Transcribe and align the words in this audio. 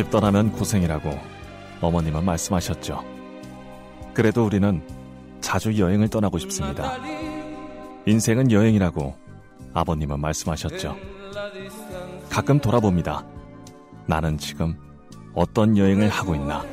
집 0.00 0.08
떠나면 0.08 0.52
고생이라고 0.52 1.10
어머님은 1.82 2.24
말씀하셨죠. 2.24 3.04
그래도 4.14 4.46
우리는 4.46 4.82
자주 5.42 5.78
여행을 5.78 6.08
떠나고 6.08 6.38
싶습니다. 6.38 6.96
인생은 8.06 8.50
여행이라고 8.50 9.14
아버님은 9.74 10.18
말씀하셨죠. 10.18 10.96
가끔 12.30 12.58
돌아봅니다. 12.58 13.26
나는 14.06 14.38
지금 14.38 14.74
어떤 15.34 15.76
여행을 15.76 16.08
하고 16.08 16.34
있나? 16.34 16.64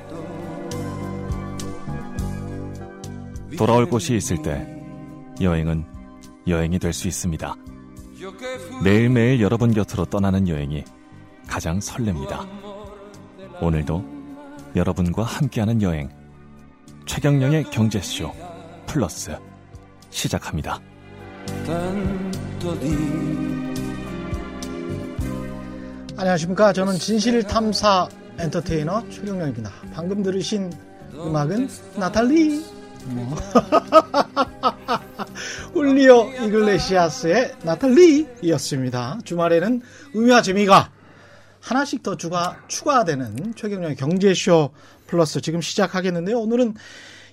돌아올 3.58 3.88
곳이 3.90 4.16
있을 4.16 4.42
때 4.42 4.66
여행은 5.42 5.84
여행이 6.48 6.80
될 6.80 6.94
수 6.94 7.10
있습니다. 7.10 7.56
매일매일 8.86 9.42
여러분 9.42 9.74
곁으로 9.74 10.06
떠나는 10.06 10.48
여행이 10.48 10.86
가장 11.46 11.80
설렙니다. 11.80 12.67
오늘도 13.62 14.04
여러분과 14.76 15.24
함께하는 15.24 15.82
여행 15.82 16.10
최경령의 17.06 17.66
경제쇼 17.72 18.32
플러스 18.86 19.36
시작합니다. 20.10 20.80
안녕하십니까. 26.18 26.74
저는 26.74 26.96
진실탐사 26.96 28.10
엔터테이너 28.40 29.10
최경령입니다. 29.10 29.72
방금 29.94 30.22
들으신 30.22 30.72
음악은 31.14 31.70
나탈리 31.96 32.64
뭐. 33.06 33.36
훌리오 35.74 36.30
이글레시아스의 36.32 37.54
나탈리이었습니다. 37.64 39.20
주말에는 39.24 39.82
의미와 40.14 40.42
재미가 40.42 40.90
하나씩 41.68 42.02
더 42.02 42.16
추가, 42.16 42.58
추가되는 42.70 43.54
최경령의 43.56 43.98
경제쇼 43.98 44.70
플러스 45.06 45.42
지금 45.42 45.60
시작하겠는데요. 45.62 46.40
오늘은 46.40 46.76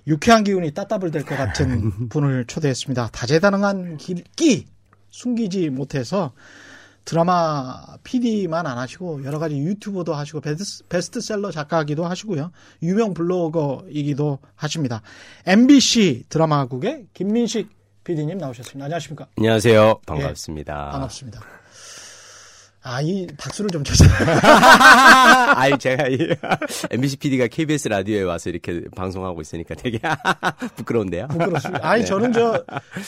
유쾌한 0.08 0.42
기운이 0.42 0.72
따따블 0.74 1.12
될 1.12 1.24
것 1.24 1.36
같은 1.36 2.08
분을 2.10 2.44
초대했습니다. 2.46 3.10
다재다능한 3.12 3.96
끼 4.36 4.66
숨기지 5.10 5.70
못해서 5.70 6.32
드라마 7.04 7.84
PD만 8.02 8.66
안 8.66 8.76
하시고 8.78 9.22
여러 9.24 9.38
가지 9.38 9.56
유튜버도 9.56 10.14
하시고 10.14 10.40
베스트 10.88 11.20
셀러 11.20 11.52
작가기도 11.52 12.04
하시고요. 12.04 12.50
유명 12.82 13.14
블로거이기도 13.14 14.40
하십니다. 14.56 15.02
MBC 15.46 16.24
드라마국의 16.28 17.06
김민식 17.14 17.68
PD님 18.02 18.38
나오셨습니다. 18.38 18.86
안녕하십니까? 18.86 19.28
안녕하세요. 19.36 20.00
반갑습니다. 20.06 20.72
예, 20.88 20.92
반갑습니다. 20.92 21.40
아, 22.86 23.00
이 23.00 23.26
박수를 23.38 23.70
좀 23.70 23.82
쳐주세요. 23.82 24.10
아이, 25.56 25.76
제가 25.78 26.06
이 26.08 26.18
MBC 26.90 27.16
PD가 27.16 27.46
KBS 27.46 27.88
라디오에 27.88 28.22
와서 28.22 28.50
이렇게 28.50 28.82
방송하고 28.94 29.40
있으니까 29.40 29.74
되게 29.74 29.98
부끄러운데요. 30.76 31.28
부끄럽습니다. 31.28 31.88
아니, 31.88 32.02
네. 32.02 32.06
저는 32.06 32.32
저 32.34 32.62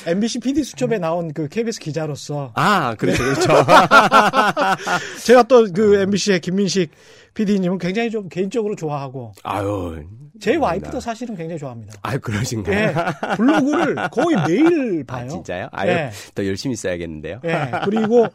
MBC 0.06 0.40
PD 0.40 0.64
수첩에 0.64 0.98
나온 0.98 1.30
그 1.34 1.46
KBS 1.48 1.78
기자로서. 1.80 2.52
아, 2.54 2.94
그렇죠, 2.94 3.22
네. 3.22 3.34
그렇죠. 3.34 3.52
제가 5.24 5.42
또 5.44 5.66
그 5.74 5.96
MBC의 6.00 6.40
김민식 6.40 6.90
PD님은 7.34 7.76
굉장히 7.78 8.10
좀 8.10 8.28
개인적으로 8.30 8.76
좋아하고. 8.76 9.32
아유. 9.42 10.04
제 10.40 10.56
와이프도 10.56 11.00
사실은 11.00 11.34
굉장히 11.36 11.58
좋아합니다. 11.58 11.94
아, 12.02 12.16
그러신가요? 12.18 12.76
예, 12.78 12.94
블로그를 13.36 13.96
거의 14.10 14.36
매일 14.46 15.04
봐요. 15.04 15.24
아, 15.24 15.28
진짜요? 15.28 15.68
아유, 15.72 15.90
예. 15.90 16.10
더 16.34 16.46
열심히 16.46 16.76
써야겠는데요. 16.76 17.40
예, 17.44 17.72
그리고 17.84 18.28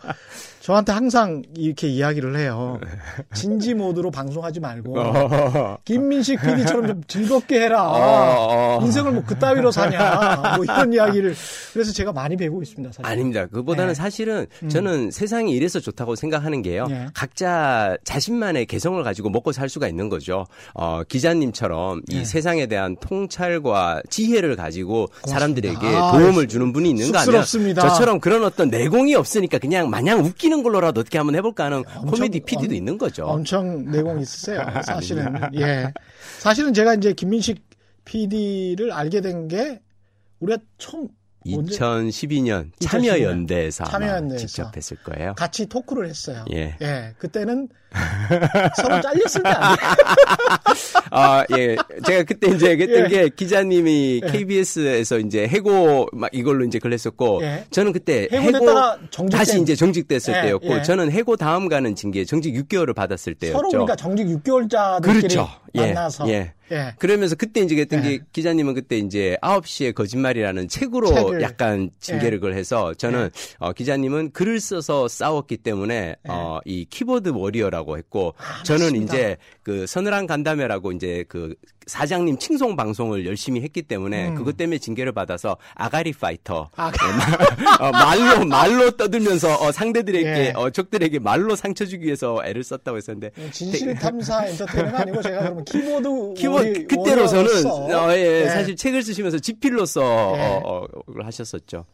저한테 0.62 0.92
항상 0.92 1.42
이렇게 1.56 1.88
이야기를 1.88 2.38
해요. 2.38 2.80
진지 3.34 3.74
모드로 3.74 4.12
방송하지 4.12 4.60
말고 4.60 5.00
어. 5.00 5.78
김민식 5.86 6.40
PD처럼 6.40 6.88
좀 6.88 7.04
즐겁게 7.08 7.62
해라. 7.62 7.90
어, 7.90 8.78
어. 8.80 8.86
인생을 8.86 9.12
뭐 9.12 9.24
그따위로 9.24 9.72
사냐. 9.72 10.54
뭐 10.58 10.64
이런 10.64 10.94
이야기를 10.94 11.36
그래서 11.74 11.92
제가 11.92 12.14
많이 12.14 12.38
배우고 12.38 12.62
있습니다. 12.62 12.92
사실. 12.94 13.06
아닙니다. 13.06 13.48
그보다는 13.48 13.90
네. 13.90 13.94
사실은 13.96 14.46
음. 14.62 14.70
저는 14.70 15.06
음. 15.06 15.12
세상이 15.12 15.52
이래서 15.52 15.80
좋다고 15.80 16.16
생각하는 16.16 16.62
게요. 16.62 16.86
네. 16.88 17.08
각자 17.16 17.98
자신만의 18.04 18.68
개성을 18.68 19.02
가지고 19.04 19.32
먹고 19.32 19.52
살 19.52 19.68
수가 19.68 19.88
있는 19.88 20.10
거죠. 20.10 20.46
어, 20.76 21.02
기자님처럼 21.04 22.02
이 22.10 22.18
네. 22.18 22.24
세상에 22.24 22.68
대한 22.68 22.96
통찰과 22.98 24.04
지혜를 24.12 24.56
가지고 24.56 25.08
고맙습니다. 25.08 25.32
사람들에게 25.32 25.88
아, 25.96 26.12
도움을 26.12 26.48
주는 26.48 26.72
분이 26.72 26.92
있는 26.92 27.12
거 27.12 27.18
아니야? 27.18 27.44
저처럼 27.44 28.20
그런 28.20 28.44
어떤 28.44 28.70
내공이 28.70 29.16
없으니까 29.16 29.58
그냥 29.58 29.90
마냥 29.90 30.20
웃기 30.20 30.51
웃기는 30.52 30.64
걸로라도 30.64 31.02
어떻게 31.02 31.18
한번 31.18 31.36
해볼까 31.36 31.66
하는 31.66 31.78
엄청, 31.96 32.06
코미디 32.12 32.42
PD도 32.42 32.72
엄, 32.72 32.74
있는 32.76 32.98
거죠. 32.98 33.26
엄청 33.26 33.86
내공 33.90 34.20
있으세요. 34.20 34.62
사실은. 34.86 35.34
예. 35.56 35.92
사실은 36.40 36.74
제가 36.74 36.96
이제 36.96 37.14
김민식 37.14 37.64
PD를 38.06 38.92
알게 38.92 39.22
된 39.22 39.48
게 39.48 39.80
우리가 40.40 40.62
처음 40.78 41.08
2012년 41.46 42.72
참여연대에서 42.80 43.86
참여연대에서 43.86 44.46
직접 44.46 44.76
했을 44.78 44.98
거예요. 44.98 45.34
같이 45.36 45.66
토크를 45.66 46.08
했어요. 46.08 46.46
예. 46.52 46.76
예. 46.82 47.14
그때는 47.18 47.70
서로 48.82 49.02
잘렸을 49.02 49.44
때 49.44 49.50
아니에요? 49.50 49.78
아, 51.12 51.46
예. 51.58 51.76
제가 52.06 52.24
그때 52.24 52.48
이제 52.48 52.78
그때 52.78 53.04
예. 53.04 53.08
게 53.08 53.30
기자님이 53.30 54.22
예. 54.24 54.32
KBS에서 54.32 55.20
이제 55.20 55.48
해고 55.48 56.08
막 56.14 56.30
이걸로 56.34 56.64
이제 56.64 56.80
그랬었고 56.80 57.42
예. 57.44 57.66
저는 57.70 57.92
그때 57.92 58.30
해고 58.32 58.66
다시 59.30 59.62
이제 59.62 59.76
정직됐을 59.76 60.34
예. 60.36 60.42
때였고 60.44 60.78
예. 60.78 60.82
저는 60.84 61.12
해고 61.12 61.36
다음 61.36 61.68
가는 61.68 61.94
징계 61.96 62.24
정직 62.24 62.54
6개월을 62.56 62.96
받았을 62.96 63.36
때였죠. 63.36 63.58
서로 63.58 63.70
그러니까 63.70 63.96
정직 63.98 64.26
6개월자들끼리 64.28 65.02
그렇죠. 65.04 65.50
만나서 65.74 66.30
예. 66.30 66.54
예. 66.72 66.94
그러면서 66.98 67.36
그때 67.36 67.60
이제 67.62 67.76
그랬던 67.76 68.02
게 68.02 68.22
기자님은 68.32 68.74
그때 68.74 68.98
이제 68.98 69.38
9시에 69.42 69.94
거짓말이라는 69.94 70.70
책으로 70.70 71.08
책을. 71.08 71.42
약간 71.42 71.92
징계를 72.00 72.40
걸 72.40 72.54
해서 72.54 72.94
저는 72.94 73.30
어, 73.60 73.74
기자님은 73.74 74.32
글을 74.32 74.60
써서 74.62 75.08
싸웠기 75.08 75.58
때문에 75.58 76.16
어, 76.30 76.60
이 76.66 76.86
키보드 76.90 77.30
워리어라고 77.30 77.81
간다라고 77.82 77.98
했고 77.98 78.34
아, 78.38 78.64
저는 78.64 78.86
맞습니다. 78.86 79.16
이제 79.16 79.38
그 79.64 79.86
서늘한 79.88 80.28
간담회라고 80.28 80.92
이제 80.94 81.26
그 81.28 81.56
사장님 81.88 82.38
칭송 82.38 82.76
방송을 82.76 83.26
열심히 83.26 83.62
했기 83.62 83.82
때문에 83.82 84.30
음. 84.30 84.36
그것 84.36 84.56
때문에 84.56 84.78
징계를 84.78 85.12
받아서 85.12 85.58
아가리 85.76 86.14
파이터 86.14 86.70
아, 86.76 86.92
어, 87.80 87.92
말로 87.92 88.46
말로 88.46 88.92
떠들면서 88.92 89.56
어, 89.56 89.72
상대들에게 89.72 90.30
예. 90.30 90.54
어, 90.56 90.70
적들에게 90.70 91.20
말로 91.20 91.56
상처 91.56 91.86
주기 91.86 92.06
위해서 92.06 92.40
애를 92.46 92.64
썼다고 92.64 92.98
했었는데 92.98 93.32
예, 93.38 93.52
진실 93.52 93.96
탐사 93.96 94.46
엔터테인먼트 94.48 94.96
아니고 94.96 95.22
제가 95.22 95.40
그러면 95.40 95.66
키보드 95.66 96.34
키보드 96.38 96.88
그때로서는 96.88 97.66
어, 97.66 98.14
예, 98.14 98.44
예. 98.44 98.50
사실 98.50 98.76
책을 98.76 99.04
쓰시면서 99.04 99.40
집필로서 99.40 100.02
예. 100.38 100.42
어, 100.42 100.62
어, 100.64 100.88
하셨었죠. 101.24 101.86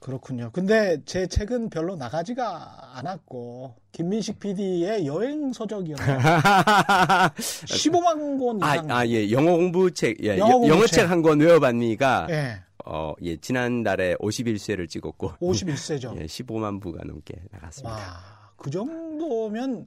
그렇군요. 0.00 0.50
근데 0.52 0.98
제 1.04 1.26
책은 1.26 1.70
별로 1.70 1.96
나가지가 1.96 2.92
않았고 2.94 3.74
김민식 3.92 4.38
PD의 4.38 5.06
여행 5.06 5.52
서적이었나요? 5.52 6.18
15만 7.38 8.38
권 8.38 8.56
이상. 8.58 8.90
아, 8.90 8.98
아 8.98 9.06
예. 9.06 9.30
영어 9.30 9.56
공부책. 9.56 10.18
예. 10.22 10.38
영어, 10.38 10.58
공부책. 10.58 11.10
한 11.10 11.22
권 11.22 11.40
외워봤니가 11.40 12.26
예. 12.30 12.60
어, 12.84 13.14
예. 13.22 13.36
지난달에 13.36 14.14
51쇄를 14.16 14.88
찍었고 14.88 15.32
51쇄죠. 15.40 16.16
예, 16.20 16.26
15만 16.26 16.80
부가 16.80 17.02
넘게 17.04 17.34
나갔습니다. 17.50 17.96
와, 17.96 18.52
그 18.56 18.70
정도면 18.70 19.86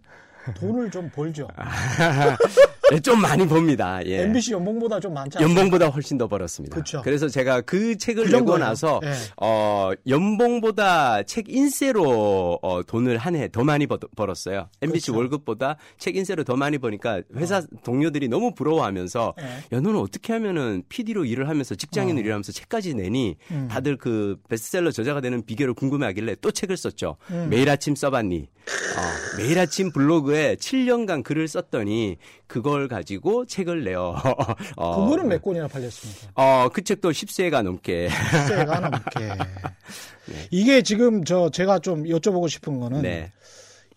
돈을 0.55 0.89
좀 0.91 1.09
벌죠. 1.11 1.47
네, 2.91 2.99
좀 2.99 3.21
많이 3.21 3.45
봅니다. 3.47 3.99
예. 4.05 4.23
MBC 4.23 4.53
연봉보다 4.53 4.99
좀 4.99 5.15
않습니까? 5.17 5.41
연봉보다 5.41 5.87
훨씬 5.87 6.17
더 6.17 6.27
벌었습니다. 6.27 6.73
그렇죠. 6.75 7.01
그래서 7.03 7.27
제가 7.27 7.61
그 7.61 7.97
책을 7.97 8.25
그 8.25 8.31
내고 8.35 8.57
나서 8.57 8.99
예. 9.03 9.11
어, 9.41 9.91
연봉보다 10.07 11.23
책 11.23 11.49
인세로 11.49 12.59
어, 12.61 12.83
돈을 12.83 13.17
한 13.17 13.35
해 13.35 13.49
더 13.49 13.63
많이 13.63 13.85
벌, 13.87 13.99
벌었어요. 14.15 14.69
MBC 14.81 15.07
그렇죠. 15.11 15.17
월급보다 15.19 15.77
책 15.97 16.15
인세로 16.15 16.43
더 16.43 16.55
많이 16.55 16.77
버니까 16.77 17.21
회사 17.35 17.57
어. 17.57 17.61
동료들이 17.83 18.27
너무 18.27 18.53
부러워하면서 18.53 19.33
예. 19.39 19.43
야 19.75 19.79
너는 19.79 19.97
어떻게 19.97 20.33
하면은 20.33 20.83
PD로 20.89 21.25
일을 21.25 21.47
하면서 21.49 21.75
직장인을 21.75 22.21
어. 22.23 22.25
일하면서 22.25 22.51
책까지 22.51 22.93
내니 22.95 23.35
음. 23.51 23.67
다들 23.69 23.97
그 23.97 24.37
베스트셀러 24.49 24.91
저자가 24.91 25.21
되는 25.21 25.43
비결을 25.45 25.73
궁금해하길래 25.73 26.35
또 26.41 26.51
책을 26.51 26.77
썼죠. 26.77 27.17
음. 27.31 27.47
매일 27.49 27.69
아침 27.69 27.95
써봤니? 27.95 28.47
어, 28.69 29.37
매일 29.37 29.57
아침 29.59 29.91
블로그에 29.91 30.55
7년간 30.55 31.23
글을 31.23 31.47
썼더니 31.47 32.17
그걸 32.47 32.78
가지고 32.87 33.45
책을 33.45 33.83
내어. 33.83 34.15
어, 34.77 35.03
그거는 35.03 35.27
몇 35.27 35.41
권이나 35.41 35.67
팔렸습니까? 35.67 36.27
어, 36.35 36.69
그 36.69 36.83
책도 36.83 37.11
10세가 37.11 37.61
넘게. 37.61 38.09
10세가 38.09 38.79
넘게. 38.79 39.19
네. 40.27 40.47
이게 40.51 40.81
지금 40.81 41.23
저 41.23 41.49
제가 41.49 41.79
좀 41.79 42.03
여쭤보고 42.03 42.47
싶은 42.49 42.79
거는 42.79 43.01
네. 43.01 43.31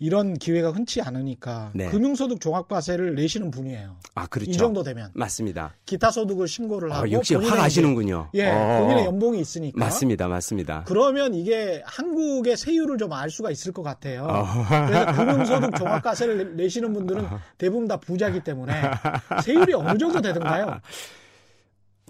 이런 0.03 0.35
기회가 0.35 0.73
흔치 0.73 1.01
않으니까 1.01 1.71
네. 1.75 1.89
금융소득 1.89 2.41
종합과세를 2.41 3.15
내시는 3.15 3.53
분이에요. 3.53 3.97
아 4.17 4.27
그렇죠. 4.27 4.51
이 4.51 4.57
정도 4.57 4.83
되면 4.83 5.11
맞습니다. 5.15 5.77
기타 5.87 6.11
소득을 6.11 6.49
신고를 6.49 6.91
아, 6.93 6.97
하고 6.97 7.07
아, 7.07 7.11
역시 7.13 7.37
확 7.37 7.61
아시는군요. 7.61 8.31
예, 8.35 8.51
어. 8.51 8.81
본인의 8.81 9.05
연봉이 9.05 9.39
있으니까 9.41 9.79
맞습니다, 9.79 10.27
맞습니다. 10.27 10.85
그러면 10.89 11.35
이게 11.35 11.83
한국의 11.87 12.57
세율을 12.57 12.99
좀 12.99 13.13
알 13.13 13.29
수가 13.31 13.51
있을 13.51 13.73
것 13.73 13.83
같아요. 13.83 14.25
어. 14.29 14.45
그래서 14.87 15.13
금융소득 15.13 15.77
종합과세를 15.77 16.57
내시는 16.57 16.93
분들은 16.95 17.25
대부분 17.59 17.87
다 17.87 17.99
부자기 17.99 18.41
때문에 18.41 18.73
세율이 19.45 19.75
어느 19.75 19.99
정도 19.99 20.21
되던가요? 20.21 20.81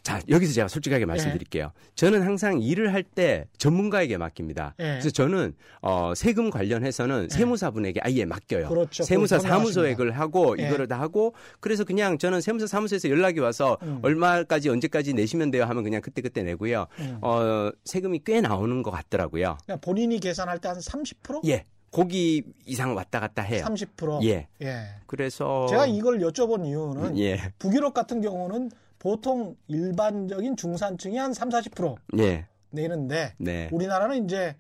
자, 0.02 0.20
여기서 0.28 0.52
제가 0.52 0.66
솔직하게 0.69 1.06
말씀드릴게요. 1.06 1.70
예. 1.75 1.90
저는 1.94 2.22
항상 2.22 2.60
일을 2.60 2.93
할 2.93 3.02
때 3.04 3.46
전문가에게 3.58 4.16
맡깁니다. 4.16 4.75
예. 4.81 4.84
그래서 4.84 5.10
저는 5.10 5.54
어, 5.81 6.12
세금 6.16 6.50
관련해서는 6.50 7.28
예. 7.31 7.34
세무사분에게 7.34 8.00
아예 8.02 8.25
맡겨요. 8.25 8.69
그렇죠. 8.69 9.02
세무사 9.04 9.38
사무소액을 9.38 10.12
하고 10.12 10.56
예. 10.58 10.66
이거를 10.66 10.88
다 10.88 10.99
하고 11.00 11.34
그래서 11.60 11.84
그냥 11.84 12.16
저는 12.19 12.40
세무사 12.40 12.66
사무소에서 12.66 13.10
연락이 13.10 13.38
와서 13.40 13.76
음. 13.82 13.99
얼마까지 14.02 14.70
언제까지 14.70 15.12
내시면 15.14 15.50
돼요 15.50 15.64
하면 15.64 15.84
그냥 15.84 16.00
그때 16.00 16.22
그때 16.22 16.43
내고요. 16.43 16.87
음. 17.00 17.19
어, 17.20 17.70
세금이 17.84 18.22
꽤 18.25 18.40
나오는 18.40 18.82
것 18.82 18.90
같더라고요. 18.90 19.58
본인이 19.82 20.19
계산할 20.19 20.58
때 20.58 20.69
한 20.69 20.78
30%? 20.78 21.46
예. 21.48 21.64
고기 21.90 22.43
이상 22.64 22.96
왔다 22.96 23.20
갔다 23.20 23.43
해요. 23.43 23.64
30%? 23.66 24.25
예. 24.25 24.48
예. 24.62 24.84
그래서 25.06 25.66
제가 25.69 25.87
이걸 25.87 26.20
여쭤본 26.20 26.64
이유는 26.66 27.19
예. 27.19 27.52
북유럽 27.58 27.93
같은 27.93 28.22
경우는 28.22 28.70
보통 29.02 29.56
일반적인 29.66 30.56
중산층이 30.56 31.19
한 31.19 31.34
3, 31.34 31.49
40% 31.49 31.96
예. 32.20 32.46
내는데 32.70 33.34
네. 33.37 33.69
우리나라는 33.72 34.25
이제 34.25 34.54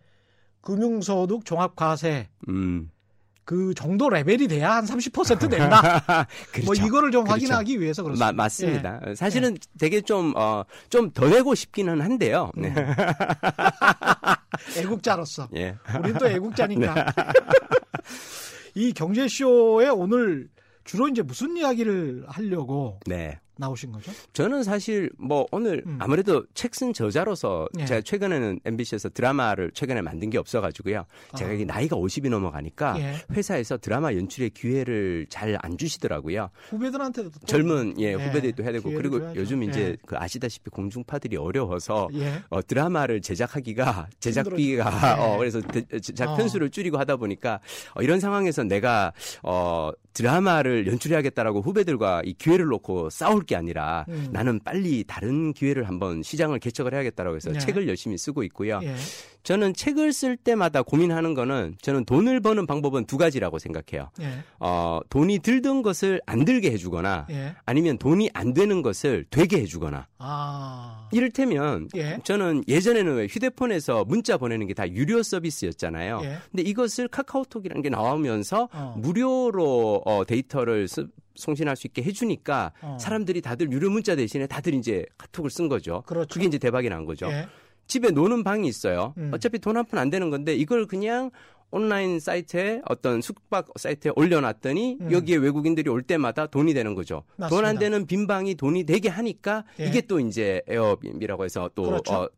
금융소득 0.62 1.44
종합과세 1.44 2.28
음. 2.48 2.90
그 3.44 3.72
정도 3.74 4.10
레벨이 4.10 4.48
돼야 4.48 4.74
한 4.74 4.84
30% 4.84 5.48
낸다. 5.48 6.26
그렇죠. 6.50 6.66
뭐 6.66 6.74
이거를 6.74 7.12
좀 7.12 7.22
그렇죠. 7.22 7.34
확인하기 7.34 7.80
위해서 7.80 8.02
그렇습니다. 8.02 8.32
마, 8.32 8.32
맞습니다. 8.32 9.00
예. 9.06 9.14
사실은 9.14 9.54
예. 9.54 9.78
되게 9.78 10.00
좀, 10.00 10.34
어, 10.36 10.64
좀 10.90 11.12
더 11.12 11.28
내고 11.28 11.54
싶기는 11.54 12.00
한데요. 12.00 12.50
네. 12.56 12.68
음. 12.68 12.74
애국자로서. 14.76 15.48
예. 15.54 15.76
우리는 16.00 16.18
또 16.18 16.26
애국자니까. 16.26 16.94
네. 17.04 17.04
이 18.74 18.92
경제쇼에 18.92 19.88
오늘 19.88 20.48
주로 20.84 21.06
이제 21.06 21.22
무슨 21.22 21.56
이야기를 21.56 22.24
하려고 22.26 22.98
네. 23.06 23.38
나오신 23.62 23.92
거죠? 23.92 24.12
저는 24.32 24.62
사실 24.64 25.10
뭐 25.18 25.46
오늘 25.52 25.82
음. 25.86 25.96
아무래도 26.00 26.44
책 26.54 26.72
쓴 26.72 26.92
저자로서 26.92 27.68
예. 27.78 27.84
제가 27.84 28.00
최근에는 28.00 28.60
MBC에서 28.64 29.10
드라마를 29.10 29.70
최근에 29.72 30.00
만든 30.00 30.30
게 30.30 30.38
없어가지고요. 30.38 31.04
제가 31.36 31.50
아. 31.50 31.64
나이가 31.66 31.96
50이 31.96 32.28
넘어가니까 32.30 32.98
예. 32.98 33.16
회사에서 33.32 33.76
드라마 33.76 34.14
연출의 34.14 34.50
기회를 34.50 35.26
잘 35.28 35.52
안 35.62 35.76
주시더라고요. 35.76 36.48
후배들한테도 36.70 37.30
젊은 37.46 37.94
예, 38.00 38.12
예. 38.12 38.14
후배들도 38.14 38.62
해야 38.62 38.72
되고 38.72 38.90
그리고 38.90 39.18
줘야죠. 39.20 39.40
요즘 39.40 39.62
이제 39.62 39.80
예. 39.80 39.96
그 40.06 40.16
아시다시피 40.16 40.70
공중파들이 40.70 41.36
어려워서 41.36 42.08
예. 42.14 42.42
어, 42.48 42.62
드라마를 42.62 43.20
제작하기가 43.20 44.08
제작비가 44.18 44.84
어, 45.22 45.36
그래서 45.38 45.60
제작 46.02 46.30
어. 46.30 46.36
편수를 46.36 46.70
줄이고 46.70 46.98
하다 46.98 47.16
보니까 47.16 47.60
어, 47.94 48.02
이런 48.02 48.18
상황에서 48.18 48.64
내가 48.64 49.12
어, 49.42 49.90
드라마를 50.12 50.86
연출해야겠다라고 50.86 51.60
후배들과 51.60 52.22
이 52.24 52.34
기회를 52.34 52.66
놓고 52.66 53.10
싸울 53.10 53.44
게 53.44 53.56
아니라 53.56 54.04
음. 54.08 54.28
나는 54.32 54.60
빨리 54.62 55.04
다른 55.06 55.52
기회를 55.52 55.88
한번 55.88 56.22
시장을 56.22 56.58
개척을 56.58 56.94
해야겠다라고 56.94 57.36
해서 57.36 57.52
네. 57.52 57.58
책을 57.58 57.88
열심히 57.88 58.18
쓰고 58.18 58.42
있고요. 58.44 58.80
예. 58.82 58.94
저는 59.42 59.74
책을 59.74 60.12
쓸 60.12 60.36
때마다 60.36 60.82
고민하는 60.82 61.34
거는 61.34 61.76
저는 61.82 62.04
돈을 62.04 62.40
버는 62.40 62.66
방법은 62.66 63.06
두 63.06 63.16
가지라고 63.18 63.58
생각해요. 63.58 64.10
예. 64.20 64.44
어, 64.60 65.00
돈이 65.10 65.40
들던 65.40 65.82
것을 65.82 66.20
안 66.26 66.44
들게 66.44 66.70
해주거나 66.70 67.26
예. 67.30 67.54
아니면 67.66 67.98
돈이 67.98 68.30
안 68.34 68.54
되는 68.54 68.82
것을 68.82 69.24
되게 69.30 69.60
해주거나. 69.62 70.06
아. 70.18 71.08
이를테면 71.12 71.88
예. 71.96 72.18
저는 72.24 72.62
예전에는 72.68 73.14
왜 73.16 73.26
휴대폰에서 73.26 74.04
문자 74.04 74.36
보내는 74.36 74.66
게 74.66 74.72
다 74.72 74.88
유료 74.90 75.22
서비스였잖아요. 75.22 76.20
예. 76.22 76.38
근데 76.50 76.62
이것을 76.62 77.08
카카오톡이라는 77.08 77.82
게 77.82 77.90
나오면서 77.90 78.68
어. 78.72 78.94
무료로 78.98 80.02
어, 80.06 80.24
데이터를 80.24 80.88
쓰, 80.88 81.08
송신할 81.34 81.76
수 81.76 81.86
있게 81.88 82.02
해주니까 82.02 82.72
어. 82.80 82.96
사람들이 82.98 83.40
다들 83.42 83.70
유료 83.70 83.90
문자 83.90 84.16
대신에 84.16 84.46
다들 84.46 84.72
이제 84.74 85.04
카톡을 85.18 85.50
쓴 85.50 85.68
거죠. 85.68 86.02
그렇죠. 86.06 86.32
그게 86.32 86.46
이제 86.46 86.56
대박이 86.58 86.88
난 86.88 87.04
거죠. 87.04 87.26
예. 87.30 87.46
집에 87.86 88.10
노는 88.10 88.42
방이 88.44 88.68
있어요. 88.68 89.14
음. 89.18 89.30
어차피 89.34 89.58
돈 89.58 89.76
한 89.76 89.84
푼 89.86 89.98
안 89.98 90.10
되는 90.10 90.30
건데 90.30 90.54
이걸 90.54 90.86
그냥 90.86 91.30
온라인 91.74 92.20
사이트에 92.20 92.82
어떤 92.86 93.22
숙박 93.22 93.68
사이트에 93.76 94.12
올려놨더니 94.14 94.98
음. 95.00 95.12
여기에 95.12 95.36
외국인들이 95.36 95.88
올 95.88 96.02
때마다 96.02 96.46
돈이 96.46 96.74
되는 96.74 96.94
거죠. 96.94 97.24
돈 97.48 97.64
안 97.64 97.78
되는 97.78 98.04
빈 98.06 98.26
방이 98.26 98.54
돈이 98.56 98.84
되게 98.84 99.08
하니까 99.08 99.64
예. 99.80 99.86
이게 99.86 100.02
또 100.02 100.20
이제 100.20 100.60
에어비앤비라고 100.68 101.44
해서 101.44 101.70
또 101.74 101.84
그렇죠. 101.84 102.12
어, 102.14 102.28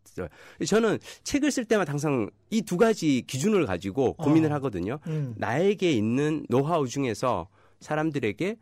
저는 0.64 0.98
책을 1.24 1.50
쓸 1.50 1.64
때마다 1.64 1.90
항상 1.92 2.30
이 2.50 2.62
두 2.62 2.76
가지 2.76 3.22
기준을 3.26 3.66
가지고 3.66 4.12
고민을 4.14 4.52
어. 4.52 4.54
하거든요. 4.54 5.00
음. 5.08 5.34
나에게 5.36 5.90
있는 5.92 6.46
노하우 6.48 6.86
중에서 6.86 7.48
사람들에게 7.80 8.56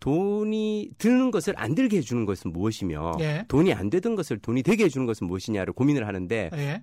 돈이 0.00 0.90
드는 0.98 1.30
것을 1.30 1.54
안 1.56 1.74
들게 1.74 1.98
해주는 1.98 2.24
것은 2.26 2.52
무엇이며 2.52 3.16
예. 3.20 3.44
돈이 3.48 3.72
안 3.72 3.90
되던 3.90 4.14
것을 4.14 4.38
돈이 4.38 4.62
되게 4.62 4.84
해주는 4.84 5.06
것은 5.06 5.26
무엇이냐를 5.26 5.72
고민을 5.72 6.06
하는데 6.06 6.50
예. 6.54 6.82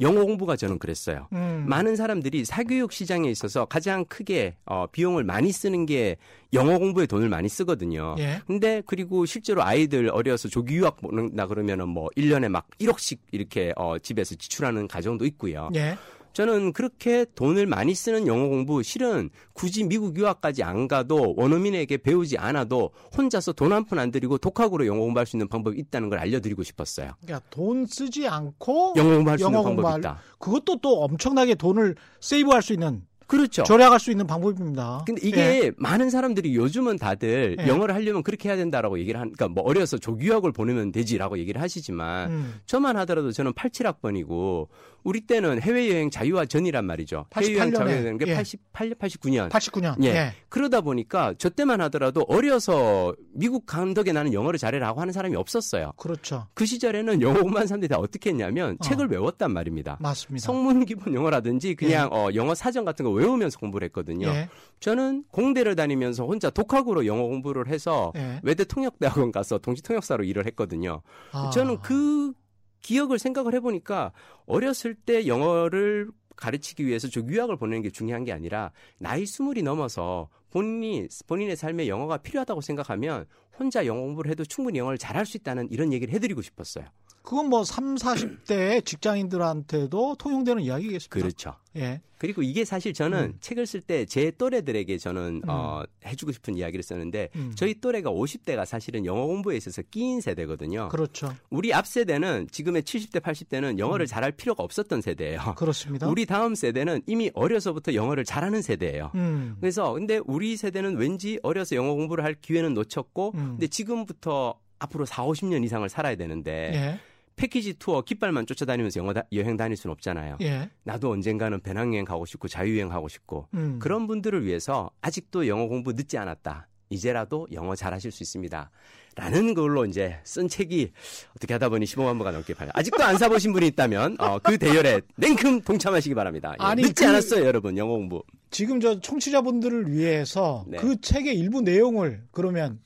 영어 0.00 0.24
공부가 0.24 0.56
저는 0.56 0.78
그랬어요. 0.78 1.26
음. 1.32 1.64
많은 1.66 1.96
사람들이 1.96 2.44
사교육 2.44 2.92
시장에 2.92 3.30
있어서 3.30 3.64
가장 3.64 4.04
크게 4.04 4.56
어, 4.66 4.86
비용을 4.86 5.24
많이 5.24 5.52
쓰는 5.52 5.86
게 5.86 6.16
영어 6.52 6.78
공부에 6.78 7.06
돈을 7.06 7.28
많이 7.28 7.48
쓰거든요. 7.48 8.14
예. 8.18 8.40
근데 8.46 8.82
그리고 8.86 9.24
실제로 9.24 9.62
아이들 9.62 10.10
어려서 10.10 10.48
조기 10.48 10.76
유학 10.76 10.96
보낸다 10.98 11.46
그러면은 11.46 11.88
뭐 11.88 12.08
1년에 12.16 12.48
막 12.48 12.66
1억씩 12.78 13.18
이렇게 13.32 13.72
어, 13.76 13.98
집에서 13.98 14.34
지출하는 14.34 14.86
가정도 14.88 15.24
있고요. 15.24 15.70
예. 15.74 15.96
저는 16.36 16.74
그렇게 16.74 17.24
돈을 17.34 17.64
많이 17.64 17.94
쓰는 17.94 18.26
영어 18.26 18.46
공부 18.48 18.82
실은 18.82 19.30
굳이 19.54 19.84
미국 19.84 20.18
유학까지 20.18 20.62
안 20.62 20.86
가도 20.86 21.32
원어민에게 21.34 21.96
배우지 21.96 22.36
않아도 22.36 22.90
혼자서 23.16 23.52
돈 23.54 23.72
한 23.72 23.86
푼 23.86 23.98
안 23.98 24.10
들이고 24.10 24.36
독학으로 24.36 24.86
영어 24.86 25.00
공부할 25.00 25.24
수 25.24 25.36
있는 25.36 25.48
방법이 25.48 25.78
있다는 25.78 26.10
걸 26.10 26.18
알려드리고 26.18 26.62
싶었어요. 26.62 27.12
그러니까 27.22 27.46
돈 27.48 27.86
쓰지 27.86 28.28
않고 28.28 28.92
영어 28.98 29.14
공부할 29.14 29.38
수 29.38 29.46
있는 29.46 29.62
방법이 29.62 29.98
있다. 30.00 30.18
그것도 30.38 30.80
또 30.82 31.04
엄청나게 31.04 31.54
돈을 31.54 31.94
세이브할 32.20 32.60
수 32.60 32.74
있는 32.74 33.00
그렇죠. 33.26 33.64
절약할 33.64 33.98
수 33.98 34.12
있는 34.12 34.24
방법입니다. 34.26 35.02
근데 35.04 35.20
이게 35.26 35.40
예. 35.40 35.72
많은 35.78 36.10
사람들이 36.10 36.54
요즘은 36.54 36.96
다들 36.96 37.56
예. 37.58 37.66
영어를 37.66 37.92
하려면 37.96 38.22
그렇게 38.22 38.48
해야 38.48 38.56
된다라고 38.56 39.00
얘기를 39.00 39.18
하니까 39.18 39.34
그러니까 39.36 39.60
뭐 39.62 39.68
어려서 39.68 39.98
조교학을 39.98 40.52
보내면 40.52 40.92
되지라고 40.92 41.36
얘기를 41.38 41.60
하시지만 41.60 42.30
음. 42.30 42.54
저만 42.66 42.96
하더라도 42.98 43.32
저는 43.32 43.52
87학번이고 43.54 44.68
우리 45.06 45.20
때는 45.20 45.62
해외여행 45.62 46.10
자유화 46.10 46.46
전이란 46.46 46.84
말이죠. 46.84 47.26
88년에. 47.30 47.44
해외여행 47.44 47.72
자유화되는 47.74 48.18
게 48.18 48.26
예. 48.26 48.36
88년, 48.36 48.98
89년. 48.98 49.48
89년. 49.50 50.02
예. 50.02 50.08
예. 50.08 50.32
그러다 50.48 50.80
보니까 50.80 51.32
저 51.38 51.48
때만 51.48 51.80
하더라도 51.82 52.24
어려서 52.26 53.14
미국 53.32 53.66
간 53.66 53.94
덕에 53.94 54.12
나는 54.12 54.32
영어를 54.32 54.58
잘해라고 54.58 55.00
하는 55.00 55.12
사람이 55.12 55.36
없었어요. 55.36 55.92
그렇죠. 55.96 56.48
그 56.54 56.66
시절에는 56.66 57.22
영어 57.22 57.40
공부한 57.40 57.68
사람들이 57.68 57.88
다 57.88 57.98
어떻게 57.98 58.30
했냐면 58.30 58.76
어. 58.80 58.84
책을 58.84 59.06
외웠단 59.06 59.52
말입니다. 59.52 59.96
맞습니다. 60.00 60.44
성문 60.44 60.84
기본 60.86 61.14
영어라든지 61.14 61.76
그냥 61.76 62.10
예. 62.12 62.16
어, 62.16 62.30
영어 62.34 62.56
사전 62.56 62.84
같은 62.84 63.04
거 63.04 63.12
외우면서 63.12 63.60
공부를 63.60 63.86
했거든요. 63.86 64.26
예. 64.26 64.48
저는 64.80 65.22
공대를 65.30 65.76
다니면서 65.76 66.26
혼자 66.26 66.50
독학으로 66.50 67.06
영어 67.06 67.22
공부를 67.28 67.68
해서 67.68 68.10
예. 68.16 68.40
외대 68.42 68.64
통역대학원 68.64 69.30
가서 69.30 69.58
동시 69.58 69.84
통역사로 69.84 70.24
일을 70.24 70.46
했거든요. 70.46 71.02
아. 71.30 71.50
저는 71.50 71.78
그 71.80 72.32
기억을 72.80 73.18
생각을 73.18 73.54
해보니까 73.54 74.12
어렸을 74.46 74.94
때 74.94 75.26
영어를 75.26 76.10
가르치기 76.36 76.86
위해서 76.86 77.08
저 77.08 77.20
유학을 77.20 77.56
보내는 77.56 77.82
게 77.82 77.90
중요한 77.90 78.24
게 78.24 78.32
아니라 78.32 78.70
나이 78.98 79.26
스물이 79.26 79.62
넘어서 79.62 80.28
본인이 80.50 81.08
본인의 81.26 81.56
삶에 81.56 81.88
영어가 81.88 82.18
필요하다고 82.18 82.60
생각하면 82.60 83.26
혼자 83.58 83.86
영어 83.86 84.00
공부를 84.00 84.30
해도 84.30 84.44
충분히 84.44 84.78
영어를 84.78 84.98
잘할 84.98 85.26
수 85.26 85.36
있다는 85.36 85.68
이런 85.70 85.92
얘기를 85.92 86.12
해드리고 86.14 86.42
싶었어요. 86.42 86.84
그건 87.22 87.48
뭐 87.48 87.64
3, 87.64 87.96
40대 87.96 88.84
직장인들한테도 88.86 90.14
통용되는 90.16 90.62
이야기겠습니다. 90.62 91.08
그렇죠. 91.10 91.56
예. 91.76 92.00
그리고 92.18 92.42
이게 92.42 92.64
사실 92.64 92.94
저는 92.94 93.18
음. 93.18 93.36
책을 93.40 93.66
쓸 93.66 93.80
때 93.82 94.06
제 94.06 94.30
또래들에게 94.30 94.96
저는 94.96 95.42
음. 95.44 95.48
어, 95.48 95.82
해주고 96.06 96.32
싶은 96.32 96.56
이야기를 96.56 96.82
썼는데 96.82 97.28
음. 97.36 97.52
저희 97.54 97.78
또래가 97.80 98.10
50대가 98.10 98.64
사실은 98.64 99.04
영어 99.04 99.26
공부에 99.26 99.56
있어서 99.56 99.82
끼인 99.90 100.20
세대거든요. 100.20 100.88
그렇죠. 100.88 101.34
우리 101.50 101.74
앞 101.74 101.86
세대는 101.86 102.48
지금의 102.50 102.82
70대, 102.82 103.20
80대는 103.20 103.78
영어를 103.78 104.04
음. 104.04 104.06
잘할 104.06 104.32
필요가 104.32 104.62
없었던 104.62 105.02
세대예요. 105.02 105.54
그렇습니다. 105.56 106.08
우리 106.08 106.24
다음 106.24 106.54
세대는 106.54 107.02
이미 107.06 107.30
어려서부터 107.34 107.92
영어를 107.92 108.24
잘하는 108.24 108.62
세대예요. 108.62 109.10
음. 109.14 109.56
그래서 109.60 109.92
근데 109.92 110.20
우리 110.24 110.56
세대는 110.56 110.96
왠지 110.96 111.38
어려서 111.42 111.76
영어 111.76 111.92
공부를 111.94 112.24
할 112.24 112.34
기회는 112.34 112.72
놓쳤고 112.72 113.32
음. 113.34 113.45
근데 113.50 113.66
지금부터 113.66 114.58
앞으로 114.78 115.06
4, 115.06 115.24
50년 115.24 115.64
이상을 115.64 115.88
살아야 115.88 116.16
되는데 116.16 116.70
예. 116.74 117.00
패키지 117.36 117.74
투어 117.74 118.02
깃발만 118.02 118.46
쫓아다니면서 118.46 119.00
영어 119.00 119.12
다, 119.12 119.22
여행 119.32 119.56
다닐 119.56 119.76
수는 119.76 119.92
없잖아요. 119.92 120.38
예. 120.40 120.70
나도 120.84 121.10
언젠가는 121.10 121.60
배낭여행 121.60 122.04
가고 122.04 122.24
싶고 122.24 122.48
자유여행 122.48 122.90
하고 122.92 123.08
싶고 123.08 123.48
음. 123.54 123.78
그런 123.78 124.06
분들을 124.06 124.44
위해서 124.44 124.90
아직도 125.02 125.46
영어 125.46 125.66
공부 125.66 125.92
늦지 125.92 126.16
않았다. 126.18 126.68
이제라도 126.88 127.46
영어 127.52 127.74
잘하실 127.74 128.12
수 128.12 128.22
있습니다. 128.22 128.70
라는 129.16 129.54
걸로 129.54 129.86
이제 129.86 130.18
쓴 130.24 130.46
책이 130.46 130.92
어떻게 131.34 131.54
하다 131.54 131.70
보니 131.70 131.86
15만 131.86 132.18
부가 132.18 132.30
넘게 132.32 132.54
팔려. 132.54 132.70
아직도 132.74 133.02
안 133.02 133.16
사보신 133.16 133.52
분이 133.52 133.66
있다면 133.68 134.16
어, 134.20 134.38
그 134.38 134.58
대열에 134.58 135.00
냉큼 135.16 135.62
동참하시기 135.62 136.14
바랍니다. 136.14 136.54
예, 136.60 136.64
아니, 136.64 136.82
늦지 136.82 137.02
그, 137.02 137.08
않았어요, 137.08 137.44
여러분. 137.44 137.78
영어 137.78 137.94
공부. 137.94 138.22
지금 138.50 138.78
저 138.78 139.00
청취자분들을 139.00 139.90
위해서 139.90 140.64
네. 140.68 140.76
그 140.76 141.00
책의 141.00 141.34
일부 141.34 141.62
내용을 141.62 142.24
그러면 142.30 142.78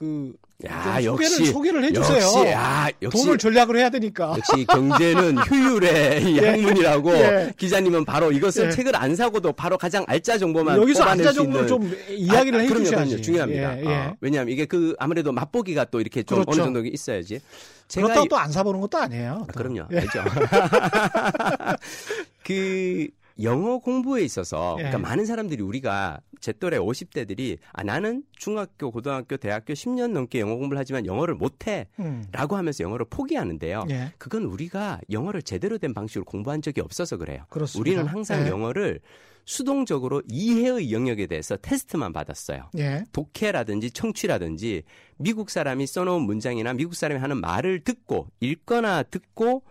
그 0.00 0.32
야, 0.66 1.00
소개를, 1.00 1.04
역시 1.06 1.46
소개를 1.46 1.84
해주세요. 1.84 2.16
역시, 2.22 2.38
야, 2.50 2.88
역시, 3.02 3.22
돈을 3.22 3.38
전략을 3.38 3.76
해야 3.76 3.90
되니까. 3.90 4.34
역시 4.36 4.64
경제는 4.66 5.38
효율의 5.50 6.36
예. 6.36 6.48
학문이라고 6.50 7.12
예. 7.14 7.52
기자님은 7.56 8.04
바로 8.06 8.32
이것을 8.32 8.66
예. 8.66 8.70
책을 8.70 8.96
안 8.96 9.14
사고도 9.14 9.52
바로 9.52 9.76
가장 9.78 10.04
알짜 10.08 10.38
정보만 10.38 10.80
여기서 10.80 11.04
알짜 11.04 11.32
정보를 11.32 11.66
좀 11.66 11.90
이야기를 12.10 12.60
아, 12.60 12.62
해주셔야지. 12.62 13.10
그럼요, 13.10 13.22
중요합니다. 13.22 13.78
예, 13.78 13.82
예. 13.84 13.88
어, 13.88 14.16
왜냐하면 14.20 14.52
이게 14.52 14.64
그 14.66 14.94
아무래도 14.98 15.32
맛보기가 15.32 15.84
또 15.86 16.00
이렇게 16.00 16.22
좀 16.22 16.40
그렇죠. 16.42 16.62
어느 16.62 16.72
정도 16.72 16.84
있어야지. 16.86 17.40
그렇다고 17.94 18.28
또 18.28 18.36
안 18.36 18.52
사보는 18.52 18.80
것도 18.80 18.98
아니에요. 18.98 19.46
아, 19.48 19.52
그럼요, 19.52 19.86
예. 19.92 19.98
알죠. 19.98 20.24
그 22.44 23.08
영어 23.42 23.78
공부에 23.78 24.22
있어서 24.22 24.74
그러니까 24.76 24.98
예. 24.98 25.02
많은 25.02 25.26
사람들이 25.26 25.62
우리가 25.62 26.20
제 26.40 26.52
또래 26.52 26.78
50대들이 26.78 27.58
아 27.72 27.82
나는 27.82 28.24
중학교, 28.32 28.90
고등학교, 28.90 29.36
대학교 29.36 29.72
10년 29.74 30.12
넘게 30.12 30.40
영어 30.40 30.56
공부를 30.56 30.78
하지만 30.78 31.06
영어를 31.06 31.34
못해 31.34 31.86
음. 31.98 32.24
라고 32.32 32.56
하면서 32.56 32.82
영어를 32.82 33.06
포기하는데요. 33.08 33.84
예. 33.90 34.12
그건 34.18 34.44
우리가 34.44 35.00
영어를 35.10 35.42
제대로 35.42 35.78
된 35.78 35.94
방식으로 35.94 36.24
공부한 36.24 36.62
적이 36.62 36.80
없어서 36.80 37.16
그래요. 37.16 37.44
그렇습니다. 37.48 37.80
우리는 37.80 38.06
항상 38.06 38.46
예. 38.46 38.48
영어를 38.48 39.00
수동적으로 39.44 40.22
이해의 40.28 40.92
영역에 40.92 41.26
대해서 41.26 41.56
테스트만 41.56 42.12
받았어요. 42.12 42.70
예. 42.78 43.04
독해라든지 43.12 43.90
청취라든지 43.90 44.82
미국 45.16 45.50
사람이 45.50 45.86
써놓은 45.86 46.22
문장이나 46.22 46.72
미국 46.72 46.94
사람이 46.94 47.20
하는 47.20 47.40
말을 47.40 47.80
듣고 47.80 48.28
읽거나 48.40 49.02
듣고 49.02 49.62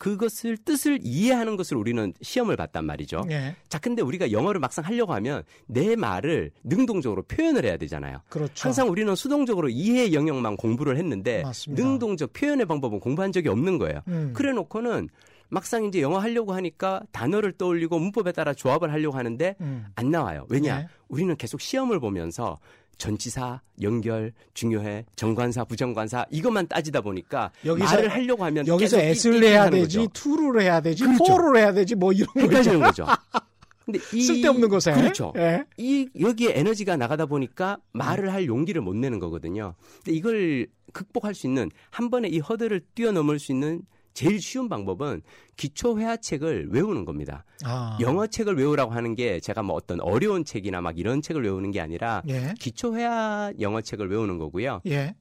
그것을 0.00 0.56
뜻을 0.56 0.98
이해하는 1.02 1.58
것을 1.58 1.76
우리는 1.76 2.14
시험을 2.22 2.56
봤단 2.56 2.86
말이죠. 2.86 3.26
예. 3.30 3.54
자, 3.68 3.78
근데 3.78 4.00
우리가 4.00 4.32
영어를 4.32 4.58
막상 4.58 4.82
하려고 4.82 5.12
하면 5.12 5.42
내 5.66 5.94
말을 5.94 6.52
능동적으로 6.64 7.22
표현을 7.24 7.66
해야 7.66 7.76
되잖아요. 7.76 8.22
그렇죠. 8.30 8.66
항상 8.66 8.88
우리는 8.88 9.14
수동적으로 9.14 9.68
이해 9.68 10.14
영역만 10.14 10.56
공부를 10.56 10.96
했는데 10.96 11.42
맞습니다. 11.42 11.84
능동적 11.84 12.32
표현의 12.32 12.64
방법은 12.64 12.98
공부한 12.98 13.30
적이 13.30 13.50
없는 13.50 13.76
거예요. 13.76 14.00
음. 14.08 14.32
그래 14.34 14.52
놓고는 14.52 15.10
막상 15.50 15.84
이제 15.84 16.00
영어 16.00 16.18
하려고 16.18 16.54
하니까 16.54 17.02
단어를 17.12 17.52
떠올리고 17.52 17.98
문법에 17.98 18.32
따라 18.32 18.54
조합을 18.54 18.90
하려고 18.90 19.18
하는데 19.18 19.54
음. 19.60 19.84
안 19.96 20.10
나와요. 20.10 20.46
왜냐? 20.48 20.80
예. 20.80 20.88
우리는 21.08 21.36
계속 21.36 21.60
시험을 21.60 22.00
보면서 22.00 22.56
전치사, 23.00 23.62
연결, 23.80 24.32
중요해, 24.54 25.06
정관사, 25.16 25.64
부정관사 25.64 26.26
이것만 26.30 26.68
따지다 26.68 27.00
보니까 27.00 27.50
여기서, 27.64 27.96
말을 27.96 28.08
하려고 28.10 28.44
하면 28.44 28.66
여기서 28.66 29.00
S를 29.00 29.42
해야 29.42 29.70
되지, 29.70 30.06
투를 30.12 30.60
해야 30.60 30.80
되지, 30.80 31.04
그렇죠. 31.04 31.24
포를 31.24 31.56
해야 31.60 31.72
되지 31.72 31.94
뭐 31.96 32.12
이런 32.12 32.28
헷갈리는 32.36 32.78
거죠. 32.78 33.06
근데 33.86 33.98
이 34.12 34.22
쓸데없는 34.22 34.68
것에 34.68 34.92
그렇죠. 34.92 35.32
예. 35.36 35.64
이 35.78 36.08
여기에 36.20 36.52
에너지가 36.58 36.96
나가다 36.96 37.26
보니까 37.26 37.78
말을 37.92 38.32
할 38.32 38.46
용기를 38.46 38.82
못 38.82 38.94
내는 38.94 39.18
거거든요. 39.18 39.74
근데 40.04 40.12
이걸 40.16 40.68
극복할 40.92 41.34
수 41.34 41.46
있는 41.46 41.70
한 41.88 42.10
번에 42.10 42.28
이 42.28 42.38
허들을 42.38 42.82
뛰어넘을 42.94 43.38
수 43.38 43.50
있는 43.50 43.82
제일 44.12 44.40
쉬운 44.40 44.68
방법은 44.68 45.22
기초 45.56 45.98
회화책을 45.98 46.68
외우는 46.70 47.04
겁니다. 47.04 47.44
아. 47.64 47.96
영어 48.00 48.26
책을 48.26 48.56
외우라고 48.56 48.92
하는 48.92 49.14
게 49.14 49.40
제가 49.40 49.62
뭐 49.62 49.76
어떤 49.76 50.00
어려운 50.00 50.44
책이나 50.44 50.80
막 50.80 50.98
이런 50.98 51.22
책을 51.22 51.42
외우는 51.42 51.70
게 51.70 51.80
아니라 51.80 52.22
예. 52.28 52.54
기초 52.58 52.96
회화 52.96 53.52
영어 53.60 53.80
책을 53.80 54.10
외우는 54.10 54.38
거고요. 54.38 54.80
예. 54.86 55.14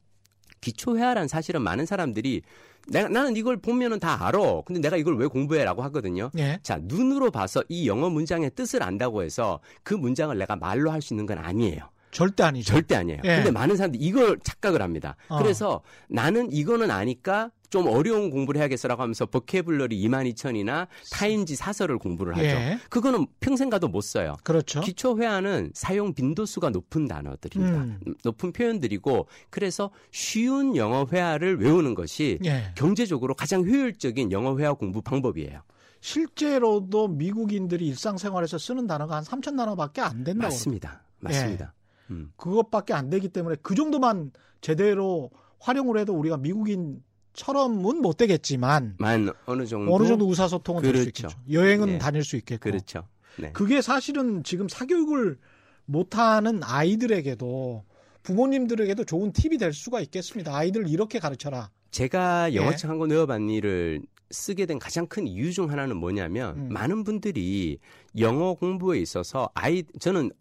기초 0.62 0.98
회화란 0.98 1.27
사실은 1.27 1.62
많은 1.62 1.86
사람들이 1.86 2.41
내가 2.88 3.08
나는 3.08 3.36
이걸 3.38 3.58
보면은 3.58 4.00
다 4.00 4.25
알아. 4.25 4.62
근데 4.65 4.81
내가 4.81 4.98
이걸 4.98 5.17
왜 5.17 5.27
공부해라고 5.27 5.84
하거든요. 5.84 6.31
예. 6.38 6.60
자, 6.63 6.79
눈으로 6.81 7.29
봐서 7.31 7.62
이 7.69 7.88
영어 7.88 8.10
문장의 8.10 8.51
뜻을 8.55 8.81
안다고 8.84 9.22
해서 9.24 9.60
그 9.84 9.93
문장을 9.93 10.36
내가 10.38 10.55
말로 10.55 10.91
할 10.91 11.01
수 11.01 11.13
있는 11.13 11.25
건 11.25 11.38
아니에요. 11.38 11.89
절대 12.11 12.43
아니죠. 12.43 12.73
절대 12.73 12.95
아니에요. 12.95 13.21
예. 13.23 13.35
근데 13.37 13.51
많은 13.51 13.75
사람들이 13.75 14.03
이걸 14.03 14.39
착각을 14.43 14.81
합니다. 14.81 15.15
어. 15.27 15.37
그래서 15.37 15.81
나는 16.07 16.51
이거는 16.51 16.91
아니까 16.91 17.51
좀 17.69 17.87
어려운 17.87 18.29
공부를 18.31 18.59
해야겠어라고 18.59 19.01
하면서 19.01 19.25
버케블러리 19.27 20.01
22,000이나 20.01 20.87
타임지 21.11 21.55
사설을 21.55 21.99
공부를 21.99 22.35
하죠. 22.35 22.45
예. 22.45 22.79
그거는 22.89 23.27
평생 23.39 23.69
가도 23.69 23.87
못 23.87 24.01
써요. 24.01 24.35
그렇죠. 24.43 24.81
기초 24.81 25.19
회화는 25.19 25.71
사용 25.75 26.13
빈도수가 26.13 26.71
높은 26.71 27.07
단어들입니다. 27.07 27.77
음. 27.77 27.99
높은 28.23 28.51
표현들이고 28.51 29.27
그래서 29.49 29.91
쉬운 30.11 30.75
영어 30.75 31.05
회화를 31.11 31.59
외우는 31.61 31.93
것이 31.93 32.39
예. 32.43 32.73
경제적으로 32.75 33.35
가장 33.35 33.61
효율적인 33.63 34.31
영어 34.31 34.57
회화 34.57 34.73
공부 34.73 35.01
방법이에요. 35.01 35.61
실제로도 36.01 37.09
미국인들이 37.09 37.85
일상생활에서 37.87 38.57
쓰는 38.57 38.87
단어가 38.87 39.17
한 39.17 39.23
3천 39.23 39.57
단어밖에 39.57 40.01
안 40.01 40.23
된다고. 40.23 40.47
맞습니다. 40.47 41.03
맞습니다. 41.19 41.73
예. 42.09 42.13
음. 42.13 42.31
그것밖에 42.37 42.93
안 42.93 43.09
되기 43.09 43.29
때문에 43.29 43.57
그 43.61 43.75
정도만 43.75 44.31
제대로 44.61 45.31
활용을 45.59 45.97
해도 45.97 46.13
우리가 46.13 46.37
미국인 46.37 47.01
처럼은 47.33 48.01
못 48.01 48.17
되겠지만 48.17 48.95
만 48.97 49.31
어느 49.45 49.65
정도 49.65 49.93
어느 49.93 50.07
정도 50.07 50.27
의사소통은 50.27 50.81
그렇죠. 50.81 50.93
될수 50.93 51.09
있겠죠. 51.09 51.29
여행은 51.51 51.87
네. 51.87 51.97
다닐 51.97 52.23
수 52.23 52.35
있겠고. 52.35 52.61
그렇죠. 52.61 53.07
네. 53.37 53.51
그게 53.53 53.81
사실은 53.81 54.43
지금 54.43 54.67
사교육을 54.67 55.37
못하는 55.85 56.61
아이들에게도 56.63 57.83
부모님들에게도 58.23 59.05
좋은 59.05 59.31
팁이 59.31 59.57
될 59.57 59.73
수가 59.73 60.01
있겠습니다. 60.01 60.55
아이들 60.55 60.87
이렇게 60.87 61.19
가르쳐라. 61.19 61.71
제가 61.91 62.53
영어책 62.53 62.81
네. 62.81 62.87
한권 62.87 63.09
외워봤니를 63.09 64.01
쓰게 64.31 64.65
된 64.65 64.77
가장 64.77 65.07
큰 65.07 65.25
이유 65.25 65.51
중 65.51 65.71
하나는 65.71 65.97
뭐냐면 65.97 66.57
음. 66.57 66.69
많은 66.71 67.03
분들이 67.03 67.79
영어 68.19 68.53
공부에 68.53 68.99
있어서 68.99 69.49
아이 69.55 69.83
저는 69.99 70.31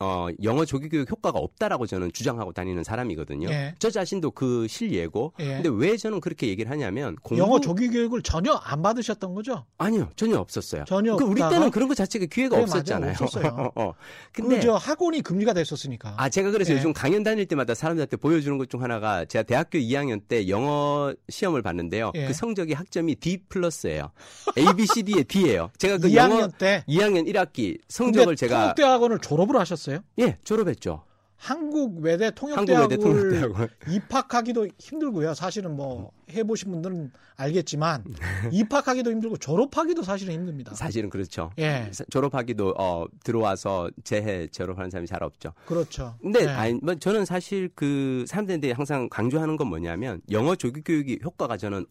어, 0.00 0.28
영어 0.42 0.64
조기 0.64 0.88
교육 0.88 1.10
효과가 1.10 1.38
없다라고 1.38 1.86
저는 1.86 2.12
주장하고 2.12 2.52
다니는 2.52 2.84
사람이거든요. 2.84 3.48
예. 3.50 3.74
저 3.78 3.90
자신도 3.90 4.32
그 4.32 4.66
실예고. 4.68 5.32
예. 5.40 5.60
근데 5.62 5.70
왜 5.72 5.96
저는 5.96 6.20
그렇게 6.20 6.48
얘기를 6.48 6.70
하냐면 6.70 7.16
공부... 7.22 7.42
영어 7.42 7.60
조기 7.60 7.88
교육을 7.88 8.22
전혀 8.22 8.52
안 8.52 8.82
받으셨던 8.82 9.34
거죠? 9.34 9.64
아니요, 9.78 10.10
전혀 10.16 10.36
없었어요. 10.38 10.84
전혀. 10.86 11.16
그 11.16 11.24
우리 11.24 11.40
때는 11.40 11.70
그런 11.70 11.88
거 11.88 11.94
자체가 11.94 12.26
기회가 12.26 12.56
그래, 12.56 12.62
없었잖아요. 12.62 13.12
맞아, 13.12 13.24
없었어요. 13.24 13.70
어, 13.76 13.82
어. 13.82 13.94
근데 14.32 14.60
그 14.60 14.70
학원이 14.70 15.22
금지가 15.22 15.54
됐었으니까. 15.54 16.14
아, 16.18 16.28
제가 16.28 16.50
그래서 16.50 16.72
예. 16.72 16.76
요즘 16.78 16.92
강연 16.92 17.22
다닐 17.22 17.46
때마다 17.46 17.74
사람들한테 17.74 18.16
보여주는 18.18 18.58
것 18.58 18.64
중 18.64 18.82
하나가 18.82 19.24
제가 19.26 19.42
대학교 19.42 19.78
2학년 19.78 20.22
때 20.26 20.48
영어 20.48 21.12
시험을 21.28 21.60
봤는데요. 21.60 22.12
예. 22.14 22.26
그 22.26 22.32
성적이 22.32 22.72
학점이 22.72 23.14
D 23.16 23.38
플러스예요. 23.48 24.10
A, 24.56 24.64
B, 24.74 24.86
C, 24.86 25.02
D의 25.02 25.24
D예요. 25.24 25.70
제가 25.76 25.98
그 25.98 26.08
2학년 26.08 26.30
영어 26.30 26.48
때 26.48 26.82
2학년 26.88 27.28
1학기 27.28 27.78
성적을 27.88 28.36
제가 28.36 28.68
통대 28.74 28.82
학원을 28.82 29.18
졸업을 29.18 29.56
하셨어요? 29.60 29.83
하셨어요? 29.84 30.00
예, 30.18 30.38
졸업했죠. 30.44 31.04
한국 31.36 31.98
외대 31.98 32.30
통역대학을. 32.30 33.68
입학하기도 33.90 34.68
힘들고요. 34.78 35.34
사실은 35.34 35.76
뭐 35.76 36.10
해보신 36.30 36.70
분들은 36.70 37.12
알겠지만 37.36 38.04
입학하기도 38.50 39.10
힘들고 39.10 39.36
졸업하기도 39.36 40.02
사실은 40.04 40.32
힘듭니다. 40.34 40.74
사실은 40.74 41.10
그렇죠. 41.10 41.50
예. 41.58 41.90
졸업하기도 42.08 42.76
어, 42.78 43.04
들어와서 43.24 43.90
재해 44.04 44.46
졸업하는 44.46 44.90
사람이 44.90 45.06
잘 45.06 45.22
없죠. 45.22 45.52
그렇죠. 45.66 46.16
근데 46.22 46.44
예. 46.44 46.48
아니, 46.48 46.74
뭐 46.82 46.94
저는 46.94 47.26
사실 47.26 47.68
그 47.74 48.24
사람들한테 48.26 48.72
항상 48.72 49.08
강조하는 49.10 49.56
건 49.56 49.66
뭐냐면 49.66 50.22
영어 50.30 50.54
조기 50.56 50.80
교육이 50.82 51.18
효과가 51.22 51.58
저는 51.58 51.84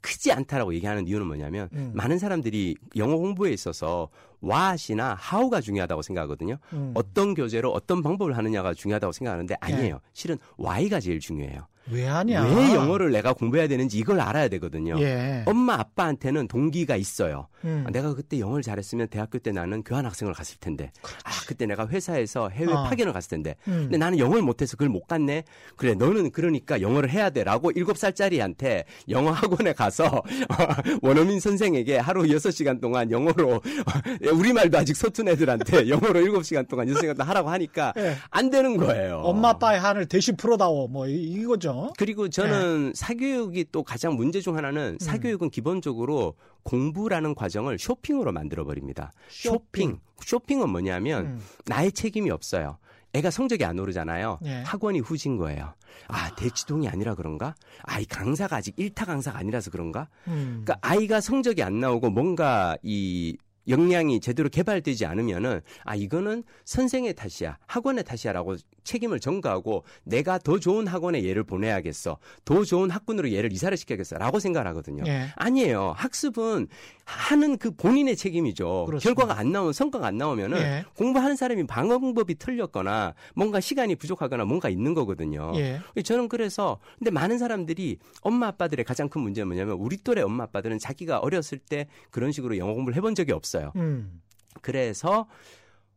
크지 0.00 0.32
않다라고 0.32 0.74
얘기하는 0.74 1.06
이유는 1.06 1.26
뭐냐면 1.26 1.68
음. 1.72 1.92
많은 1.94 2.18
사람들이 2.18 2.76
영어 2.96 3.16
공부에 3.16 3.52
있어서 3.52 4.08
what이나 4.42 5.18
how가 5.32 5.60
중요하다고 5.60 6.02
생각하거든요. 6.02 6.58
음. 6.72 6.92
어떤 6.94 7.34
교재로 7.34 7.72
어떤 7.72 8.02
방법을 8.02 8.36
하느냐가 8.36 8.74
중요하다고 8.74 9.12
생각하는데 9.12 9.56
아니에요. 9.60 9.94
예. 9.96 10.10
실은 10.12 10.38
why가 10.58 11.00
제일 11.00 11.20
중요해요. 11.20 11.66
왜 11.90 12.06
하냐? 12.06 12.44
왜 12.44 12.74
영어를 12.74 13.10
내가 13.10 13.32
공부해야 13.32 13.68
되는지 13.68 13.98
이걸 13.98 14.20
알아야 14.20 14.48
되거든요. 14.48 15.00
예. 15.00 15.42
엄마 15.46 15.74
아빠한테는 15.74 16.48
동기가 16.48 16.96
있어요. 16.96 17.48
음. 17.64 17.84
아, 17.86 17.90
내가 17.90 18.14
그때 18.14 18.38
영어를 18.38 18.62
잘했으면 18.62 19.08
대학교 19.08 19.38
때 19.38 19.52
나는 19.52 19.82
교환 19.82 20.04
학생을 20.06 20.32
갔을 20.32 20.58
텐데. 20.58 20.92
그렇지. 21.02 21.22
아 21.24 21.30
그때 21.46 21.66
내가 21.66 21.88
회사에서 21.88 22.48
해외 22.50 22.72
어. 22.72 22.84
파견을 22.84 23.12
갔을 23.12 23.30
텐데. 23.30 23.56
음. 23.68 23.82
근데 23.84 23.96
나는 23.96 24.18
영어를 24.18 24.42
못해서 24.42 24.76
그걸 24.76 24.88
못 24.88 25.06
갔네. 25.06 25.44
그래 25.76 25.94
너는 25.94 26.30
그러니까 26.30 26.80
영어를 26.80 27.10
해야 27.10 27.30
돼라고 27.30 27.72
7 27.72 27.86
살짜리한테 27.96 28.84
영어 29.08 29.30
학원에 29.30 29.72
가서 29.72 30.22
원어민 31.02 31.40
선생에게 31.40 31.98
하루 31.98 32.28
6 32.28 32.52
시간 32.52 32.80
동안 32.80 33.10
영어로 33.10 33.60
우리 34.34 34.52
말도 34.52 34.78
아직 34.78 34.96
서툰 34.96 35.28
애들한테 35.28 35.88
영어로 35.88 36.20
7 36.20 36.44
시간 36.44 36.66
동안 36.66 36.88
6 36.88 37.00
시간 37.00 37.16
동안 37.16 37.28
하라고 37.28 37.50
하니까 37.50 37.92
예. 37.96 38.16
안 38.30 38.50
되는 38.50 38.76
거예요. 38.76 39.20
엄마 39.24 39.50
아빠의 39.50 39.80
한을 39.80 40.06
대신 40.06 40.36
풀어다오 40.36 40.88
뭐 40.88 41.06
이거죠. 41.06 41.77
많죠. 41.82 41.92
그리고 41.96 42.28
저는 42.28 42.86
네. 42.86 42.92
사교육이 42.94 43.66
또 43.72 43.82
가장 43.82 44.16
문제 44.16 44.40
중 44.40 44.56
하나는 44.56 44.94
음. 44.94 44.98
사교육은 44.98 45.50
기본적으로 45.50 46.34
공부라는 46.62 47.34
과정을 47.34 47.78
쇼핑으로 47.78 48.32
만들어 48.32 48.64
버립니다. 48.64 49.12
쇼핑. 49.28 50.00
쇼핑. 50.24 50.62
은 50.62 50.70
뭐냐면 50.70 51.26
음. 51.26 51.40
나의 51.66 51.92
책임이 51.92 52.30
없어요. 52.30 52.78
애가 53.14 53.30
성적이 53.30 53.64
안 53.64 53.78
오르잖아요. 53.78 54.38
예. 54.44 54.62
학원이 54.66 55.00
후진 55.00 55.38
거예요. 55.38 55.74
아, 56.08 56.34
대치동이 56.34 56.88
아니라 56.88 57.14
그런가? 57.14 57.54
아, 57.82 58.00
이 58.00 58.04
강사가 58.04 58.56
아직 58.56 58.76
1타 58.76 59.06
강사가 59.06 59.38
아니라서 59.38 59.70
그런가? 59.70 60.08
음. 60.26 60.62
그러니까 60.64 60.78
아이가 60.82 61.20
성적이 61.20 61.62
안 61.62 61.80
나오고 61.80 62.10
뭔가 62.10 62.76
이 62.82 63.36
역량이 63.68 64.20
제대로 64.20 64.48
개발되지 64.48 65.06
않으면은 65.06 65.60
아 65.84 65.94
이거는 65.94 66.42
선생의 66.64 67.14
탓이야 67.14 67.58
학원의 67.66 68.04
탓이야라고 68.04 68.56
책임을 68.84 69.20
전가하고 69.20 69.84
내가 70.04 70.38
더 70.38 70.58
좋은 70.58 70.86
학원에 70.86 71.24
얘를 71.24 71.44
보내야겠어 71.44 72.18
더 72.44 72.64
좋은 72.64 72.90
학군으로 72.90 73.32
얘를 73.32 73.52
이사를 73.52 73.76
시켜야겠어라고 73.76 74.40
생각을 74.40 74.66
하거든요. 74.68 75.04
예. 75.06 75.28
아니에요. 75.36 75.92
학습은 75.96 76.68
하는 77.04 77.58
그 77.58 77.70
본인의 77.70 78.16
책임이죠. 78.16 78.86
그렇습니다. 78.86 79.14
결과가 79.14 79.40
안 79.40 79.52
나오면 79.52 79.72
성과가 79.72 80.06
안 80.06 80.16
나오면은 80.16 80.58
예. 80.58 80.84
공부하는 80.94 81.36
사람이 81.36 81.66
방법이 81.66 82.34
틀렸거나 82.36 83.14
뭔가 83.34 83.60
시간이 83.60 83.96
부족하거나 83.96 84.44
뭔가 84.44 84.68
있는 84.68 84.94
거거든요. 84.94 85.52
예. 85.56 85.80
저는 86.02 86.28
그래서 86.28 86.78
근데 86.98 87.10
많은 87.10 87.38
사람들이 87.38 87.98
엄마 88.22 88.48
아빠들의 88.48 88.84
가장 88.84 89.08
큰 89.08 89.22
문제는 89.22 89.48
뭐냐면 89.48 89.76
우리 89.78 89.96
또래 89.98 90.22
엄마 90.22 90.44
아빠들은 90.44 90.78
자기가 90.78 91.18
어렸을 91.18 91.58
때 91.58 91.88
그런 92.10 92.32
식으로 92.32 92.56
영어 92.56 92.72
공부를 92.74 92.96
해본 92.96 93.14
적이 93.14 93.32
없어요. 93.32 93.57
음. 93.76 94.20
그래서 94.62 95.26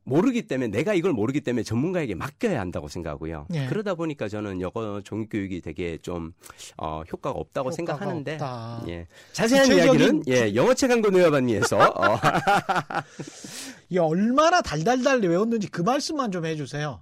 모르기 0.04 0.42
때문에 0.48 0.70
내가 0.70 0.96
이걸 0.96 1.14
모르기 1.14 1.42
때문에 1.42 1.62
전문가에게 1.64 2.16
맡겨야 2.16 2.60
한다고 2.60 2.88
생각하고요. 2.88 3.46
예. 3.54 3.68
그러다 3.68 3.94
보니까 3.94 4.28
저는 4.28 4.60
영어 4.60 5.00
종합 5.02 5.30
교육이 5.30 5.62
되게 5.62 5.98
좀 6.00 6.34
어, 6.78 7.04
효과가 7.12 7.38
없다고 7.40 7.70
효과가 7.70 7.76
생각하는데 7.76 8.34
없다. 8.34 8.84
예. 8.88 9.08
자세한 9.34 9.68
구체적인... 9.68 10.00
이야기는 10.02 10.24
예, 10.28 10.56
영어책 10.56 10.90
한권 10.90 11.14
외워봤니에서 11.14 11.78
어. 12.02 12.18
이 13.90 13.98
얼마나 14.00 14.62
달달달 14.62 15.20
외웠는지 15.22 15.68
그 15.70 15.82
말씀만 15.82 16.32
좀 16.32 16.46
해주세요. 16.46 17.02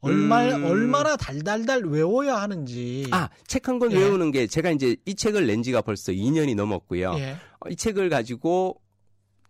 얼마 0.00 0.44
음... 0.44 0.64
얼마나 0.64 1.16
달달달 1.16 1.82
외워야 1.84 2.36
하는지. 2.36 3.06
아, 3.10 3.30
책 3.46 3.68
한 3.68 3.78
권 3.78 3.90
예. 3.92 3.96
외우는 3.98 4.32
게 4.32 4.46
제가 4.46 4.70
이제 4.70 4.96
이 5.06 5.14
책을 5.14 5.46
낸 5.46 5.62
지가 5.62 5.80
벌써 5.80 6.12
2년이 6.12 6.54
넘었고요. 6.56 7.14
예. 7.16 7.36
어, 7.60 7.68
이 7.70 7.76
책을 7.76 8.10
가지고 8.10 8.78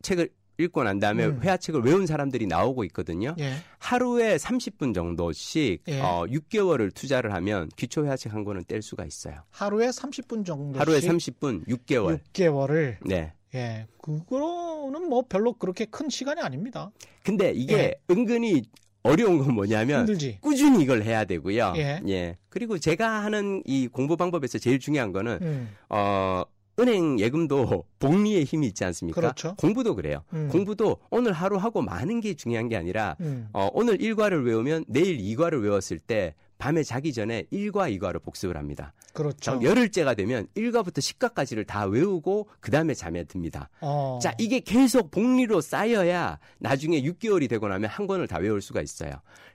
책을 0.02 0.28
읽고 0.58 0.84
난 0.84 0.98
다음에 0.98 1.26
음. 1.26 1.40
회화책을 1.42 1.82
외운 1.82 2.06
사람들이 2.06 2.46
나오고 2.46 2.84
있거든요. 2.84 3.34
예. 3.38 3.54
하루에 3.78 4.36
30분 4.36 4.94
정도씩 4.94 5.82
예. 5.88 6.00
어, 6.00 6.26
6개월을 6.28 6.94
투자를 6.94 7.32
하면 7.34 7.68
기초 7.76 8.04
회화책 8.04 8.32
한 8.32 8.44
권은 8.44 8.64
뗄 8.68 8.82
수가 8.82 9.04
있어요. 9.04 9.42
하루에 9.50 9.88
30분 9.88 10.44
정도 10.44 10.78
하루에 10.78 11.00
30분 11.00 11.66
6개월. 11.66 12.20
6개월을 12.32 12.96
네. 13.04 13.32
예. 13.54 13.86
그거는 14.02 15.08
뭐 15.08 15.22
별로 15.28 15.52
그렇게 15.52 15.84
큰 15.86 16.08
시간이 16.08 16.40
아닙니다. 16.40 16.90
근데 17.24 17.52
이게 17.54 17.74
예. 17.74 17.94
은근히 18.10 18.62
어려운 19.02 19.38
건 19.38 19.54
뭐냐면 19.54 20.00
힘들지. 20.00 20.38
꾸준히 20.40 20.82
이걸 20.82 21.02
해야 21.02 21.24
되고요. 21.24 21.74
예. 21.76 22.00
예. 22.08 22.36
그리고 22.48 22.78
제가 22.78 23.22
하는 23.22 23.62
이 23.66 23.86
공부 23.86 24.16
방법에서 24.16 24.58
제일 24.58 24.78
중요한 24.80 25.12
거는 25.12 25.38
음. 25.42 25.76
어 25.90 26.42
은행 26.78 27.18
예금도 27.20 27.84
복리의 28.00 28.44
힘이 28.44 28.68
있지 28.68 28.84
않습니까? 28.84 29.20
그렇죠. 29.20 29.54
공부도 29.56 29.94
그래요. 29.94 30.22
음. 30.32 30.48
공부도 30.50 30.98
오늘 31.10 31.32
하루 31.32 31.56
하고 31.56 31.82
많은 31.82 32.20
게 32.20 32.34
중요한 32.34 32.68
게 32.68 32.76
아니라 32.76 33.16
음. 33.20 33.48
어, 33.52 33.68
오늘 33.72 34.00
일과를 34.00 34.44
외우면 34.44 34.84
내일 34.88 35.18
이과를 35.20 35.62
외웠을 35.62 35.98
때 35.98 36.34
밤에 36.58 36.82
자기 36.82 37.12
전에 37.12 37.44
1과 37.52 37.96
2과를 37.98 38.22
복습을 38.22 38.56
합니다. 38.56 38.92
그렇죠. 39.12 39.60
열흘째가 39.62 40.14
되면 40.14 40.46
1과부터 40.56 40.98
10과까지를 40.98 41.66
다 41.66 41.84
외우고 41.84 42.48
그 42.60 42.70
다음에 42.70 42.94
잠에 42.94 43.24
듭니다. 43.24 43.68
어. 43.80 44.18
자, 44.22 44.34
이게 44.38 44.60
계속 44.60 45.10
복리로 45.10 45.60
쌓여야 45.60 46.38
나중에 46.58 47.02
6개월이 47.02 47.48
되고 47.48 47.68
나면 47.68 47.90
한 47.90 48.06
권을 48.06 48.26
다 48.28 48.38
외울 48.38 48.62
수가 48.62 48.80
있어요. 48.82 49.12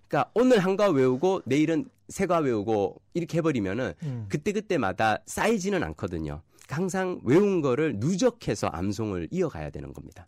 그러니까 0.08 0.32
오늘 0.36 0.60
한 0.60 0.76
과 0.76 0.90
외우고 0.90 1.42
내일은 1.46 1.86
세과 2.10 2.40
외우고 2.40 3.02
이렇게 3.14 3.38
해버리면은 3.40 3.94
음. 4.04 4.26
그때 4.30 4.52
그때마다 4.52 5.20
쌓이지는 5.26 5.84
않거든요. 5.84 6.42
항상 6.72 7.20
외운 7.24 7.62
거를 7.62 7.96
누적해서 7.98 8.68
암송을 8.68 9.29
이어가야 9.32 9.70
되는 9.70 9.94
겁니다. 9.94 10.27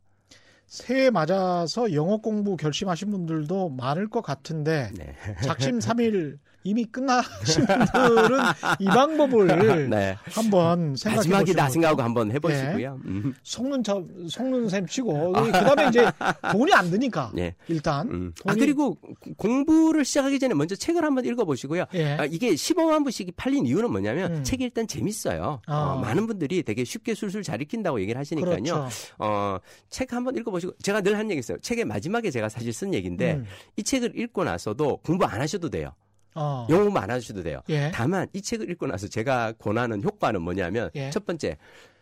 새해 0.65 1.09
맞아서 1.09 1.93
영어 1.93 2.17
공부 2.17 2.55
결심하신 2.55 3.11
분들도 3.11 3.69
많을 3.69 4.09
것 4.09 4.21
같은데 4.21 4.89
네. 4.97 5.15
작심 5.43 5.79
3일 5.79 6.37
이미 6.63 6.85
끝나신 6.85 7.65
분들은 7.65 8.39
이 8.79 8.85
방법을 8.85 9.89
네. 9.89 10.17
한번 10.25 10.95
생각해 10.95 11.17
마지막이다 11.17 11.69
생각하고 11.69 12.01
한번 12.01 12.31
해보시고요. 12.31 12.93
네. 12.93 13.01
음. 13.05 13.33
속는 13.43 13.83
저 13.83 14.03
속는 14.29 14.69
셈 14.69 14.85
치고 14.85 15.33
그다음에 15.33 15.87
이제 15.89 16.05
돈이 16.51 16.73
안 16.73 16.89
드니까 16.89 17.31
네. 17.33 17.55
일단 17.67 18.07
음. 18.09 18.33
아 18.45 18.53
그리고 18.53 18.97
공부를 19.37 20.05
시작하기 20.05 20.39
전에 20.39 20.53
먼저 20.53 20.75
책을 20.75 21.03
한번 21.03 21.25
읽어보시고요. 21.25 21.85
예. 21.93 22.13
아, 22.13 22.25
이게 22.25 22.53
15만 22.53 23.03
부씩이 23.03 23.31
팔린 23.35 23.65
이유는 23.65 23.91
뭐냐면 23.91 24.35
음. 24.35 24.43
책이 24.43 24.63
일단 24.63 24.87
재밌어요. 24.87 25.61
어, 25.67 25.73
아. 25.73 25.93
어, 25.93 25.99
많은 25.99 26.27
분들이 26.27 26.63
되게 26.63 26.83
쉽게 26.83 27.13
술술 27.13 27.43
잘 27.43 27.61
읽힌다고 27.61 27.99
얘기를 28.01 28.19
하시니까요. 28.19 28.55
그렇죠. 28.55 28.87
어, 29.17 29.57
책 29.89 30.13
한번 30.13 30.35
읽어보시고 30.35 30.73
제가 30.81 31.01
늘 31.01 31.17
하는 31.17 31.31
얘기 31.31 31.39
있어요. 31.39 31.57
책의 31.59 31.85
마지막에 31.85 32.29
제가 32.31 32.49
사실 32.49 32.71
쓴 32.73 32.93
얘기인데 32.93 33.33
음. 33.33 33.45
이 33.77 33.83
책을 33.83 34.17
읽고 34.17 34.43
나서도 34.43 34.97
공부 34.97 35.25
안 35.25 35.41
하셔도 35.41 35.69
돼요. 35.69 35.93
어. 36.35 36.67
안 36.95 37.09
하셔도 37.09 37.43
돼요. 37.43 37.61
예. 37.69 37.91
다만 37.93 38.27
이 38.33 38.41
책을 38.41 38.69
읽고 38.71 38.87
나서 38.87 39.07
제가 39.07 39.53
권하는 39.53 40.03
효과는 40.03 40.41
뭐냐면 40.41 40.89
예. 40.95 41.09
첫 41.09 41.25
번째 41.25 41.57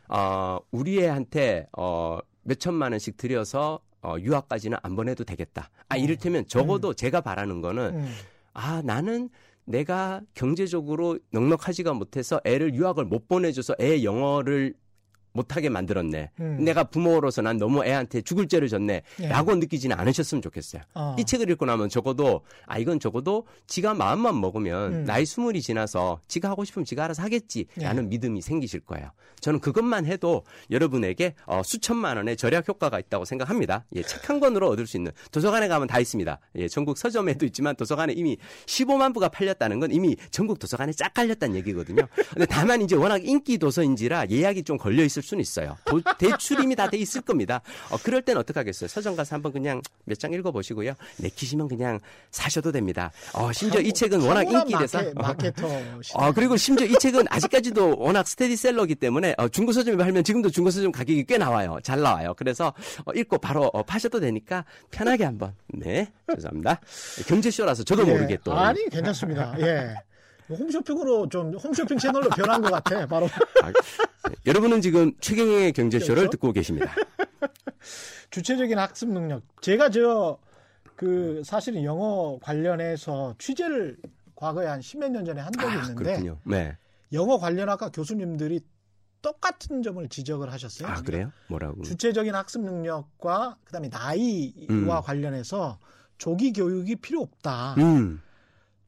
어, 0.07 0.59
우리 0.71 0.99
애한테 1.01 1.67
어, 1.77 2.19
몇 2.43 2.59
천만 2.59 2.91
원씩 2.91 3.17
들여서 3.17 3.79
어, 4.01 4.15
유학까지는 4.19 4.77
안 4.81 4.95
보내도 4.95 5.23
되겠다. 5.23 5.69
아 5.87 5.95
어. 5.95 5.97
이를테면 5.97 6.47
적어도 6.47 6.89
음. 6.89 6.95
제가 6.95 7.21
바라는 7.21 7.61
거는 7.61 7.95
음. 7.95 8.15
아 8.53 8.81
나는 8.83 9.29
내가 9.65 10.21
경제적으로 10.33 11.19
넉넉하지가 11.31 11.93
못해서 11.93 12.41
애를 12.43 12.73
유학을 12.73 13.05
못 13.05 13.27
보내줘서 13.27 13.75
애 13.79 14.03
영어를 14.03 14.73
못하게 15.33 15.69
만들었네. 15.69 16.31
음. 16.39 16.57
내가 16.63 16.85
부모로서 16.85 17.41
난 17.41 17.57
너무 17.57 17.83
애한테 17.83 18.21
죽을 18.21 18.47
죄를 18.47 18.69
졌네. 18.69 19.01
예. 19.21 19.27
라고 19.27 19.55
느끼지는 19.55 19.97
않으셨으면 19.99 20.41
좋겠어요. 20.41 20.81
어. 20.95 21.15
이 21.19 21.25
책을 21.25 21.49
읽고 21.51 21.65
나면 21.65 21.89
적어도, 21.89 22.41
아, 22.65 22.77
이건 22.77 22.99
적어도 22.99 23.45
지가 23.67 23.93
마음만 23.93 24.39
먹으면 24.39 24.93
음. 24.93 25.03
나이 25.03 25.25
스물이 25.25 25.61
지나서 25.61 26.21
지가 26.27 26.49
하고 26.49 26.63
싶으면 26.63 26.85
지가 26.85 27.03
알아서 27.05 27.23
하겠지. 27.23 27.65
라는 27.75 28.05
예. 28.05 28.07
믿음이 28.07 28.41
생기실 28.41 28.81
거예요. 28.81 29.11
저는 29.41 29.59
그것만 29.59 30.05
해도 30.05 30.43
여러분에게 30.71 31.35
어, 31.45 31.61
수천만 31.63 32.17
원의 32.17 32.37
절약 32.37 32.67
효과가 32.67 32.99
있다고 32.99 33.25
생각합니다. 33.25 33.85
예, 33.95 34.01
책 34.01 34.29
한 34.29 34.39
권으로 34.39 34.69
얻을 34.69 34.85
수 34.85 34.95
있는 34.97 35.11
도서관에 35.31 35.67
가면 35.67 35.87
다 35.87 35.99
있습니다. 35.99 36.39
예, 36.57 36.67
전국 36.67 36.97
서점에도 36.97 37.45
있지만 37.47 37.75
도서관에 37.75 38.13
이미 38.13 38.37
15만 38.67 39.13
부가 39.13 39.27
팔렸다는 39.27 39.79
건 39.79 39.91
이미 39.91 40.15
전국 40.29 40.59
도서관에 40.59 40.91
쫙 40.93 41.13
깔렸다는 41.13 41.55
얘기거든요. 41.57 42.07
근데 42.31 42.45
다만 42.45 42.81
이제 42.81 42.95
워낙 42.95 43.25
인기 43.25 43.57
도서인지라 43.57 44.29
예약이 44.29 44.63
좀 44.63 44.77
걸려 44.77 45.03
있을 45.03 45.18
수는 45.21 45.41
있어요. 45.41 45.75
도, 45.85 46.01
대출 46.17 46.59
이미 46.63 46.75
다돼 46.75 46.97
있을 46.97 47.21
겁니다. 47.21 47.61
어, 47.89 47.97
그럴 47.97 48.21
땐 48.21 48.37
어떡하겠어요? 48.37 48.87
서점 48.87 49.15
가서 49.15 49.35
한번 49.35 49.51
그냥 49.51 49.81
몇 50.05 50.19
장 50.19 50.33
읽어보시고요. 50.33 50.93
내키시면 51.17 51.67
그냥 51.69 51.99
사셔도 52.31 52.71
됩니다. 52.73 53.11
어, 53.33 53.51
심지어 53.53 53.79
이 53.79 53.93
책은 53.93 54.21
워낙 54.21 54.43
인기돼서. 54.43 55.01
마케, 55.15 55.49
터 55.51 55.67
어, 56.13 56.31
그리고 56.33 56.57
심지어 56.57 56.85
이 56.85 56.93
책은 56.99 57.25
아직까지도 57.29 57.95
워낙 57.97 58.27
스테디셀러기 58.27 58.95
때문에 58.95 59.35
어, 59.37 59.47
중고 59.47 59.71
서점에 59.71 59.97
팔면 59.97 60.23
지금도 60.25 60.49
중고 60.49 60.71
서점 60.71 60.91
가격이 60.91 61.23
꽤 61.25 61.37
나와요. 61.37 61.79
잘 61.83 62.01
나와요. 62.01 62.33
그래서 62.35 62.73
어, 63.05 63.11
읽고 63.13 63.37
바로 63.37 63.65
어, 63.73 63.83
파셔도 63.83 64.19
되니까 64.19 64.65
편하게 64.91 65.23
한번. 65.23 65.53
네, 65.67 66.11
죄송합니다. 66.35 66.81
경제쇼라서 67.27 67.83
저도 67.83 68.05
예. 68.07 68.11
모르게 68.11 68.37
또. 68.43 68.53
아니 68.53 68.83
괜찮습니다. 68.89 69.55
예. 69.59 69.95
홈쇼핑으로 70.49 71.29
좀 71.29 71.53
홈쇼핑 71.55 71.97
채널로 71.97 72.29
변한 72.29 72.61
것 72.61 72.71
같아. 72.71 73.05
바로. 73.05 73.27
아, 73.63 73.71
여러분은 74.45 74.81
지금 74.81 75.13
최경영의 75.19 75.73
경제쇼를 75.73 76.15
그렇죠? 76.15 76.31
듣고 76.31 76.51
계십니다. 76.51 76.93
주체적인 78.31 78.77
학습 78.77 79.09
능력. 79.09 79.43
제가 79.61 79.89
저 79.89 80.39
그 80.99 81.41
사실은 81.45 81.85
영어 81.85 82.37
관련해서 82.41 83.33
취재를 83.37 83.95
과거에 84.35 84.67
한 84.67 84.81
십몇 84.81 85.11
년 85.11 85.23
전에 85.23 85.39
한 85.39 85.49
적이 85.53 85.77
아, 85.77 85.81
있는데 85.83 86.29
아, 86.29 86.35
네. 86.43 86.77
영어 87.13 87.37
관련 87.37 87.69
학과 87.69 87.87
교수님들이 87.89 88.59
똑같은 89.21 89.81
점을 89.81 90.05
지적을 90.09 90.51
하셨어요. 90.51 90.89
아, 90.89 91.01
그래요? 91.01 91.31
뭐라고? 91.47 91.83
주체적인 91.83 92.35
학습 92.35 92.63
능력과 92.65 93.59
그다음에 93.63 93.87
나이와 93.87 94.99
음. 94.99 95.01
관련해서 95.01 95.79
조기 96.17 96.51
교육이 96.51 96.97
필요 96.97 97.21
없다. 97.21 97.75
음. 97.77 98.21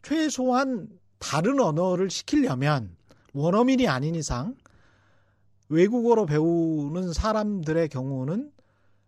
최소한 0.02 0.90
다른 1.22 1.62
언어를 1.62 2.10
시키려면 2.10 2.96
원어민이 3.34 3.88
아닌 3.88 4.16
이상 4.16 4.56
외국어로 5.70 6.26
배우는 6.26 7.14
사람들의 7.14 7.88
경우는 7.88 8.52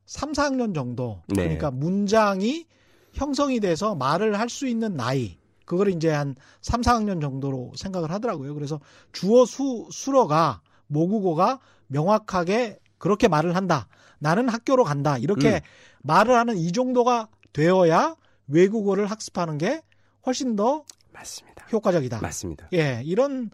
3, 0.05 0.31
4학년 0.31 0.73
정도 0.73 1.21
네. 1.27 1.43
그러니까 1.43 1.71
문장이 1.71 2.65
형성이 3.13 3.59
돼서 3.59 3.95
말을 3.95 4.39
할 4.39 4.47
수 4.47 4.67
있는 4.67 4.95
나이 4.95 5.37
그걸 5.65 5.89
이제 5.89 6.09
한 6.09 6.35
3, 6.61 6.81
4학년 6.81 7.19
정도로 7.19 7.73
생각을 7.75 8.11
하더라고요. 8.11 8.53
그래서 8.53 8.79
주어 9.11 9.45
수 9.45 9.87
수어가 9.91 10.61
모국어가 10.87 11.59
명확하게 11.87 12.79
그렇게 12.97 13.27
말을 13.27 13.55
한다. 13.55 13.87
나는 14.19 14.47
학교로 14.47 14.83
간다. 14.83 15.17
이렇게 15.17 15.55
음. 15.55 15.59
말을 16.03 16.35
하는 16.35 16.57
이 16.57 16.71
정도가 16.71 17.27
되어야 17.53 18.15
외국어를 18.47 19.07
학습하는 19.07 19.57
게 19.57 19.81
훨씬 20.25 20.55
더 20.55 20.85
맞습니다. 21.13 21.65
효과적이다. 21.71 22.19
맞습니다. 22.21 22.67
예, 22.73 23.01
이런 23.03 23.51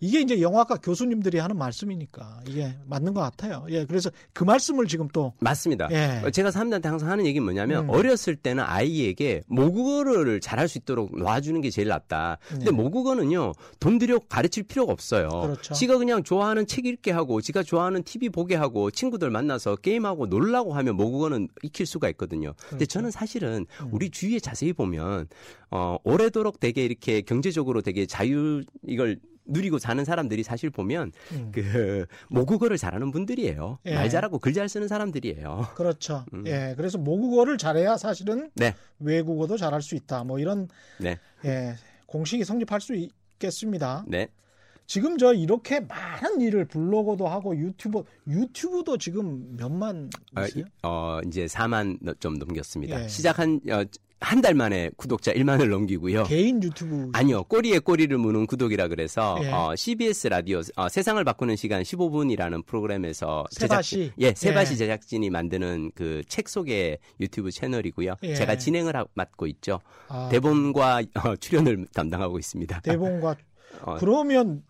이게 0.00 0.20
이제 0.20 0.40
영화과 0.40 0.76
교수님들이 0.76 1.38
하는 1.38 1.56
말씀이니까 1.56 2.40
이게 2.46 2.76
맞는 2.86 3.14
것 3.14 3.20
같아요. 3.20 3.66
예, 3.70 3.84
그래서 3.84 4.10
그 4.32 4.44
말씀을 4.44 4.86
지금 4.86 5.08
또 5.12 5.32
맞습니다. 5.40 5.88
예. 5.90 6.30
제가 6.30 6.50
사람들한테 6.50 6.88
항상 6.88 7.10
하는 7.10 7.26
얘기는 7.26 7.42
뭐냐면 7.42 7.84
음. 7.84 7.90
어렸을 7.90 8.36
때는 8.36 8.62
아이에게 8.64 9.42
모국어를 9.46 10.40
잘할 10.40 10.68
수 10.68 10.78
있도록 10.78 11.18
놔주는 11.18 11.60
게 11.60 11.70
제일 11.70 11.88
낫다. 11.88 12.38
근데 12.48 12.66
네. 12.66 12.70
모국어는요 12.70 13.52
돈 13.80 13.98
들여 13.98 14.20
가르칠 14.28 14.64
필요가 14.64 14.92
없어요. 14.92 15.28
그렇죠. 15.28 15.74
지가 15.74 15.98
그냥 15.98 16.22
좋아하는 16.22 16.66
책 16.66 16.86
읽게 16.86 17.10
하고, 17.10 17.40
지가 17.40 17.62
좋아하는 17.62 18.02
TV 18.02 18.28
보게 18.28 18.54
하고, 18.54 18.90
친구들 18.90 19.30
만나서 19.30 19.76
게임하고 19.76 20.26
놀라고 20.26 20.74
하면 20.74 20.96
모국어는 20.96 21.48
익힐 21.62 21.86
수가 21.86 22.08
있거든요. 22.10 22.52
그렇죠. 22.54 22.70
근데 22.70 22.86
저는 22.86 23.10
사실은 23.10 23.66
음. 23.80 23.88
우리 23.92 24.10
주위에 24.10 24.38
자세히 24.40 24.72
보면 24.72 25.28
어 25.70 25.96
오래도록 26.04 26.60
되게 26.60 26.84
이렇게 26.84 27.22
경제적으로 27.22 27.82
되게 27.82 28.06
자유 28.06 28.62
이걸 28.86 29.18
누리고 29.46 29.78
사는 29.78 30.04
사람들이 30.04 30.42
사실 30.42 30.70
보면 30.70 31.12
음. 31.32 31.52
그 31.54 32.06
모국어를 32.28 32.76
잘하는 32.76 33.10
분들이에요. 33.12 33.78
예. 33.86 33.94
말 33.94 34.08
잘하고 34.08 34.38
글 34.38 34.56
잘 34.56 34.70
쓰는 34.70 34.88
사람들이에요. 34.88 35.66
그렇죠. 35.74 36.24
음. 36.32 36.44
예. 36.46 36.72
그래서 36.78 36.96
모국어를 36.96 37.58
잘해야 37.58 37.98
사실은 37.98 38.50
네. 38.54 38.74
외국어도 38.98 39.58
잘할 39.58 39.82
수 39.82 39.94
있다. 39.94 40.24
뭐 40.24 40.38
이런 40.38 40.68
네. 40.98 41.18
예, 41.44 41.74
공식이 42.06 42.42
성립할 42.42 42.80
수 42.80 42.94
있겠습니다. 42.94 44.04
네. 44.08 44.28
지금 44.86 45.18
저 45.18 45.34
이렇게 45.34 45.80
많은 45.80 46.40
일을 46.40 46.64
블로거도 46.66 47.26
하고 47.26 47.54
유튜버 47.56 48.04
유튜브도 48.28 48.96
지금 48.96 49.56
몇만? 49.56 50.08
어, 50.36 50.88
어 50.88 51.20
이제 51.26 51.44
4만 51.46 52.18
좀 52.20 52.38
넘겼습니다. 52.38 53.04
예. 53.04 53.08
시작한 53.08 53.60
어, 53.70 53.84
한 54.20 54.40
달 54.40 54.54
만에 54.54 54.90
구독자 54.96 55.32
1만을 55.32 55.68
넘기고요. 55.68 56.24
개인 56.24 56.62
유튜브 56.62 57.10
아니요 57.12 57.44
꼬리에 57.44 57.78
꼬리를 57.80 58.16
무는 58.16 58.46
구독이라 58.46 58.88
그래서 58.88 59.38
예. 59.42 59.50
어, 59.50 59.74
CBS 59.76 60.28
라디오 60.28 60.60
어, 60.76 60.88
세상을 60.88 61.22
바꾸는 61.22 61.56
시간 61.56 61.82
15분이라는 61.82 62.64
프로그램에서 62.64 63.44
제작진 63.50 64.10
예 64.18 64.32
세바시 64.32 64.72
예. 64.72 64.76
제작진이 64.76 65.30
만드는 65.30 65.90
그책 65.94 66.48
소개 66.48 66.98
유튜브 67.20 67.50
채널이고요. 67.50 68.14
예. 68.22 68.34
제가 68.34 68.56
진행을 68.56 68.96
하, 68.96 69.04
맡고 69.14 69.46
있죠. 69.48 69.80
아. 70.08 70.28
대본과 70.30 71.02
어, 71.24 71.36
출연을 71.36 71.86
담당하고 71.92 72.38
있습니다. 72.38 72.80
대본과 72.80 73.36
어, 73.82 73.96
그러면 73.98 74.62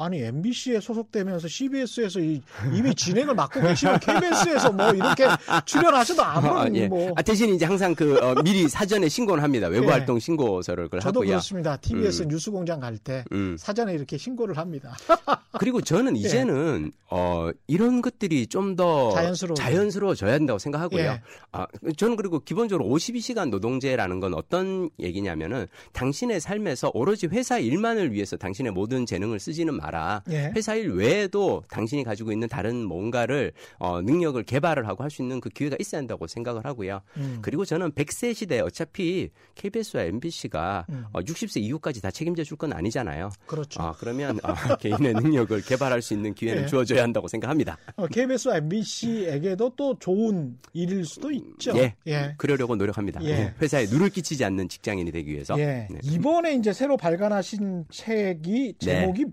아니 0.00 0.22
MBC에 0.22 0.80
소속되면서 0.80 1.46
CBS에서 1.46 2.20
이, 2.20 2.40
미 2.82 2.94
진행을 2.94 3.34
맡고 3.34 3.60
계시면 3.60 4.00
KBS에서 4.00 4.72
뭐 4.72 4.90
이렇게 4.92 5.26
출연하셔도 5.66 6.22
아무런 6.22 6.56
어, 6.56 6.74
예. 6.74 6.88
뭐 6.88 7.12
아, 7.16 7.22
대신 7.22 7.54
이제 7.54 7.66
항상 7.66 7.94
그 7.94 8.18
어, 8.18 8.34
미리 8.42 8.66
사전에 8.68 9.08
신고를 9.08 9.42
합니다. 9.42 9.68
외부 9.68 9.86
예. 9.86 9.90
활동 9.90 10.18
신고서를 10.18 10.84
그걸 10.84 11.00
저도 11.00 11.20
하고요. 11.20 11.28
그렇습니다. 11.28 11.76
TBS 11.76 12.22
음. 12.22 12.28
뉴스공장 12.28 12.80
갈때 12.80 13.24
음. 13.32 13.56
사전에 13.58 13.92
이렇게 13.92 14.16
신고를 14.16 14.56
합니다. 14.56 14.96
그리고 15.58 15.82
저는 15.82 16.16
예. 16.16 16.20
이제는 16.20 16.90
예. 16.92 16.98
어, 17.10 17.50
이런 17.66 18.00
것들이 18.00 18.46
좀 18.46 18.70
더 18.76 19.10
자연스러워 19.12 19.54
자연스러워져야 19.56 20.38
된다고 20.38 20.58
생각하고요. 20.58 21.02
예. 21.02 21.20
아, 21.52 21.66
저는 21.96 22.16
그리고 22.16 22.38
기본적으로 22.40 22.88
52시간 22.88 23.50
노동제라는 23.50 24.20
건 24.20 24.34
어떤 24.34 24.90
얘기냐면은 24.98 25.66
당신의 25.92 26.40
삶에서 26.40 26.90
오로지 26.94 27.26
회사 27.26 27.58
일만을 27.58 28.12
위해서 28.12 28.36
당신의 28.36 28.72
모든 28.72 29.06
재능을 29.06 29.40
쓰지는 29.40 29.74
말 29.74 29.89
마라. 29.90 30.22
예. 30.30 30.52
회사 30.56 30.74
일 30.74 30.90
외에도 30.92 31.62
당신이 31.70 32.04
가지고 32.04 32.32
있는 32.32 32.48
다른 32.48 32.84
뭔가를 32.84 33.52
어, 33.78 34.00
능력을 34.00 34.40
개발을 34.44 34.86
하고 34.88 35.02
할 35.04 35.10
수 35.10 35.22
있는 35.22 35.40
그 35.40 35.48
기회가 35.48 35.76
있어야 35.80 35.98
한다고 35.98 36.28
생각을 36.28 36.64
하고요. 36.64 37.00
음. 37.16 37.38
그리고 37.42 37.64
저는 37.64 37.90
100세 37.90 38.32
시대에 38.32 38.60
어차피 38.60 39.30
KBS와 39.56 40.04
MBC가 40.04 40.86
음. 40.88 41.04
어, 41.12 41.18
60세 41.20 41.60
이후까지 41.62 42.00
다 42.00 42.12
책임져 42.12 42.44
줄 42.44 42.56
건 42.60 42.72
아니잖아요. 42.74 43.30
그렇죠. 43.46 43.82
어, 43.82 43.94
그러면 43.98 44.38
어, 44.44 44.52
개인의 44.78 45.14
능력을 45.14 45.62
개발할 45.62 46.00
수 46.02 46.12
있는 46.14 46.32
기회는 46.34 46.62
예. 46.64 46.66
주어져야 46.66 47.02
한다고 47.02 47.26
생각합니다. 47.26 47.76
어, 47.96 48.06
KBS와 48.06 48.58
MBC에게도 48.58 49.72
또 49.76 49.98
좋은 49.98 50.58
일일 50.74 51.04
수도 51.06 51.30
있죠. 51.32 51.72
예. 51.76 51.94
예. 52.06 52.34
그러려고 52.36 52.76
노력합니다. 52.76 53.24
예. 53.24 53.54
회사에 53.60 53.86
누를 53.86 54.10
끼치지 54.10 54.44
않는 54.44 54.68
직장인이 54.68 55.10
되기 55.10 55.32
위해서. 55.32 55.58
예. 55.58 55.88
네. 55.90 55.98
이번에 56.02 56.54
이제 56.54 56.72
새로 56.72 56.96
발간하신 56.96 57.86
책이 57.90 58.74
제목이 58.78 59.24
네. 59.24 59.30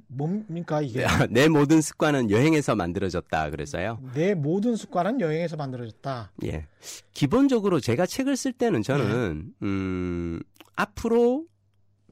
뭡니까 0.48 0.82
이게? 0.82 1.06
내 1.30 1.48
모든 1.48 1.82
습관은 1.82 2.32
여행에서 2.32 2.76
만들어졌다 2.76 3.50
그래서요. 3.50 4.00
내 4.14 4.34
모든 4.34 4.76
습관은 4.76 5.20
여행에서 5.22 5.58
만들어졌다. 5.58 6.32
예. 6.46 6.68
기본적으로 7.14 7.80
제가 7.80 8.06
책을 8.06 8.38
쓸 8.38 8.54
때는 8.54 8.82
저는 8.82 9.44
네. 9.60 9.68
음 9.68 10.40
앞으로 10.76 11.46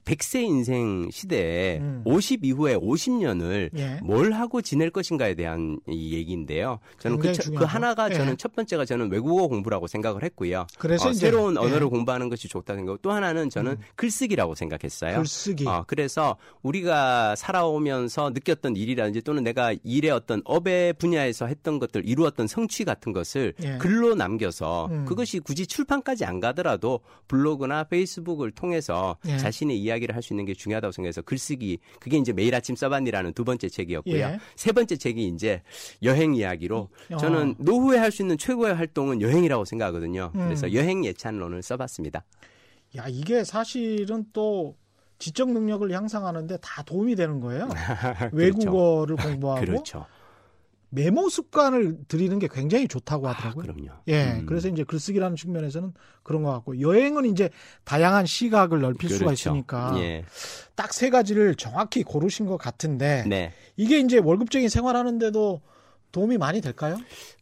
100세 0.06 0.42
인생 0.44 1.10
시대에 1.12 1.80
음. 1.80 2.02
50 2.06 2.46
이후에 2.46 2.76
50년을 2.78 3.72
예. 3.78 4.00
뭘 4.04 4.32
하고 4.32 4.62
지낼 4.62 4.92
것인가에 4.92 5.34
대한 5.34 5.80
이 5.88 6.14
얘기인데요. 6.14 6.80
저는 7.00 7.20
그, 7.20 7.34
그, 7.58 7.64
하나가 7.64 8.10
예. 8.10 8.14
저는 8.14 8.38
첫 8.38 8.56
번째가 8.56 8.86
저는 8.86 9.12
외국어 9.12 9.48
공부라고 9.48 9.88
생각을 9.88 10.24
했고요. 10.24 10.68
그래서 10.78 11.10
어, 11.10 11.14
새로운 11.14 11.56
예. 11.56 11.60
언어를 11.60 11.90
공부하는 11.90 12.30
것이 12.30 12.48
좋다는 12.48 12.82
생각. 12.82 13.02
또 13.02 13.12
하나는 13.12 13.50
저는 13.50 13.74
음. 13.74 13.78
글쓰기라고 13.96 14.56
생각했어요. 14.56 15.18
글쓰기. 15.18 15.68
어, 15.68 15.84
그래서 15.88 16.38
우리가 16.62 17.36
살아오면서 17.36 18.30
느꼈던 18.30 18.76
일이라든지 18.76 19.22
또는 19.22 19.44
내가 19.44 19.74
일의 19.84 20.12
어떤 20.12 20.42
업의 20.46 20.94
분야에서 20.94 21.48
했던 21.48 21.80
것들 21.80 22.08
이루었던 22.08 22.48
성취 22.48 22.86
같은 22.86 23.12
것을 23.12 23.54
예. 23.64 23.78
글로 23.80 24.14
남겨서 24.14 24.88
음. 24.92 25.06
그것이 25.06 25.40
굳이 25.40 25.66
출판까지 25.66 26.26
안 26.26 26.40
가더라도 26.40 27.00
블로그나 27.28 27.86
페이스북을 27.86 28.52
통해서 28.52 29.18
예. 29.28 29.38
자신의 29.38 29.80
이야기 29.80 29.95
이야기를 29.96 30.16
할 30.16 30.22
수 30.22 30.34
있는 30.34 30.46
게 30.46 30.54
중요하다고 30.54 30.92
생각해서 30.92 31.22
글쓰기 31.22 31.80
그게 32.00 32.18
이제 32.18 32.34
매일 32.34 32.54
아침 32.56 32.76
써봤니라는 32.76 33.34
두 33.34 33.44
번째 33.44 33.70
책이었고요. 33.70 34.16
예. 34.18 34.40
세 34.56 34.72
번째 34.72 34.96
책이 34.98 35.28
이제 35.28 35.62
여행 36.04 36.36
이야기로 36.36 36.90
어. 37.12 37.18
저는 37.18 37.56
노후에 37.60 37.98
할 37.98 38.12
수 38.12 38.22
있는 38.22 38.38
최고의 38.38 38.76
활동은 38.76 39.22
여행이라고 39.22 39.66
생각하거든요. 39.66 40.32
음. 40.36 40.46
그래서 40.46 40.72
여행 40.74 41.04
예찬론을 41.06 41.62
써봤습니다. 41.62 42.24
야 42.98 43.06
이게 43.08 43.44
사실은 43.44 44.26
또 44.34 44.76
지적 45.20 45.50
능력을 45.52 45.90
향상하는데 45.92 46.58
다 46.62 46.84
도움이 46.84 47.16
되는 47.16 47.40
거예요. 47.40 47.68
그렇죠. 48.32 48.36
외국어를 48.36 49.16
공부하고 49.16 49.62
그렇죠. 49.66 50.06
메모 50.96 51.30
습관을 51.30 51.98
들이는 52.08 52.40
게 52.40 52.48
굉장히 52.52 52.88
좋다고 52.88 53.28
아, 53.28 53.32
하더라고요. 53.32 53.64
아, 53.64 53.74
그럼요. 53.74 53.92
예. 54.08 54.40
음. 54.40 54.46
그래서 54.46 54.70
이제 54.70 54.84
글쓰기라는 54.84 55.36
측면에서는 55.36 55.94
그런 56.24 56.44
것 56.44 56.52
같고 56.52 56.80
여행은 56.80 57.26
이제 57.26 57.50
다양한 57.84 58.26
시각을 58.26 58.80
넓힐 58.80 59.10
그렇죠. 59.10 59.18
수가 59.18 59.34
있으니까 59.34 59.94
예. 59.98 60.24
딱세 60.76 61.10
가지를 61.10 61.56
정확히 61.56 62.04
고르신 62.04 62.46
것 62.46 62.58
같은데 62.58 63.26
네. 63.28 63.52
이게 63.76 64.00
이제 64.00 64.18
월급적인 64.18 64.70
생활하는데도 64.70 65.62
도움이 66.12 66.38
많이 66.38 66.62
될까요? 66.62 66.98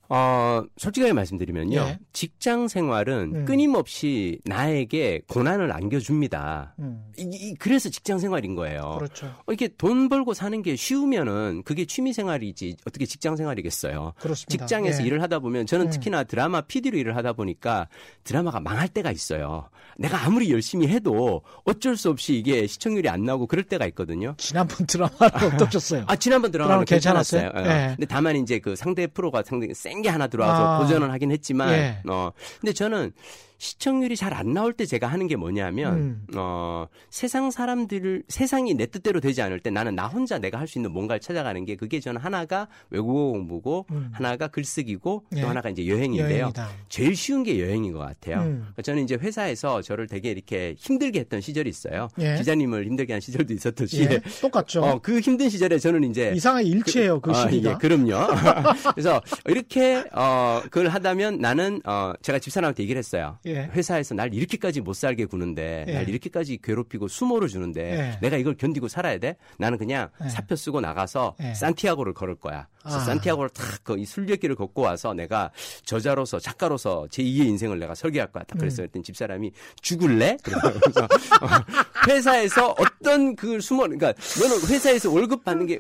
어, 0.10 0.63
솔직하게 0.78 1.13
말씀드리면요. 1.13 1.78
예. 1.78 2.00
직장 2.12 2.68
생활은 2.68 3.32
음. 3.36 3.46
끊임없이 3.46 4.39
나에게 4.46 5.22
고난을 5.28 5.72
안겨줍니다. 5.72 6.76
음. 6.80 7.06
이, 7.18 7.24
이, 7.24 7.56
그래서 7.56 7.89
직장 7.89 8.20
생활인 8.20 8.54
거예요. 8.56 8.96
그렇죠. 9.00 9.28
어, 9.28 9.44
이렇게 9.48 9.70
돈 9.70 10.10
벌고 10.10 10.34
사는 10.34 10.62
게 10.62 10.76
쉬우면은 10.76 11.63
그게 11.63 11.86
취미 11.86 12.13
생활이지 12.13 12.78
어떻게 12.86 13.06
직장 13.06 13.36
생활이겠어요. 13.36 14.13
그렇습니다. 14.20 14.66
직장에서 14.66 15.04
예. 15.04 15.08
일을 15.08 15.22
하다 15.22 15.39
보면 15.39 15.66
저는 15.66 15.88
음. 15.88 15.92
특히나 15.92 16.24
드라마 16.26 16.62
PD로 16.62 16.98
일을 16.98 17.16
하다 17.16 17.34
보니까 17.34 17.88
드라마가 18.24 18.60
망할 18.60 18.88
때가 18.89 19.12
있어요. 19.12 19.70
내가 19.98 20.26
아무리 20.26 20.52
열심히 20.52 20.88
해도 20.88 21.42
어쩔 21.63 21.96
수 21.98 22.10
없이 22.10 22.36
이게 22.36 22.68
시청률이 22.68 23.10
안 23.10 23.24
나오고 23.24 23.48
그럴 23.48 23.63
때가 23.63 23.86
있거든요. 23.88 24.36
지난번 24.38 24.86
드라마는 24.88 25.56
어떠셨어요? 25.56 26.04
아, 26.08 26.16
지난번 26.16 26.52
드라마는 26.52 26.86
괜찮았어요. 26.86 27.52
괜찮았어요. 27.52 27.72
예. 27.72 27.88
근데 27.96 28.06
다만 28.06 28.36
이제 28.36 28.60
그 28.60 28.76
상대 28.76 29.08
프로가 29.08 29.44
상당히 29.44 29.74
센 29.94 30.02
게 30.02 30.10
하나 30.10 30.28
들어와서 30.28 30.76
아. 30.76 30.80
도전을 30.80 31.12
하긴 31.12 31.32
했지만 31.32 31.70
예. 31.74 31.98
어 32.10 32.32
근데 32.60 32.74
저는 32.74 33.12
시청률이 33.58 34.16
잘 34.18 34.34
안 34.34 34.52
나올 34.54 34.74
때 34.74 34.86
제가 34.86 35.06
하는 35.08 35.28
게 35.28 35.36
뭐냐면 35.36 35.94
음. 35.94 36.28
어 36.36 36.88
세상 37.12 37.52
사람들을 37.52 38.24
세상이 38.28 38.74
내 38.74 38.88
뜻대로 38.88 39.20
되지 39.20 39.42
않을 39.44 39.60
때 39.60 39.70
나는 39.70 39.96
나 39.96 40.08
혼자 40.08 40.39
내가 40.39 40.60
할 40.60 40.68
수 40.68 40.80
있는 40.80 40.92
뭔가를 40.92 41.20
찾아가는 41.20 41.63
게 41.66 41.76
그게 41.76 42.00
저는 42.00 42.20
하나가 42.20 42.68
외국어 42.89 43.32
공부고 43.32 43.86
음. 43.92 44.10
하나가 44.12 44.48
글쓰기고 44.48 45.26
예. 45.36 45.42
또 45.42 45.48
하나가 45.48 45.70
이제 45.70 45.86
여행인데요. 45.88 46.39
여행이다. 46.39 46.70
제일 46.89 47.16
쉬운 47.16 47.44
게 47.44 47.60
여행인 47.62 47.94
것 47.94 48.00
같아요. 48.00 48.39
음. 48.42 48.60
그러니까 48.62 48.82
저는 48.82 49.04
이제 49.04 49.16
회사에서 49.16 49.82
저를 49.84 50.08
되게 50.08 50.32
이렇게 50.32 50.74
힘들게 50.78 51.20
했던 51.20 51.42
시절이 51.42 51.70
있어요. 51.70 52.08
예. 52.20 52.36
기자님을 52.38 52.86
힘들게 52.88 53.13
한 53.13 53.20
시절도 53.22 53.54
있었듯이 53.54 54.04
예. 54.10 54.22
똑같죠. 54.42 54.84
어, 54.84 55.00
그 55.00 55.20
힘든 55.20 55.50
시절에 55.50 55.78
저는 55.78 56.10
이제 56.10 56.32
이상하게 56.36 56.68
일치해요 56.70 57.20
그, 57.22 57.32
그 57.32 57.38
시기가. 57.38 57.70
어, 57.70 57.74
예, 57.74 57.78
그럼요. 57.78 58.28
그래서 58.96 59.22
이렇게 59.46 60.04
어 60.13 60.62
그걸 60.63 60.88
하다면 60.89 61.38
나는 61.39 61.82
어 61.86 62.13
제가 62.24 62.39
집사람한테 62.39 62.82
얘기를 62.84 62.98
했어요. 62.98 63.38
예. 63.46 63.70
회사에서 63.74 64.16
날 64.16 64.34
이렇게까지 64.34 64.82
못 64.82 64.94
살게 64.94 65.26
구는데 65.26 65.86
예. 65.88 65.94
날 65.94 66.10
이렇게까지 66.10 66.60
괴롭히고 66.64 67.08
수모를 67.08 67.48
주는데 67.48 67.82
예. 67.82 68.20
내가 68.22 68.38
이걸 68.38 68.56
견디고 68.56 68.88
살아야 68.88 69.18
돼? 69.18 69.36
나는 69.58 69.78
그냥 69.78 70.10
예. 70.24 70.30
사표 70.30 70.56
쓰고 70.56 70.82
나가서 70.82 71.36
예. 71.42 71.54
산티아고를 71.54 72.14
걸을 72.14 72.36
거야. 72.36 72.68
그래서 72.84 72.98
아. 72.98 73.04
산티아고를 73.06 73.50
탁그 73.50 74.04
순례길을 74.06 74.56
걷고 74.56 74.82
와서 74.82 75.13
내가 75.13 75.52
저자로서 75.86 76.39
작가로서 76.39 77.08
제 77.10 77.24
2의 77.24 77.48
인생을 77.48 77.80
내가 77.80 77.96
설계할 77.96 78.32
거야. 78.32 78.43
딱 78.43 78.58
그랬어요. 78.58 78.88
음. 78.93 79.04
집사람이 79.04 79.52
죽을래? 79.82 80.38
그래서 80.43 81.08
회사에서 82.08 82.76
어떤 82.78 83.36
그 83.36 83.62
수모 83.62 83.84
그러니까 83.84 84.13
너는 84.39 84.67
회사에서 84.67 85.12
월급 85.12 85.43
받는 85.43 85.65
게 85.65 85.80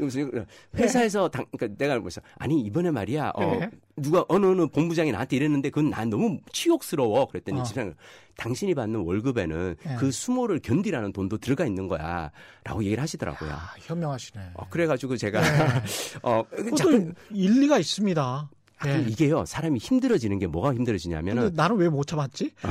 회사에서 0.75 1.27
당 1.27 1.45
그러니까 1.51 1.77
내가 1.77 1.99
뭐서 1.99 2.21
아니 2.37 2.61
이번에 2.61 2.91
말이야 2.91 3.33
어 3.35 3.59
누가 3.97 4.25
어느 4.27 4.45
어느 4.45 4.67
본부장이 4.67 5.11
나한테 5.11 5.35
이랬는데 5.35 5.69
그건 5.69 5.89
난 5.89 6.09
너무 6.09 6.39
치욕스러워 6.51 7.27
그랬더니 7.27 7.59
어. 7.59 7.63
집사람 7.63 7.93
당신이 8.37 8.73
받는 8.75 8.99
월급에는 9.01 9.75
네. 9.83 9.95
그 9.99 10.11
수모를 10.11 10.59
견디라는 10.59 11.13
돈도 11.13 11.37
들어가 11.37 11.65
있는 11.65 11.87
거야. 11.87 12.31
라고 12.63 12.83
얘기를 12.83 13.01
하시더라고요. 13.01 13.49
야, 13.49 13.69
현명하시네. 13.79 14.51
어, 14.55 14.67
그래가지고 14.69 15.17
제가, 15.17 15.41
네. 15.41 15.67
어, 16.23 16.43
자꾸 16.77 17.11
일리가 17.31 17.77
있습니다. 17.79 18.49
아, 18.79 18.85
네. 18.85 19.05
이게요, 19.07 19.45
사람이 19.45 19.79
힘들어지는 19.79 20.39
게 20.39 20.47
뭐가 20.47 20.73
힘들어지냐면은. 20.73 21.51
나는 21.53 21.77
왜 21.77 21.89
못 21.89 22.05
참았지? 22.07 22.51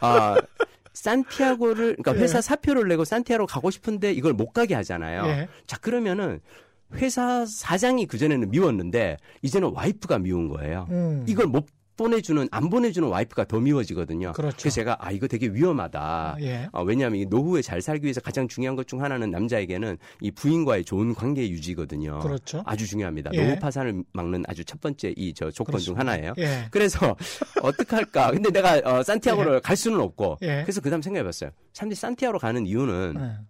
아, 0.00 0.36
산티아고를, 0.92 1.96
그러니까 1.96 2.14
회사 2.14 2.38
네. 2.40 2.42
사표를 2.42 2.88
내고 2.88 3.04
산티아고 3.04 3.46
가고 3.46 3.70
싶은데 3.70 4.12
이걸 4.12 4.32
못 4.32 4.52
가게 4.52 4.74
하잖아요. 4.74 5.26
네. 5.26 5.48
자, 5.66 5.78
그러면은 5.78 6.40
회사 6.94 7.46
사장이 7.46 8.06
그 8.06 8.18
전에는 8.18 8.50
미웠는데 8.50 9.16
이제는 9.42 9.70
와이프가 9.72 10.18
미운 10.18 10.48
거예요. 10.48 10.86
음. 10.90 11.24
이걸 11.28 11.46
못 11.46 11.66
보내주는 12.00 12.48
안 12.50 12.70
보내주는 12.70 13.06
와이프가 13.06 13.44
더 13.44 13.60
미워지거든요. 13.60 14.32
그렇죠. 14.32 14.56
그래서 14.58 14.74
제가 14.74 14.96
아 15.00 15.10
이거 15.12 15.28
되게 15.28 15.48
위험하다. 15.48 16.00
아, 16.00 16.36
예. 16.40 16.66
어, 16.72 16.82
왜냐하면 16.82 17.26
노후에 17.28 17.60
잘 17.60 17.82
살기 17.82 18.04
위해서 18.06 18.22
가장 18.22 18.48
중요한 18.48 18.74
것 18.74 18.86
중 18.86 19.02
하나는 19.02 19.30
남자에게는 19.30 19.98
이 20.22 20.30
부인과의 20.30 20.84
좋은 20.86 21.14
관계 21.14 21.46
유지거든요. 21.50 22.20
그렇죠. 22.20 22.62
아주 22.64 22.86
중요합니다. 22.86 23.30
예. 23.34 23.44
노후 23.44 23.58
파산을 23.60 24.02
막는 24.14 24.44
아주 24.48 24.64
첫 24.64 24.80
번째 24.80 25.12
이 25.16 25.34
저 25.34 25.50
조건 25.50 25.72
그렇습니다. 25.74 25.84
중 25.84 25.98
하나예요. 25.98 26.32
예. 26.38 26.66
그래서 26.70 27.14
어떻게 27.62 27.94
할까? 27.94 28.30
근데 28.30 28.50
내가 28.50 28.80
어, 28.84 29.02
산티아고를 29.02 29.56
예. 29.56 29.60
갈 29.60 29.76
수는 29.76 30.00
없고 30.00 30.38
예. 30.42 30.62
그래서 30.62 30.80
그다음 30.80 31.02
생각해봤어요. 31.02 31.50
사람들이 31.74 31.96
산티아고로 31.96 32.38
가는 32.38 32.66
이유는 32.66 33.14
예. 33.20 33.46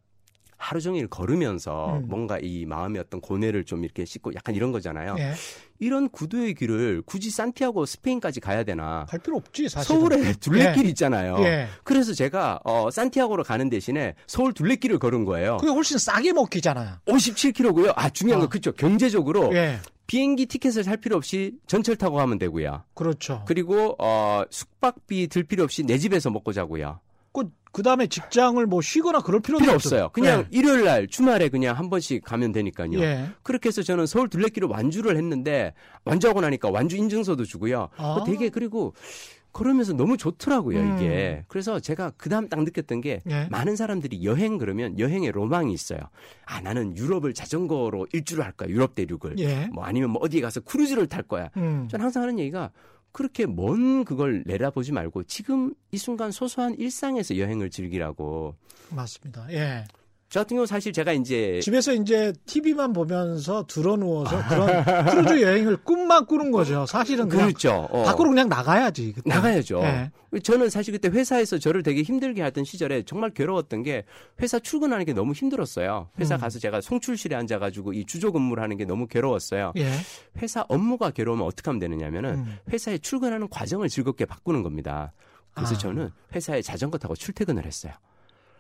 하루 0.60 0.80
종일 0.80 1.08
걸으면서 1.08 1.96
음. 1.96 2.06
뭔가 2.06 2.38
이 2.40 2.66
마음의 2.66 3.00
어떤 3.00 3.20
고뇌를 3.22 3.64
좀 3.64 3.82
이렇게 3.82 4.04
씻고 4.04 4.34
약간 4.34 4.54
이런 4.54 4.70
거잖아요. 4.72 5.16
예. 5.18 5.32
이런 5.78 6.10
구두의 6.10 6.54
길을 6.54 7.02
굳이 7.06 7.30
산티아고 7.30 7.86
스페인까지 7.86 8.40
가야 8.40 8.62
되나? 8.62 9.06
갈 9.08 9.18
필요 9.20 9.38
없지 9.38 9.70
사실. 9.70 9.88
서울에 9.88 10.34
둘레길 10.34 10.84
예. 10.84 10.88
있잖아요. 10.90 11.38
예. 11.40 11.66
그래서 11.82 12.12
제가 12.12 12.60
어, 12.64 12.90
산티아고로 12.90 13.42
가는 13.42 13.70
대신에 13.70 14.14
서울 14.26 14.52
둘레길을 14.52 14.98
걸은 14.98 15.24
거예요. 15.24 15.56
그게 15.56 15.72
훨씬 15.72 15.96
싸게 15.96 16.34
먹히잖아요. 16.34 16.98
57km고요. 17.06 17.94
아 17.96 18.10
중요한 18.10 18.42
어. 18.42 18.44
거 18.44 18.50
그죠? 18.50 18.72
경제적으로 18.72 19.54
예. 19.54 19.78
비행기 20.06 20.44
티켓을 20.46 20.84
살 20.84 20.98
필요 20.98 21.16
없이 21.16 21.52
전철 21.66 21.96
타고 21.96 22.16
가면 22.16 22.38
되고요. 22.38 22.84
그렇죠. 22.94 23.44
그리고 23.46 23.96
어, 23.98 24.42
숙박비 24.50 25.28
들 25.28 25.44
필요 25.44 25.64
없이 25.64 25.84
내 25.84 25.96
집에서 25.96 26.28
먹고 26.30 26.52
자고요. 26.52 27.00
그, 27.32 27.48
그 27.72 27.83
다음에 27.83 28.06
직장을 28.06 28.64
뭐 28.66 28.80
쉬거나 28.80 29.20
그럴 29.20 29.40
필요도 29.40 29.62
필요 29.62 29.74
없어요. 29.74 30.11
그냥 30.12 30.42
네. 30.42 30.59
일요일 30.59 30.85
날 30.85 31.06
주말에 31.06 31.48
그냥 31.48 31.76
한 31.76 31.88
번씩 31.88 32.24
가면 32.24 32.52
되니까요. 32.52 32.98
예. 33.00 33.28
그렇게 33.42 33.68
해서 33.68 33.83
저는 33.83 34.06
서울 34.06 34.28
둘레길을 34.28 34.68
완주를 34.68 35.16
했는데 35.16 35.74
완주하고 36.04 36.40
나니까 36.40 36.70
완주 36.70 36.96
인증서도 36.96 37.44
주고요. 37.44 37.88
아. 37.96 38.24
되게 38.26 38.48
그리고 38.48 38.94
그러면서 39.52 39.92
너무 39.92 40.16
좋더라고요, 40.16 40.78
음. 40.78 40.96
이게. 40.96 41.44
그래서 41.48 41.80
제가 41.80 42.12
그 42.16 42.28
다음 42.28 42.48
딱 42.48 42.62
느꼈던 42.62 43.00
게 43.00 43.20
예. 43.28 43.48
많은 43.50 43.74
사람들이 43.76 44.24
여행 44.24 44.59
그러면 44.59 44.98
여행에 44.98 45.30
로망이 45.33 45.72
있어요. 45.72 45.98
아, 46.46 46.61
나는 46.61 46.96
유럽을 46.96 47.35
자전거로 47.35 48.06
일주를 48.12 48.44
할 48.44 48.52
거야, 48.52 48.68
유럽 48.68 48.94
대륙을. 48.94 49.38
예. 49.38 49.66
뭐 49.72 49.85
아니면 49.85 50.11
뭐 50.11 50.22
어디에 50.22 50.40
가서 50.40 50.61
크루즈를 50.61 51.09
탈 51.09 51.22
거야. 51.22 51.50
음. 51.56 51.88
저는 51.90 52.04
항상 52.04 52.22
하는 52.22 52.38
얘기가 52.38 52.70
그렇게 53.12 53.46
먼 53.46 54.04
그걸 54.04 54.42
내다보지 54.46 54.92
말고 54.92 55.24
지금 55.24 55.74
이 55.92 55.98
순간 55.98 56.30
소소한 56.30 56.74
일상에서 56.74 57.36
여행을 57.36 57.70
즐기라고. 57.70 58.54
맞습니다. 58.90 59.52
예. 59.52 59.84
저 60.30 60.38
같은 60.40 60.56
경우 60.56 60.64
사실 60.64 60.92
제가 60.92 61.12
이제 61.12 61.58
집에서 61.60 61.92
이제 61.92 62.32
TV만 62.46 62.92
보면서 62.92 63.66
드러누워서 63.66 64.40
그런 64.46 64.84
크루즈 65.06 65.42
여행을 65.42 65.78
꿈만 65.78 66.24
꾸는 66.26 66.52
거죠. 66.52 66.86
사실은 66.86 67.28
그렇죠. 67.28 67.88
어. 67.90 68.04
밖으로 68.04 68.28
그냥 68.30 68.48
나가야지. 68.48 69.12
그때. 69.12 69.28
나가야죠. 69.28 69.80
네. 69.80 70.10
저는 70.44 70.70
사실 70.70 70.92
그때 70.92 71.08
회사에서 71.08 71.58
저를 71.58 71.82
되게 71.82 72.02
힘들게 72.02 72.42
하던 72.42 72.62
시절에 72.62 73.02
정말 73.02 73.30
괴로웠던 73.30 73.82
게 73.82 74.04
회사 74.40 74.60
출근하는 74.60 75.04
게 75.04 75.14
너무 75.14 75.32
힘들었어요. 75.32 76.10
회사 76.20 76.36
음. 76.36 76.40
가서 76.40 76.60
제가 76.60 76.80
송출실에 76.80 77.34
앉아가지고 77.34 77.92
이 77.94 78.06
주조 78.06 78.30
근무를 78.30 78.62
하는 78.62 78.76
게 78.76 78.84
너무 78.84 79.08
괴로웠어요. 79.08 79.72
예. 79.78 79.90
회사 80.40 80.64
업무가 80.68 81.10
괴로우면 81.10 81.44
어떻게 81.44 81.68
하면 81.70 81.80
되느냐면은 81.80 82.34
음. 82.34 82.58
회사에 82.72 82.98
출근하는 82.98 83.48
과정을 83.48 83.88
즐겁게 83.88 84.26
바꾸는 84.26 84.62
겁니다. 84.62 85.12
그래서 85.54 85.74
아. 85.74 85.78
저는 85.78 86.10
회사에 86.32 86.62
자전거 86.62 86.98
타고 86.98 87.16
출퇴근을 87.16 87.66
했어요. 87.66 87.92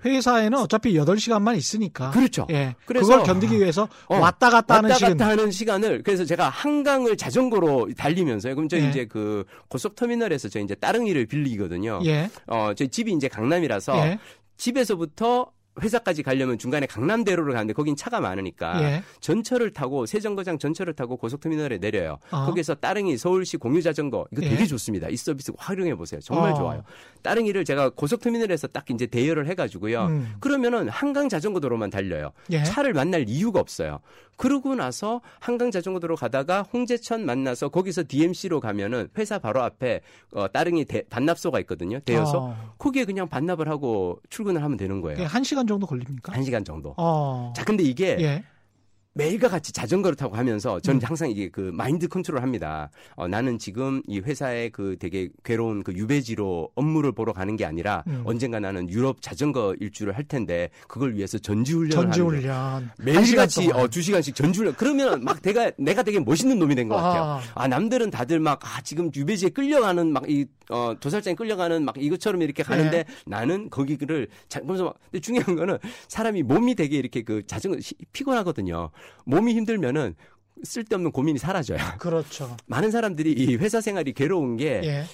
회사에는 0.04 0.58
어차피 0.58 0.94
8시간만 0.94 1.56
있으니까. 1.56 2.10
그렇죠. 2.10 2.46
예. 2.50 2.74
그래서 2.86 3.06
그걸 3.06 3.24
견디기 3.24 3.58
위해서 3.58 3.88
어, 4.06 4.16
왔다 4.16 4.50
갔다 4.50 4.76
하는 4.76 4.90
왔다 4.90 5.08
갔다 5.08 5.28
하는 5.28 5.50
시간을 5.50 6.02
그래서 6.02 6.24
제가 6.24 6.48
한강을 6.48 7.16
자전거로 7.16 7.90
달리면서요. 7.96 8.54
그럼 8.54 8.68
저 8.68 8.78
예. 8.78 8.88
이제 8.88 9.04
그 9.04 9.44
고속터미널에서 9.68 10.48
저 10.48 10.60
이제 10.60 10.74
따릉이를 10.74 11.26
빌리거든요. 11.26 12.00
예. 12.04 12.30
어, 12.46 12.72
저 12.76 12.86
집이 12.86 13.12
이제 13.12 13.28
강남이라서 13.28 13.96
예. 14.06 14.18
집에서부터 14.56 15.50
회사까지 15.80 16.22
가려면 16.22 16.58
중간에 16.58 16.86
강남대로를 16.86 17.52
가는데 17.52 17.72
거긴 17.72 17.94
차가 17.94 18.20
많으니까 18.20 18.82
예. 18.82 19.02
전철을 19.20 19.72
타고 19.72 20.04
세정거장 20.04 20.58
전철을 20.58 20.94
타고 20.94 21.16
고속터미널에 21.16 21.78
내려요. 21.78 22.18
어. 22.30 22.46
거기서 22.46 22.74
따릉이 22.74 23.16
서울시 23.16 23.56
공유자전거 23.56 24.26
이거 24.32 24.40
되게 24.40 24.62
예. 24.62 24.66
좋습니다. 24.66 25.08
이 25.08 25.16
서비스 25.16 25.52
활용해 25.56 25.94
보세요. 25.94 26.20
정말 26.20 26.52
어. 26.52 26.54
좋아요. 26.54 26.82
따릉이를 27.22 27.64
제가 27.64 27.90
고속터미널에서 27.90 28.68
딱 28.68 28.90
이제 28.90 29.06
대여를 29.06 29.46
해가지고요. 29.46 30.06
음. 30.06 30.34
그러면은 30.40 30.88
한강 30.88 31.28
자전거 31.28 31.60
도로만 31.60 31.90
달려요. 31.90 32.32
예. 32.50 32.62
차를 32.64 32.92
만날 32.92 33.28
이유가 33.28 33.60
없어요. 33.60 34.00
그러고 34.40 34.74
나서 34.74 35.20
한강 35.38 35.70
자전거 35.70 36.00
도로 36.00 36.16
가다가 36.16 36.62
홍제천 36.62 37.26
만나서 37.26 37.68
거기서 37.68 38.04
DMC로 38.08 38.60
가면은 38.60 39.10
회사 39.18 39.38
바로 39.38 39.60
앞에 39.62 40.00
어, 40.32 40.48
따릉이 40.48 40.86
대, 40.86 41.02
반납소가 41.10 41.60
있거든요. 41.60 42.00
대여소. 42.00 42.38
어. 42.38 42.74
거기에 42.78 43.04
그냥 43.04 43.28
반납을 43.28 43.68
하고 43.68 44.18
출근을 44.30 44.62
하면 44.62 44.78
되는 44.78 45.02
거예요. 45.02 45.26
한 45.26 45.44
시간 45.44 45.66
정도 45.66 45.86
걸립니까? 45.86 46.32
한 46.32 46.42
시간 46.42 46.64
정도. 46.64 46.94
어. 46.96 47.52
자, 47.54 47.66
근데 47.66 47.84
이게 47.84 48.16
예. 48.18 48.42
매일과 49.14 49.48
같이 49.48 49.72
자전거를 49.72 50.16
타고 50.16 50.32
가면서 50.34 50.78
저는 50.80 51.00
음. 51.00 51.04
항상 51.04 51.30
이게 51.30 51.48
그 51.48 51.60
마인드 51.74 52.06
컨트롤 52.06 52.42
합니다. 52.42 52.90
어, 53.16 53.26
나는 53.26 53.58
지금 53.58 54.02
이 54.06 54.20
회사에 54.20 54.68
그 54.68 54.96
되게 55.00 55.28
괴로운 55.42 55.82
그 55.82 55.92
유배지로 55.92 56.70
업무를 56.76 57.10
보러 57.12 57.32
가는 57.32 57.56
게 57.56 57.64
아니라 57.64 58.04
음. 58.06 58.22
언젠가 58.24 58.60
나는 58.60 58.88
유럽 58.88 59.20
자전거 59.20 59.74
일주를 59.80 60.16
할 60.16 60.24
텐데 60.24 60.70
그걸 60.86 61.14
위해서 61.14 61.38
전지훈련을 61.38 61.90
전지훈련 61.90 62.90
매일같이 62.98 63.70
어, 63.72 63.88
두 63.88 64.00
시간씩 64.00 64.34
전지훈련 64.34 64.74
그러면 64.76 65.24
막 65.24 65.42
내가 65.42 65.72
내가 65.76 66.02
되게 66.02 66.20
멋있는 66.20 66.58
놈이 66.58 66.74
된 66.74 66.88
것 66.88 66.96
같아요. 66.96 67.22
아. 67.22 67.40
아. 67.54 67.68
남들은 67.68 68.10
다들 68.10 68.40
막 68.40 68.60
아, 68.64 68.80
지금 68.82 69.10
유배지에 69.14 69.50
끌려가는 69.50 70.12
막 70.12 70.20
이 70.28 70.46
어, 70.70 70.94
도살장에 71.00 71.34
끌려가는 71.34 71.84
막 71.84 71.96
이것처럼 71.98 72.42
이렇게 72.42 72.62
가는데 72.62 73.02
네. 73.02 73.04
나는 73.26 73.68
거기를 73.70 74.28
자, 74.48 74.60
그래서 74.60 74.84
막 74.84 74.94
근데 75.10 75.20
중요한 75.20 75.56
거는 75.56 75.78
사람이 76.08 76.44
몸이 76.44 76.76
되게 76.76 76.96
이렇게 76.96 77.22
그 77.22 77.44
자전거 77.46 77.78
피곤하거든요. 78.12 78.90
몸이 79.24 79.54
힘들면은 79.54 80.14
쓸데없는 80.62 81.12
고민이 81.12 81.38
사라져요. 81.38 81.78
그렇죠. 81.98 82.56
많은 82.66 82.90
사람들이 82.90 83.32
이 83.32 83.56
회사 83.56 83.80
생활이 83.80 84.12
괴로운 84.12 84.56
게 84.56 84.80
예. 84.84 85.04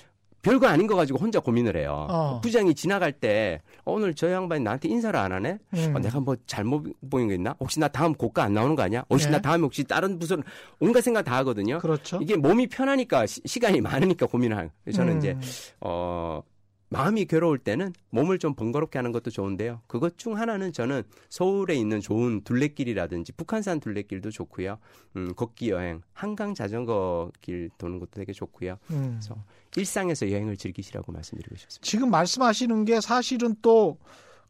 별거 0.43 0.69
아닌 0.69 0.87
거 0.87 0.95
가지고 0.95 1.19
혼자 1.19 1.41
고민을 1.41 1.77
해요. 1.77 2.07
어. 2.09 2.41
부장이 2.41 2.75
지나갈 2.75 3.13
때 3.13 3.61
어, 3.85 3.95
오늘 3.95 4.15
저 4.15 4.31
양반이 4.31 4.63
나한테 4.63 4.89
인사를 4.89 5.19
안 5.19 5.33
하네. 5.33 5.59
음. 5.75 5.93
어, 5.97 5.99
내가 5.99 6.21
뭐 6.21 6.37
잘못 6.47 6.87
보인 7.11 7.27
거 7.27 7.35
있나? 7.35 7.57
혹시 7.59 7.81
나 7.81 7.89
다음 7.89 8.15
고가 8.15 8.45
안 8.45 8.55
나오는 8.55 8.77
거 8.77 8.83
아니야? 8.83 9.05
혹시 9.11 9.27
예. 9.27 9.31
나 9.33 9.41
다음에 9.41 9.63
혹시 9.63 9.83
다른 9.83 10.19
부서를 10.21 10.45
온갖 10.79 11.01
생각 11.01 11.23
다 11.23 11.37
하거든요. 11.39 11.79
그렇죠. 11.79 12.21
이게 12.23 12.37
몸이 12.37 12.69
편하니까 12.69 13.27
시, 13.27 13.59
간이 13.59 13.81
많으니까 13.81 14.27
고민을 14.27 14.57
하는. 14.57 14.71
저는 14.93 15.15
음. 15.15 15.19
이제 15.19 15.37
어 15.81 16.41
마음이 16.89 17.25
괴로울 17.25 17.59
때는 17.59 17.93
몸을 18.11 18.39
좀 18.39 18.55
번거롭게 18.55 18.99
하는 18.99 19.13
것도 19.13 19.31
좋은데요. 19.31 19.83
그것 19.87 20.19
중 20.19 20.39
하나는 20.39 20.73
저는 20.73 21.03
서울에 21.29 21.75
있는 21.75 22.01
좋은 22.01 22.43
둘레길이라든지 22.43 23.33
북한산 23.33 23.81
둘레길도 23.81 24.31
좋고요. 24.31 24.79
음, 25.17 25.35
걷기 25.35 25.71
여행, 25.71 26.03
한강 26.13 26.55
자전거 26.55 27.33
길 27.41 27.71
도는 27.79 27.99
것도 27.99 28.11
되게 28.13 28.33
좋고요. 28.33 28.79
음. 28.91 29.19
그래서 29.19 29.37
일상에서 29.77 30.31
여행을 30.31 30.57
즐기시라고 30.57 31.13
말씀드리고 31.13 31.57
싶습니다. 31.57 31.85
지금 31.85 32.11
말씀하시는 32.11 32.85
게 32.85 33.01
사실은 33.01 33.55
또 33.63 33.99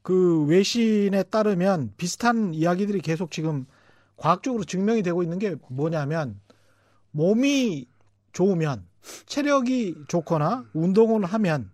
그 0.07 0.45
외신에 0.45 1.25
따르면 1.25 1.95
비슷한 1.97 2.55
이야기들이 2.55 3.01
계속 3.01 3.33
지금 3.33 3.67
과학적으로 4.17 4.63
증명이 4.63 5.03
되고 5.03 5.21
있는 5.21 5.41
게 5.41 5.57
뭐냐면 5.69 6.39
몸이 7.11 7.89
좋으면 8.33 8.87
체력이 9.27 9.97
좋거나 10.07 10.65
운동을 10.75 11.25
하면 11.25 11.73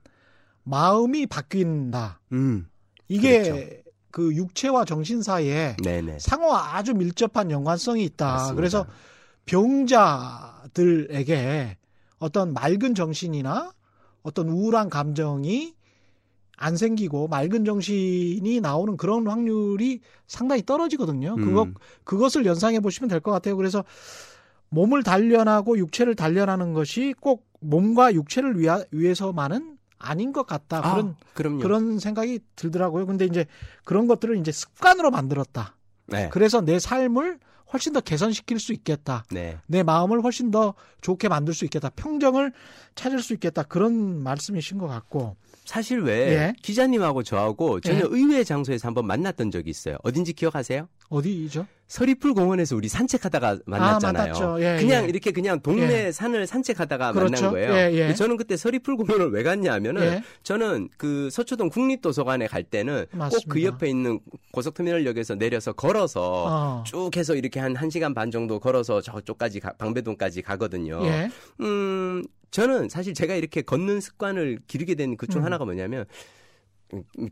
마음이 0.64 1.26
바뀐다. 1.26 2.20
음, 2.32 2.68
이게 3.08 3.42
그렇죠. 3.42 3.66
그 4.10 4.34
육체와 4.34 4.84
정신 4.84 5.22
사이에 5.22 5.76
네네. 5.82 6.18
상호 6.20 6.54
아주 6.54 6.94
밀접한 6.94 7.50
연관성이 7.50 8.04
있다. 8.04 8.26
맞습니다. 8.32 8.54
그래서 8.56 8.86
병자들에게 10.66 11.76
어떤 12.18 12.52
맑은 12.52 12.94
정신이나 12.94 13.72
어떤 14.22 14.48
우울한 14.48 14.88
감정이 14.90 15.74
안 16.56 16.76
생기고 16.76 17.26
맑은 17.28 17.64
정신이 17.64 18.60
나오는 18.60 18.96
그런 18.96 19.26
확률이 19.26 20.00
상당히 20.28 20.64
떨어지거든요. 20.64 21.34
음. 21.34 21.44
그것 21.44 21.68
그것을 22.04 22.46
연상해 22.46 22.78
보시면 22.80 23.08
될 23.08 23.20
것 23.20 23.32
같아요. 23.32 23.56
그래서 23.56 23.84
몸을 24.68 25.02
단련하고 25.02 25.76
육체를 25.78 26.14
단련하는 26.14 26.72
것이 26.72 27.14
꼭 27.20 27.46
몸과 27.60 28.14
육체를 28.14 28.58
위하, 28.58 28.84
위해서만은 28.90 29.71
아닌 30.02 30.32
것 30.32 30.46
같다. 30.46 30.78
아, 30.78 30.94
그런 30.94 31.16
그럼요. 31.34 31.58
그런 31.60 31.98
생각이 31.98 32.40
들더라고요. 32.56 33.06
근데 33.06 33.24
이제 33.24 33.46
그런 33.84 34.06
것들을 34.06 34.36
이제 34.38 34.52
습관으로 34.52 35.10
만들었다. 35.10 35.76
네. 36.06 36.28
그래서 36.30 36.60
내 36.60 36.78
삶을 36.78 37.38
훨씬 37.72 37.92
더 37.94 38.00
개선시킬 38.00 38.60
수 38.60 38.72
있겠다. 38.72 39.24
네. 39.30 39.56
내 39.66 39.82
마음을 39.82 40.22
훨씬 40.22 40.50
더 40.50 40.74
좋게 41.00 41.28
만들 41.28 41.54
수 41.54 41.64
있겠다. 41.64 41.88
평정을 41.90 42.52
찾을 42.94 43.20
수 43.20 43.32
있겠다. 43.32 43.62
그런 43.62 44.22
말씀이신 44.22 44.78
것 44.78 44.88
같고. 44.88 45.36
사실 45.64 46.00
왜 46.00 46.12
예. 46.32 46.54
기자님하고 46.60 47.22
저하고 47.22 47.80
전혀 47.80 48.00
예. 48.00 48.02
의외의 48.02 48.44
장소에서 48.44 48.88
한번 48.88 49.06
만났던 49.06 49.50
적이 49.50 49.70
있어요. 49.70 49.96
어딘지 50.02 50.32
기억하세요? 50.32 50.88
어디죠? 51.12 51.66
서리풀 51.88 52.32
공원에서 52.32 52.74
우리 52.74 52.88
산책하다가 52.88 53.58
만났잖아요. 53.66 54.32
아, 54.34 54.60
예, 54.60 54.78
그냥 54.80 55.04
예. 55.04 55.08
이렇게 55.10 55.30
그냥 55.30 55.60
동네 55.60 56.06
예. 56.06 56.12
산을 56.12 56.46
산책하다가 56.46 57.12
그렇죠? 57.12 57.30
만난 57.30 57.50
거예요. 57.50 57.72
예, 57.74 58.08
예. 58.08 58.14
저는 58.14 58.38
그때 58.38 58.56
서리풀 58.56 58.96
공원을 58.96 59.30
왜 59.30 59.42
갔냐면은 59.42 60.22
저는 60.42 60.88
그 60.96 61.28
서초동 61.30 61.68
국립도서관에 61.68 62.46
갈 62.46 62.62
때는 62.62 63.04
꼭 63.12 63.42
그 63.46 63.62
옆에 63.62 63.90
있는 63.90 64.20
고속터미널역에서 64.52 65.34
내려서 65.34 65.74
걸어서 65.74 66.46
어. 66.48 66.84
쭉 66.86 67.14
해서 67.14 67.34
이렇게 67.34 67.60
한 67.60 67.74
1시간 67.74 68.14
반 68.14 68.30
정도 68.30 68.58
걸어서 68.58 69.02
저쪽까지 69.02 69.60
가, 69.60 69.72
방배동까지 69.74 70.40
가거든요. 70.40 71.02
음, 71.60 72.24
저는 72.50 72.88
사실 72.88 73.12
제가 73.12 73.34
이렇게 73.34 73.60
걷는 73.60 74.00
습관을 74.00 74.60
기르게 74.66 74.94
된 74.94 75.16
그중 75.18 75.42
음. 75.42 75.44
하나가 75.44 75.64
뭐냐면 75.66 76.00
음, 76.00 76.04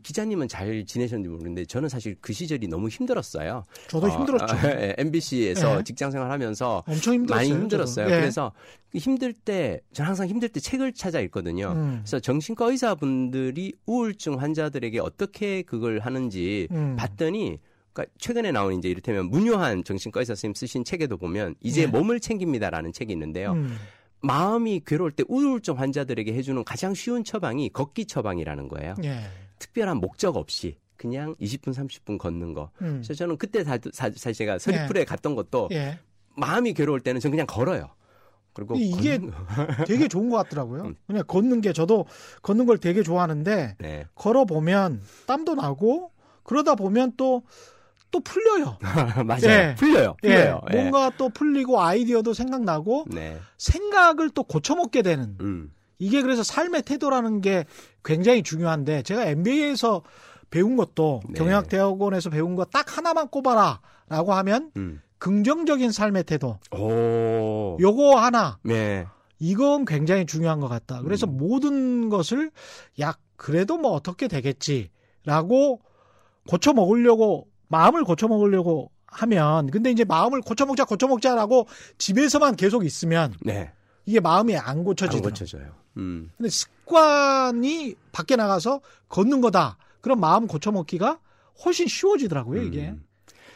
기자님은 0.01 0.47
잘 0.47 0.85
지내셨는지 0.85 1.29
모르는데 1.29 1.65
저는 1.65 1.87
사실 1.89 2.15
그 2.19 2.33
시절이 2.33 2.67
너무 2.67 2.89
힘들었어요. 2.89 3.63
저도 3.87 4.07
어, 4.07 4.09
힘들었죠. 4.09 4.55
예, 4.67 4.95
MBC에서 4.97 5.79
예. 5.79 5.83
직장 5.83 6.09
생활하면서 6.11 6.83
엄청 6.87 7.13
힘들었어요. 7.13 7.49
많이 7.49 7.61
힘들었어요. 7.61 8.05
예. 8.07 8.09
그래서 8.09 8.51
힘들 8.93 9.33
때 9.33 9.81
저는 9.93 10.07
항상 10.07 10.27
힘들 10.27 10.49
때 10.49 10.59
책을 10.59 10.93
찾아 10.93 11.19
읽거든요. 11.19 11.73
음. 11.75 11.99
그래서 12.01 12.19
정신과 12.19 12.71
의사분들이 12.71 13.73
우울증 13.85 14.39
환자들에게 14.41 14.99
어떻게 14.99 15.61
그걸 15.61 15.99
하는지 15.99 16.67
음. 16.71 16.95
봤더니 16.97 17.59
그러니까 17.93 18.13
최근에 18.17 18.51
나온 18.51 18.73
이제 18.73 18.89
이를테면 18.89 19.29
문효한 19.29 19.83
정신과 19.83 20.21
의사 20.21 20.33
선생님 20.33 20.55
쓰신 20.55 20.83
책에도 20.83 21.17
보면 21.17 21.55
이제 21.61 21.83
예. 21.83 21.87
몸을 21.87 22.19
챙깁니다라는 22.19 22.93
책이 22.93 23.13
있는데요. 23.13 23.53
음. 23.53 23.77
마음이 24.21 24.81
괴로울 24.85 25.11
때 25.11 25.23
우울증 25.27 25.79
환자들에게 25.79 26.33
해주는 26.33 26.63
가장 26.63 26.93
쉬운 26.93 27.23
처방이 27.23 27.69
걷기 27.69 28.05
처방이라는 28.05 28.67
거예요. 28.67 28.95
예. 29.03 29.21
특별한 29.61 29.97
목적 29.97 30.35
없이 30.35 30.77
그냥 30.97 31.35
20분 31.39 31.73
30분 31.73 32.17
걷는 32.17 32.53
거. 32.53 32.71
음. 32.81 33.01
그래서 33.03 33.13
저는 33.13 33.37
그때 33.37 33.63
사, 33.63 33.77
실 34.15 34.33
제가 34.33 34.59
서리풀에 34.59 35.01
예. 35.01 35.05
갔던 35.05 35.35
것도 35.35 35.69
예. 35.71 35.99
마음이 36.35 36.73
괴로울 36.73 36.99
때는 37.01 37.21
저는 37.21 37.31
그냥 37.31 37.47
걸어요. 37.47 37.89
그리고 38.53 38.75
이게 38.75 39.19
되게 39.87 40.07
좋은 40.07 40.29
것 40.29 40.37
같더라고요. 40.37 40.83
음. 40.83 40.95
그냥 41.07 41.23
걷는 41.25 41.61
게 41.61 41.73
저도 41.73 42.05
걷는 42.41 42.65
걸 42.65 42.77
되게 42.77 43.01
좋아하는데 43.03 43.75
네. 43.79 44.05
걸어 44.15 44.45
보면 44.45 45.01
땀도 45.25 45.55
나고 45.55 46.11
그러다 46.43 46.75
보면 46.75 47.13
또또 47.15 48.19
풀려요. 48.23 48.77
맞아요. 49.25 49.41
예. 49.45 49.75
풀려요. 49.77 50.15
예. 50.23 50.27
풀려요. 50.27 50.61
예. 50.71 50.75
뭔가 50.75 51.11
또 51.17 51.29
풀리고 51.29 51.81
아이디어도 51.81 52.33
생각나고 52.33 53.05
네. 53.09 53.39
생각을 53.57 54.31
또 54.31 54.43
고쳐먹게 54.43 55.01
되는. 55.03 55.37
음. 55.39 55.71
이게 56.01 56.23
그래서 56.23 56.41
삶의 56.41 56.81
태도라는 56.81 57.41
게 57.41 57.65
굉장히 58.03 58.41
중요한데 58.41 59.03
제가 59.03 59.25
MBA에서 59.25 60.01
배운 60.49 60.75
것도 60.75 61.21
네. 61.29 61.37
경영학대학원에서 61.37 62.31
배운 62.31 62.55
거 62.55 62.65
딱 62.65 62.97
하나만 62.97 63.27
꼽아라라고 63.29 64.33
하면 64.33 64.71
음. 64.77 65.01
긍정적인 65.19 65.91
삶의 65.91 66.23
태도. 66.23 66.57
오. 66.71 67.77
요거 67.79 68.15
하나. 68.17 68.57
네. 68.63 69.05
이건 69.37 69.85
굉장히 69.85 70.25
중요한 70.25 70.59
것 70.59 70.67
같다. 70.67 71.01
그래서 71.03 71.27
음. 71.27 71.37
모든 71.37 72.09
것을 72.09 72.49
야 72.99 73.13
그래도 73.35 73.77
뭐 73.77 73.91
어떻게 73.91 74.27
되겠지라고 74.27 75.81
고쳐 76.49 76.73
먹으려고 76.73 77.47
마음을 77.67 78.03
고쳐 78.03 78.27
먹으려고 78.27 78.89
하면 79.05 79.67
근데 79.69 79.91
이제 79.91 80.03
마음을 80.03 80.41
고쳐 80.41 80.65
먹자 80.65 80.85
고쳐 80.85 81.07
먹자라고 81.07 81.67
집에서만 81.99 82.55
계속 82.55 82.85
있으면 82.85 83.35
네. 83.41 83.71
이게 84.05 84.19
마음이 84.19 84.55
안 84.57 84.83
고쳐지더라고요. 84.83 85.27
안 85.27 85.33
고쳐져요. 85.33 85.75
음. 85.97 86.31
근데 86.37 86.49
습관이 86.49 87.95
밖에 88.11 88.35
나가서 88.35 88.81
걷는 89.09 89.41
거다. 89.41 89.77
그럼 90.01 90.19
마음 90.19 90.47
고쳐먹기가 90.47 91.19
훨씬 91.63 91.87
쉬워지더라고요, 91.87 92.63
이게. 92.63 92.89
음. 92.89 93.03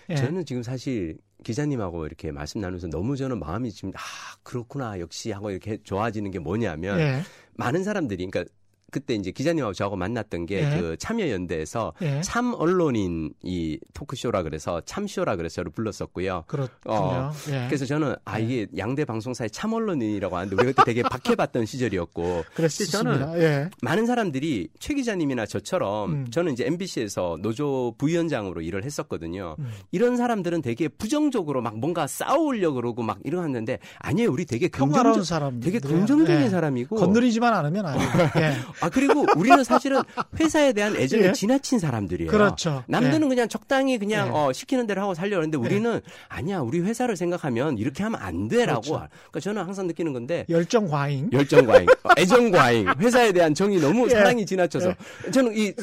예. 0.09 0.15
저는 0.15 0.45
지금 0.45 0.61
사실 0.61 1.17
기자님하고 1.43 2.05
이렇게 2.05 2.31
말씀 2.31 2.61
나누면서 2.61 2.87
너무 2.87 3.15
저는 3.15 3.39
마음이 3.39 3.71
지금 3.71 3.91
아 3.95 3.99
그렇구나 4.43 4.99
역시 4.99 5.31
하고 5.31 5.51
이렇게 5.51 5.77
좋아지는 5.83 6.31
게 6.31 6.39
뭐냐면 6.39 6.99
예. 6.99 7.21
많은 7.53 7.83
사람들이 7.83 8.25
그러니까 8.27 8.51
그때 8.95 9.13
이제 9.13 9.29
기자님하고 9.31 9.73
저하고 9.73 9.97
만났던 9.97 10.45
게그 10.45 10.63
예. 10.63 10.79
그 10.79 10.95
참여연대에서 10.97 11.91
예. 12.01 12.21
참 12.21 12.53
언론인 12.53 13.33
이 13.43 13.77
토크쇼라 13.93 14.41
그래서 14.43 14.79
참쇼라 14.85 15.35
그래서 15.35 15.55
저를 15.55 15.73
불렀었고요. 15.73 16.45
그렇군요. 16.47 16.95
어, 16.95 17.31
예. 17.49 17.65
그래서 17.67 17.85
저는 17.85 18.15
아 18.23 18.39
예. 18.39 18.45
이게 18.45 18.67
양대 18.77 19.03
방송사의 19.03 19.49
참 19.49 19.73
언론인이라고 19.73 20.37
하는데 20.37 20.55
우리가 20.55 20.71
그때 20.71 20.83
되게 20.85 21.01
박해봤던 21.09 21.65
시절이었고. 21.65 22.45
그래서 22.53 22.85
저는 22.85 23.41
예. 23.41 23.69
많은 23.81 24.05
사람들이 24.05 24.69
최 24.79 24.93
기자님이나 24.93 25.45
저처럼 25.45 26.11
음. 26.13 26.27
저는 26.31 26.53
이제 26.53 26.65
MBC에서 26.65 27.37
노조 27.41 27.95
부위원장으로 27.97 28.61
일을 28.61 28.85
했었거든요. 28.85 29.57
음. 29.59 29.71
이런 29.91 30.15
사람들은 30.15 30.61
되게 30.61 30.87
부정적으로 30.87 31.61
막 31.61 31.77
뭔가 31.77 32.07
싸우려고 32.07 32.75
그러고 32.75 33.03
막 33.03 33.19
이러는데 33.25 33.79
아니에요. 33.99 34.31
우리 34.31 34.45
되게 34.45 34.69
긍정적 34.69 35.25
사람 35.25 35.59
되게 35.59 35.79
긍정적인 35.79 36.45
예. 36.45 36.49
사람이고 36.49 36.95
건드리지만 36.95 37.53
않으면 37.53 37.85
아니에요. 37.87 38.09
아 38.85 38.89
그리고 38.89 39.25
우리는 39.35 39.63
사실은 39.63 40.01
회사에 40.39 40.71
대한 40.71 40.95
애정이 40.95 41.23
예? 41.23 41.31
지나친 41.31 41.79
사람들이에요. 41.79 42.29
그렇죠. 42.29 42.83
남들은 42.87 43.23
예. 43.23 43.27
그냥 43.27 43.49
적당히 43.49 43.97
그냥 43.97 44.27
예. 44.27 44.31
어, 44.31 44.53
시키는 44.53 44.85
대로 44.85 45.01
하고 45.01 45.15
살려고 45.15 45.37
하는데 45.37 45.57
우리는 45.57 45.95
예. 45.95 46.11
아니야 46.27 46.59
우리 46.59 46.81
회사를 46.81 47.17
생각하면 47.17 47.79
이렇게 47.79 48.03
하면 48.03 48.21
안 48.21 48.47
돼라고. 48.47 48.81
그렇죠. 48.81 49.07
그러니까 49.15 49.39
저는 49.39 49.63
항상 49.63 49.87
느끼는 49.87 50.13
건데 50.13 50.45
열정 50.49 50.87
과잉, 50.87 51.31
열정 51.33 51.65
과잉, 51.65 51.87
어, 52.03 52.09
애정 52.15 52.51
과잉, 52.51 52.87
회사에 52.99 53.31
대한 53.31 53.55
정이 53.55 53.79
너무 53.79 54.05
예. 54.05 54.09
사랑이 54.09 54.45
지나쳐서 54.45 54.89
예. 54.89 55.31
저는 55.31 55.57
이 55.57 55.73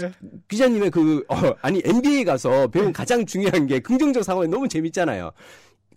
기자님의 0.46 0.90
그 0.92 1.24
어, 1.28 1.34
아니 1.60 1.82
NBA 1.84 2.24
가서 2.24 2.68
배운 2.68 2.92
가장 2.92 3.26
중요한 3.26 3.66
게 3.66 3.80
긍정적 3.80 4.22
상황이 4.22 4.46
너무 4.46 4.68
재밌잖아요. 4.68 5.32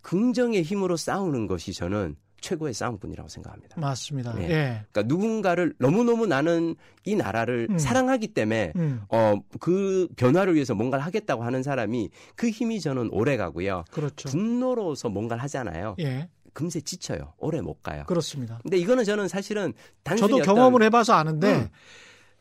긍정의 0.02 0.64
힘으로 0.64 0.98
싸우는 0.98 1.46
것이 1.46 1.72
저는 1.72 2.16
최고의 2.46 2.76
싸움꾼이라고 2.76 3.28
생각합니다. 3.28 3.80
맞습니다. 3.80 4.34
네. 4.36 4.44
예. 4.44 4.86
그러니까 4.92 5.04
누군가를 5.04 5.74
너무너무 5.80 6.28
나는 6.28 6.76
이 7.04 7.16
나라를 7.16 7.68
음. 7.72 7.78
사랑하기 7.80 8.30
때문에 8.30 8.74
음. 8.76 9.02
어, 9.10 9.36
그 9.60 10.08
변화를 10.16 10.54
위해서 10.54 10.76
뭔가를 10.76 11.04
하겠다고 11.06 11.44
하는 11.44 11.64
사람이 11.64 12.10
그 12.36 12.50
힘이 12.50 12.80
저는 12.80 13.10
오래 13.12 13.36
가고요. 13.36 13.84
그렇죠. 13.92 14.30
분노로서 14.30 15.10
뭔가를 15.10 15.42
하잖아요. 15.44 15.96
예. 16.00 16.30
금세 16.54 16.82
지쳐요. 16.82 17.34
오래 17.38 17.62
못 17.62 17.82
가요. 17.82 18.04
그렇습니다. 18.06 18.60
근데 18.62 18.78
이거는 18.78 19.04
저는 19.04 19.28
사실은 19.28 19.74
단순히 20.04 20.40
저도. 20.40 20.44
경험을 20.44 20.84
해봐서 20.84 21.14
아는데 21.14 21.54
음. 21.54 21.70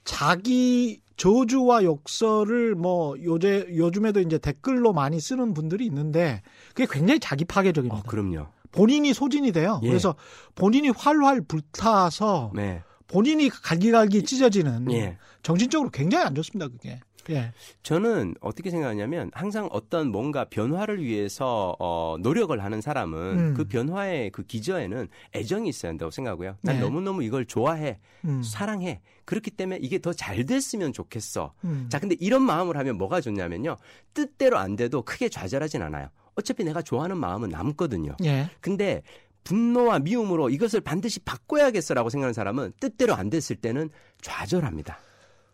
자기 0.05 1.01
저주와 1.17 1.83
욕설을 1.85 2.75
뭐 2.75 3.17
요새 3.23 3.67
요즘에도 3.75 4.21
이제 4.21 4.37
댓글로 4.37 4.93
많이 4.93 5.19
쓰는 5.19 5.55
분들이 5.55 5.87
있는데 5.87 6.43
그게 6.75 6.87
굉장히 6.91 7.21
자기 7.21 7.45
파괴적입니다. 7.45 7.97
어, 7.97 8.03
그럼요. 8.07 8.49
본인이 8.75 9.15
소진이 9.15 9.53
돼요. 9.53 9.81
예. 9.85 9.89
그래서 9.89 10.17
본인이 10.57 10.89
활활 10.89 11.41
불타서 11.41 12.51
네. 12.55 12.83
본인이 13.07 13.49
갈기갈기 13.49 14.25
찢어지는 14.25 14.91
예. 14.93 15.17
정신적으로 15.43 15.91
굉장히 15.91 16.25
안 16.25 16.35
좋습니다. 16.35 16.69
그게. 16.69 17.01
예. 17.31 17.53
저는 17.83 18.35
어떻게 18.41 18.71
생각하냐면 18.71 19.31
항상 19.33 19.69
어떤 19.73 20.11
뭔가 20.11 20.45
변화를 20.45 21.03
위해서 21.03 21.75
어, 21.79 22.17
노력을 22.21 22.63
하는 22.63 22.81
사람은 22.83 23.19
음. 23.39 23.55
그 23.55 23.65
변화의 23.65 24.31
그 24.31 24.43
기저에는 24.43 25.09
애정이 25.35 25.69
있어야 25.69 25.91
한다고 25.91 26.11
생각하고요. 26.11 26.57
난 26.61 26.77
네. 26.77 26.81
너무너무 26.83 27.23
이걸 27.23 27.47
좋아해, 27.47 27.99
음. 28.27 28.43
사랑해. 28.43 29.01
그렇기 29.25 29.53
때문에 29.53 29.79
이게 29.81 30.01
더 30.01 30.13
잘 30.13 30.45
됐으면 30.45 30.93
좋겠어. 30.93 31.55
음. 31.65 31.87
자, 31.91 31.99
근데 31.99 32.15
이런 32.21 32.43
마음을 32.43 32.77
하면 32.77 32.99
뭐가 32.99 33.21
좋냐면요. 33.23 33.77
뜻대로 34.13 34.59
안 34.59 34.77
돼도 34.77 35.03
크게 35.03 35.29
좌절하진 35.31 35.81
않아요. 35.81 36.09
어차피 36.37 36.65
내가 36.65 36.83
좋아하는 36.83 37.17
마음은 37.19 37.49
남거든요. 37.51 38.17
예. 38.25 38.49
근데 38.61 39.03
분노와 39.45 39.99
미움으로 40.01 40.49
이것을 40.51 40.81
반드시 40.81 41.21
바꿔야겠어라고 41.21 42.09
생각하는 42.11 42.33
사람은 42.33 42.73
뜻대로 42.81 43.15
안 43.15 43.31
됐을 43.31 43.57
때는 43.57 43.91
좌절합니다. 44.23 44.99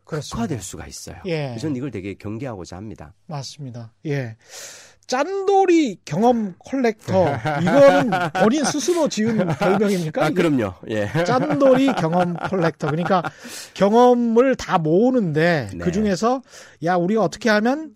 흑화될 0.05 0.61
수가 0.61 0.87
있어요. 0.87 1.17
예. 1.27 1.57
저는 1.61 1.77
이걸 1.77 1.91
되게 1.91 2.15
경계하고자 2.15 2.77
합니다. 2.77 3.15
맞습니다. 3.27 3.93
예. 4.07 4.37
짠돌이 5.07 5.99
경험 6.05 6.55
collector 6.61 7.27
이거는 7.63 8.11
본인 8.41 8.65
스스로 8.65 9.09
지은 9.09 9.39
별명입니까? 9.59 10.25
아 10.25 10.31
그럼요. 10.31 10.75
예. 10.89 11.09
짠돌이 11.27 11.95
경험 11.95 12.35
collector 12.35 12.91
그러니까 12.91 13.23
경험을 13.75 14.55
다 14.55 14.79
모으는데 14.79 15.71
네. 15.73 15.79
그 15.85 15.91
중에서 15.91 16.43
야 16.85 16.95
우리가 16.95 17.23
어떻게 17.25 17.49
하면 17.51 17.93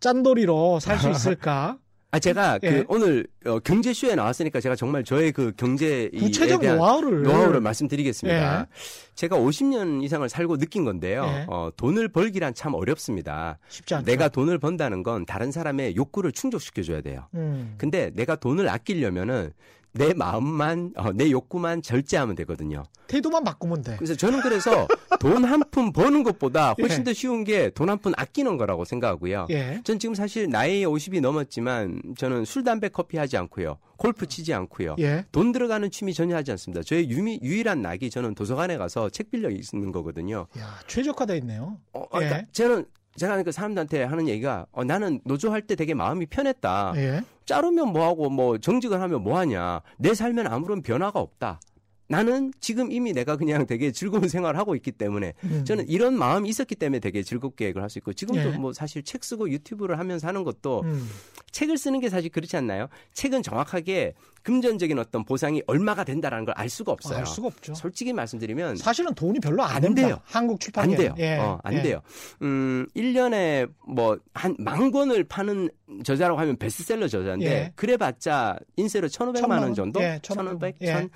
짠돌이로 0.00 0.80
살 0.80 0.98
수 0.98 1.08
있을까? 1.10 1.78
아 2.10 2.18
제가 2.18 2.58
그 2.58 2.66
예. 2.66 2.70
그 2.70 2.84
오늘 2.88 3.26
어, 3.44 3.58
경제 3.58 3.92
쇼에 3.92 4.14
나왔으니까 4.14 4.60
제가 4.60 4.74
정말 4.76 5.04
저의 5.04 5.30
그 5.30 5.52
경제 5.56 6.08
구체적 6.16 6.64
노하우를 6.64 7.22
노하우를 7.22 7.60
말씀드리겠습니다. 7.60 8.60
예. 8.60 8.66
제가 9.14 9.36
50년 9.36 10.02
이상을 10.02 10.26
살고 10.26 10.56
느낀 10.56 10.84
건데요. 10.84 11.24
예. 11.26 11.46
어, 11.48 11.70
돈을 11.76 12.08
벌기란 12.08 12.54
참 12.54 12.72
어렵습니다. 12.72 13.58
쉽지 13.68 13.94
않죠. 13.96 14.06
내가 14.06 14.28
돈을 14.28 14.58
번다는 14.58 15.02
건 15.02 15.26
다른 15.26 15.52
사람의 15.52 15.96
욕구를 15.96 16.32
충족시켜 16.32 16.82
줘야 16.82 17.02
돼요. 17.02 17.26
음. 17.34 17.74
근데 17.76 18.10
내가 18.14 18.36
돈을 18.36 18.70
아끼려면은 18.70 19.52
내 19.98 20.14
마음만 20.14 20.92
어, 20.96 21.12
내 21.12 21.30
욕구만 21.30 21.82
절제하면 21.82 22.34
되거든요. 22.36 22.84
태도만 23.08 23.42
바꾸면 23.44 23.82
돼. 23.82 23.96
그래서 23.96 24.14
저는 24.14 24.40
그래서 24.42 24.86
돈 25.20 25.44
한 25.44 25.60
푼 25.70 25.92
버는 25.92 26.22
것보다 26.22 26.74
훨씬 26.80 27.00
예. 27.00 27.04
더 27.04 27.12
쉬운 27.12 27.42
게 27.44 27.70
돈 27.70 27.88
한 27.88 27.98
푼 27.98 28.12
아끼는 28.16 28.56
거라고 28.56 28.84
생각하고요. 28.84 29.46
예. 29.50 29.80
전 29.84 29.98
지금 29.98 30.14
사실 30.14 30.48
나이 30.48 30.84
50이 30.84 31.20
넘었지만 31.20 32.00
저는 32.16 32.44
술, 32.44 32.64
담배, 32.64 32.88
커피 32.88 33.16
하지 33.16 33.36
않고요. 33.36 33.78
골프 33.96 34.26
치지 34.26 34.54
않고요. 34.54 34.96
예. 35.00 35.24
돈 35.32 35.50
들어가는 35.52 35.90
취미 35.90 36.14
전혀 36.14 36.36
하지 36.36 36.52
않습니다. 36.52 36.82
저의 36.84 37.10
유미, 37.10 37.40
유일한 37.42 37.82
낙이 37.82 38.10
저는 38.10 38.34
도서관에 38.34 38.76
가서 38.76 39.08
책 39.10 39.30
빌려 39.30 39.50
있는 39.50 39.90
거거든요. 39.90 40.46
야, 40.58 40.78
최적화돼 40.86 41.36
있네요. 41.38 41.78
어, 41.92 42.06
그러니까 42.08 42.38
예. 42.38 42.46
저는 42.52 42.84
제가 43.18 43.42
그 43.42 43.52
사람들한테 43.52 44.04
하는 44.04 44.28
얘기가 44.28 44.66
어, 44.72 44.84
나는 44.84 45.20
노조할 45.24 45.62
때 45.62 45.74
되게 45.74 45.92
마음이 45.92 46.26
편했다. 46.26 46.92
예. 46.96 47.22
자르면 47.44 47.92
뭐하고 47.92 48.30
뭐 48.30 48.58
정직을 48.58 49.00
하면 49.00 49.22
뭐하냐. 49.22 49.82
내 49.98 50.14
삶엔 50.14 50.46
아무런 50.46 50.82
변화가 50.82 51.18
없다. 51.18 51.60
나는 52.08 52.52
지금 52.60 52.90
이미 52.90 53.12
내가 53.12 53.36
그냥 53.36 53.66
되게 53.66 53.92
즐거운 53.92 54.26
생활을 54.28 54.58
하고 54.58 54.74
있기 54.74 54.92
때문에 54.92 55.34
음. 55.44 55.64
저는 55.64 55.88
이런 55.88 56.18
마음이 56.18 56.48
있었기 56.48 56.74
때문에 56.74 57.00
되게 57.00 57.22
즐겁게 57.22 57.68
이걸 57.68 57.82
할수 57.82 57.98
있고 57.98 58.12
지금도 58.12 58.40
예. 58.54 58.56
뭐 58.56 58.72
사실 58.72 59.02
책 59.02 59.22
쓰고 59.24 59.50
유튜브를 59.50 59.98
하면서 59.98 60.26
하는 60.26 60.42
것도 60.44 60.82
음. 60.84 61.08
책을 61.52 61.76
쓰는 61.78 62.00
게 62.00 62.08
사실 62.08 62.30
그렇지 62.30 62.56
않나요? 62.56 62.88
책은 63.14 63.42
정확하게 63.42 64.14
금전적인 64.42 64.98
어떤 64.98 65.24
보상이 65.24 65.62
얼마가 65.66 66.04
된다라는 66.04 66.44
걸 66.46 66.54
알 66.58 66.68
수가 66.68 66.90
없어요. 66.92 67.18
알 67.18 67.26
수가 67.26 67.48
없죠. 67.48 67.74
솔직히 67.74 68.12
말씀드리면 68.12 68.76
사실은 68.76 69.14
돈이 69.14 69.38
별로 69.40 69.62
안, 69.62 69.84
안 69.84 69.94
돼요. 69.94 70.18
한국 70.24 70.58
출판안 70.60 70.96
돼요. 70.96 71.14
예. 71.18 71.36
어, 71.36 71.60
안 71.62 71.74
예. 71.74 71.82
돼요. 71.82 72.00
음, 72.42 72.86
1년에 72.96 73.68
뭐 73.86 74.18
한 74.34 74.56
만 74.58 74.90
권을 74.90 75.24
파는 75.24 75.68
저자라고 76.04 76.40
하면 76.40 76.56
베스트셀러 76.56 77.06
저자인데 77.08 77.46
예. 77.46 77.72
그래 77.76 77.96
봤자 77.96 78.58
인쇄로 78.76 79.08
1,500만 79.08 79.60
원 79.60 79.74
정도? 79.74 80.00
예, 80.02 80.20
1,500, 80.22 80.76
1,000 80.80 81.04
음, 81.04 81.08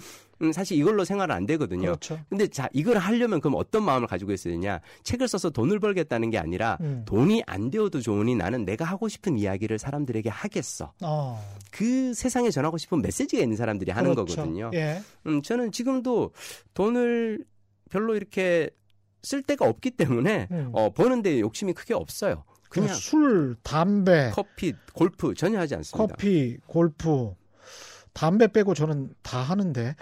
사실 0.50 0.78
이걸로 0.78 1.04
생활은 1.04 1.34
안 1.34 1.46
되거든요. 1.46 1.82
그렇죠. 1.82 2.18
근데 2.28 2.48
자, 2.48 2.68
이걸 2.72 2.96
하려면 2.98 3.40
그럼 3.40 3.54
어떤 3.56 3.84
마음을 3.84 4.08
가지고 4.08 4.32
있어야 4.32 4.54
되냐? 4.54 4.80
책을 5.04 5.28
써서 5.28 5.50
돈을 5.50 5.78
벌겠다는 5.78 6.30
게 6.30 6.38
아니라 6.38 6.78
음. 6.80 7.02
돈이 7.06 7.42
안 7.46 7.70
되어도 7.70 8.00
좋으니 8.00 8.34
나는 8.34 8.64
내가 8.64 8.84
하고 8.84 9.08
싶은 9.08 9.38
이야기를 9.38 9.78
사람들에게 9.78 10.28
하겠어. 10.30 10.92
어. 11.02 11.56
그 11.70 12.14
세상에 12.14 12.50
전하고 12.50 12.78
싶은 12.78 13.02
메시지가 13.02 13.42
있는 13.42 13.56
사람들이 13.56 13.90
하는 13.90 14.14
그렇죠. 14.14 14.34
거거든요. 14.34 14.70
예. 14.74 15.00
음, 15.26 15.42
저는 15.42 15.70
지금도 15.70 16.32
돈을 16.74 17.44
별로 17.90 18.16
이렇게 18.16 18.70
쓸 19.22 19.42
데가 19.42 19.68
없기 19.68 19.92
때문에 19.92 20.48
음. 20.50 20.70
어, 20.72 20.90
버는데 20.92 21.40
욕심이 21.40 21.72
크게 21.72 21.94
없어요. 21.94 22.44
그냥 22.68 22.94
술, 22.94 23.54
담배, 23.62 24.30
커피, 24.32 24.72
골프 24.94 25.34
전혀 25.34 25.58
하지 25.58 25.74
않습니다. 25.74 26.14
커피, 26.14 26.56
골프, 26.66 27.34
담배 28.12 28.46
빼고 28.48 28.74
저는 28.74 29.10
다 29.22 29.38
하는데. 29.38 29.94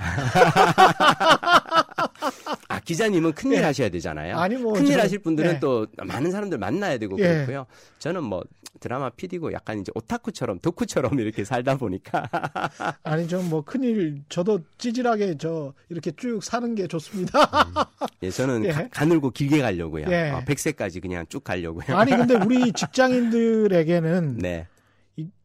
아 2.69 2.81
기자님은 2.81 3.33
큰일 3.33 3.59
예. 3.59 3.65
하셔야 3.65 3.89
되잖아요. 3.89 4.37
아니 4.37 4.57
뭐 4.57 4.73
큰일 4.75 4.95
저, 4.95 5.01
하실 5.01 5.19
분들은 5.21 5.55
예. 5.55 5.61
또 5.61 5.87
많은 6.05 6.31
사람들 6.31 6.59
만나야 6.59 6.99
되고 6.99 7.19
예. 7.19 7.23
그렇고요. 7.23 7.67
저는 7.99 8.23
뭐 8.25 8.45
드라마 8.79 9.11
PD고 9.11 9.53
약간 9.53 9.81
이제 9.81 9.91
오타쿠처럼 9.95 10.61
덕후처럼 10.61 11.19
이렇게 11.19 11.45
살다 11.45 11.77
보니까 11.77 12.29
아니 13.03 13.27
좀 13.29 13.41
뭐 13.51 13.63
큰일 13.65 14.23
저도 14.29 14.61
찌질하게 14.79 15.37
저 15.39 15.73
이렇게 15.89 16.13
쭉 16.13 16.41
사는 16.43 16.75
게 16.75 16.87
좋습니다. 16.87 17.41
음. 17.41 17.75
예, 18.23 18.31
저는 18.31 18.65
예. 18.67 18.89
가, 18.91 19.05
늘고 19.05 19.31
길게 19.31 19.61
가려고요. 19.61 20.07
예. 20.11 20.31
어, 20.31 20.43
100세까지 20.47 21.03
그냥 21.03 21.25
쭉 21.29 21.43
가려고요. 21.43 21.97
아니 21.97 22.13
근데 22.13 22.35
우리 22.35 22.71
직장인들에게는 22.73 24.39
네. 24.39 24.69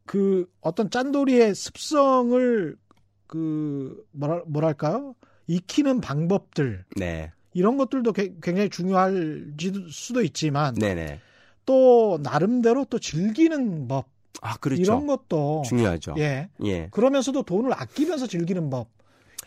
그 0.05 0.45
어떤 0.61 0.89
짠돌이의 0.89 1.55
습성을 1.55 2.75
그 3.27 4.05
뭐랄 4.11 4.43
뭐랄까요? 4.47 5.15
익히는 5.47 6.01
방법들. 6.01 6.85
네. 6.97 7.31
이런 7.53 7.77
것들도 7.77 8.11
굉장히 8.13 8.69
중요할 8.69 9.53
수도 9.89 10.21
있지만 10.21 10.73
네네. 10.75 11.19
또 11.65 12.19
나름대로 12.21 12.85
또 12.85 12.99
즐기는 12.99 13.87
법. 13.87 14.07
아, 14.41 14.57
그렇죠. 14.57 14.81
이런 14.81 15.07
것도 15.07 15.63
중요하죠. 15.65 16.15
예. 16.17 16.49
예. 16.65 16.89
그러면서도 16.91 17.43
돈을 17.43 17.71
아끼면서 17.73 18.27
즐기는 18.27 18.69
법. 18.69 18.89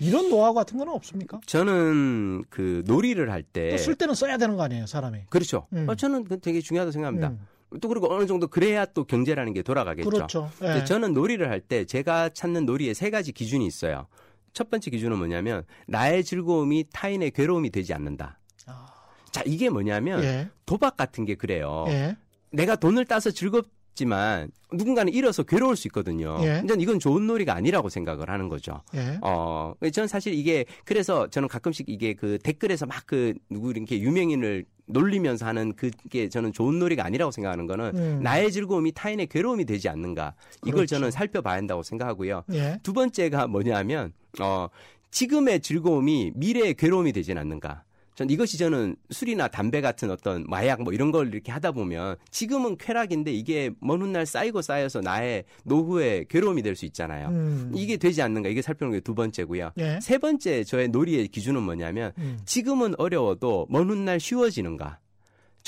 이런 0.01 0.29
노하우 0.31 0.55
같은 0.55 0.79
거는 0.79 0.93
없습니까? 0.93 1.41
저는 1.47 2.45
그 2.51 2.83
놀이를 2.87 3.31
할 3.31 3.43
때 3.43 3.77
쓸 3.77 3.95
때는 3.97 4.15
써야 4.15 4.39
되는 4.39 4.57
거 4.57 4.63
아니에요, 4.63 4.87
사람이. 4.87 5.23
그렇죠. 5.29 5.67
음. 5.73 5.89
어, 5.89 5.95
저는 5.95 6.25
되게 6.41 6.61
중요하다고 6.61 6.93
생각합니다. 6.93 7.29
음. 7.31 7.41
또 7.81 7.89
그리고 7.89 8.13
어느 8.13 8.27
정도 8.27 8.47
그래야 8.47 8.85
또 8.87 9.05
경제라는 9.05 9.53
게 9.53 9.63
돌아가겠죠. 9.63 10.09
그렇죠. 10.09 10.51
네. 10.61 10.85
저는 10.85 11.13
놀이를 11.13 11.51
할 11.51 11.61
때 11.61 11.85
제가 11.85 12.31
찾는 12.31 12.65
놀이에 12.67 12.95
세 12.95 13.11
가지 13.11 13.33
기준이 13.33 13.67
있어요. 13.67 14.07
첫 14.53 14.71
번째 14.71 14.91
기준은 14.91 15.19
뭐냐면 15.19 15.65
나의 15.87 16.25
즐거움이 16.25 16.87
타인의 16.93 17.33
괴로움이 17.33 17.71
되지 17.71 17.93
않는다. 17.93 18.39
아... 18.67 18.87
자 19.31 19.43
이게 19.45 19.69
뭐냐면 19.69 20.23
예. 20.25 20.49
도박 20.67 20.97
같은 20.97 21.25
게 21.25 21.35
그래요. 21.35 21.85
예. 21.89 22.17
내가 22.51 22.77
돈을 22.77 23.05
따서 23.05 23.31
즐겁 23.31 23.67
지만 23.99 24.51
누군가는 24.73 25.13
잃어서 25.13 25.43
괴로울 25.43 25.75
수 25.77 25.89
있거든요. 25.89 26.39
예. 26.43 26.63
근데 26.65 26.75
이건 26.79 27.01
좋은 27.01 27.27
놀이가 27.27 27.55
아니라고 27.55 27.89
생각을 27.89 28.31
하는 28.31 28.49
거죠. 28.49 28.83
예. 28.95 29.19
어, 29.23 29.75
저는 29.93 30.07
사실 30.07 30.35
이게 30.35 30.67
그래서 30.85 31.29
저는 31.29 31.49
가끔씩 31.49 31.89
이게 31.89 32.15
그 32.15 32.39
댓글에서 32.43 32.87
막 32.87 33.09
그 33.09 33.33
누구 33.49 33.71
이렇게 33.71 33.99
유명인을 34.01 34.67
놀리면서 34.87 35.47
하는 35.47 35.73
그게 35.75 36.29
저는 36.29 36.53
좋은 36.53 36.79
놀이가 36.79 37.07
아니라고 37.07 37.31
생각하는 37.31 37.67
거는 37.67 37.93
음. 37.95 38.21
나의 38.23 38.53
즐거움이 38.53 38.93
타인의 38.93 39.29
괴로움이 39.29 39.65
되지 39.65 39.89
않는가 39.89 40.35
이걸 40.63 40.75
그렇죠. 40.75 40.97
저는 40.97 41.11
살펴봐야 41.11 41.57
한다고 41.57 41.83
생각하고요. 41.83 42.45
예. 42.53 42.79
두 42.83 42.93
번째가 42.93 43.47
뭐냐면 43.47 44.13
어 44.41 44.69
지금의 45.11 45.61
즐거움이 45.61 46.33
미래의 46.35 46.75
괴로움이 46.75 47.13
되지는 47.13 47.41
않는가. 47.41 47.85
전 48.19 48.29
이것이 48.31 48.59
저는 48.59 48.97
술이나 49.11 49.47
담배 49.47 49.81
같은 49.81 50.11
어떤 50.11 50.43
마약 50.49 50.83
뭐 50.83 50.93
이런 50.93 51.13
걸 51.13 51.33
이렇게 51.33 51.53
하다 51.53 51.71
보면 51.71 52.17
지금은 52.33 52.77
쾌락인데 52.77 53.31
이게 53.33 53.71
먼 53.81 54.03
훗날 54.03 54.27
쌓이고 54.27 54.61
쌓여서 54.61 55.03
나의 55.03 55.45
노후의 55.63 56.27
괴로움이 56.29 56.63
될 56.63 56.75
수 56.75 56.85
있잖아요. 56.87 57.29
음. 57.29 57.71
이게 57.77 57.97
되지 57.97 58.21
않는가 58.23 58.49
이게 58.49 58.61
살펴보는 58.61 58.99
게 58.99 59.05
두 59.05 59.15
번째고요. 59.15 59.71
예. 59.79 60.01
세 60.03 60.19
번째 60.19 60.65
저의 60.65 60.89
놀이의 60.89 61.29
기준은 61.29 61.63
뭐냐면 61.63 62.11
음. 62.19 62.41
지금은 62.45 62.95
어려워도 62.99 63.69
먼 63.71 63.89
훗날 63.89 64.19
쉬워지는가. 64.19 64.99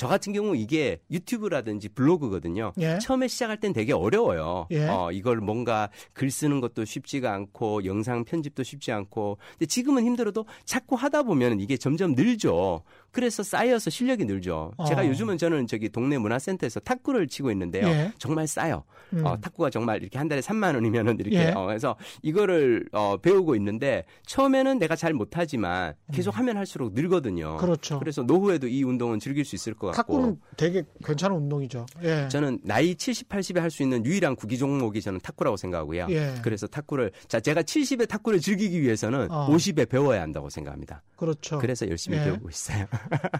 저 0.01 0.07
같은 0.07 0.33
경우 0.33 0.55
이게 0.55 0.99
유튜브라든지 1.11 1.87
블로그거든요. 1.89 2.73
예. 2.79 2.97
처음에 2.97 3.27
시작할 3.27 3.59
땐 3.59 3.71
되게 3.71 3.93
어려워요. 3.93 4.65
예. 4.71 4.87
어, 4.87 5.11
이걸 5.11 5.37
뭔가 5.37 5.91
글 6.13 6.31
쓰는 6.31 6.59
것도 6.59 6.85
쉽지가 6.85 7.31
않고 7.31 7.85
영상 7.85 8.23
편집도 8.23 8.63
쉽지 8.63 8.91
않고. 8.91 9.37
근데 9.51 9.67
지금은 9.67 10.03
힘들어도 10.03 10.47
자꾸 10.65 10.95
하다 10.95 11.21
보면 11.21 11.59
이게 11.59 11.77
점점 11.77 12.13
늘죠. 12.13 12.81
그래서 13.11 13.43
쌓여서 13.43 13.89
실력이 13.89 14.25
늘죠. 14.25 14.71
어. 14.77 14.85
제가 14.85 15.05
요즘은 15.07 15.37
저는 15.37 15.67
저기 15.67 15.89
동네 15.89 16.17
문화센터에서 16.17 16.79
탁구를 16.79 17.27
치고 17.27 17.51
있는데요. 17.51 17.87
예. 17.87 18.11
정말 18.17 18.47
싸요. 18.47 18.83
음. 19.13 19.25
어, 19.25 19.37
탁구가 19.39 19.69
정말 19.69 20.01
이렇게 20.01 20.17
한 20.17 20.27
달에 20.29 20.39
3만 20.41 20.75
원이면은 20.75 21.19
이렇게 21.19 21.47
예. 21.47 21.51
어, 21.51 21.65
그래서 21.65 21.97
이거를 22.21 22.87
어, 22.93 23.17
배우고 23.17 23.55
있는데 23.57 24.05
처음에는 24.25 24.79
내가 24.79 24.95
잘 24.95 25.13
못하지만 25.13 25.93
계속 26.13 26.35
음. 26.35 26.39
하면 26.39 26.57
할수록 26.57 26.93
늘거든요. 26.93 27.57
그렇죠. 27.57 27.99
그래서 27.99 28.23
노후에도 28.23 28.67
이 28.67 28.83
운동은 28.83 29.19
즐길 29.19 29.43
수 29.43 29.55
있을 29.55 29.73
것 29.73 29.87
같고. 29.87 30.13
탁구는 30.13 30.39
되게 30.55 30.83
괜찮은 31.03 31.35
운동이죠. 31.35 31.85
예. 32.03 32.27
저는 32.29 32.59
나이 32.63 32.95
70, 32.95 33.27
80에 33.27 33.59
할 33.59 33.71
수 33.71 33.83
있는 33.83 34.05
유일한 34.05 34.35
구기 34.35 34.57
종목이 34.57 35.01
저는 35.01 35.21
탁구라고 35.21 35.55
생각하고요. 35.55 36.07
예. 36.09 36.35
그래서 36.43 36.67
탁구를 36.67 37.11
자 37.29 37.39
제가 37.39 37.61
70에 37.63 38.07
탁구를 38.07 38.39
즐기기 38.41 38.81
위해서는 38.81 39.31
어. 39.31 39.47
50에 39.49 39.87
배워야 39.89 40.21
한다고 40.21 40.49
생각합니다. 40.49 41.01
그렇죠. 41.15 41.57
그래서 41.59 41.87
열심히 41.89 42.17
예. 42.17 42.23
배우고 42.25 42.49
있어요. 42.49 42.85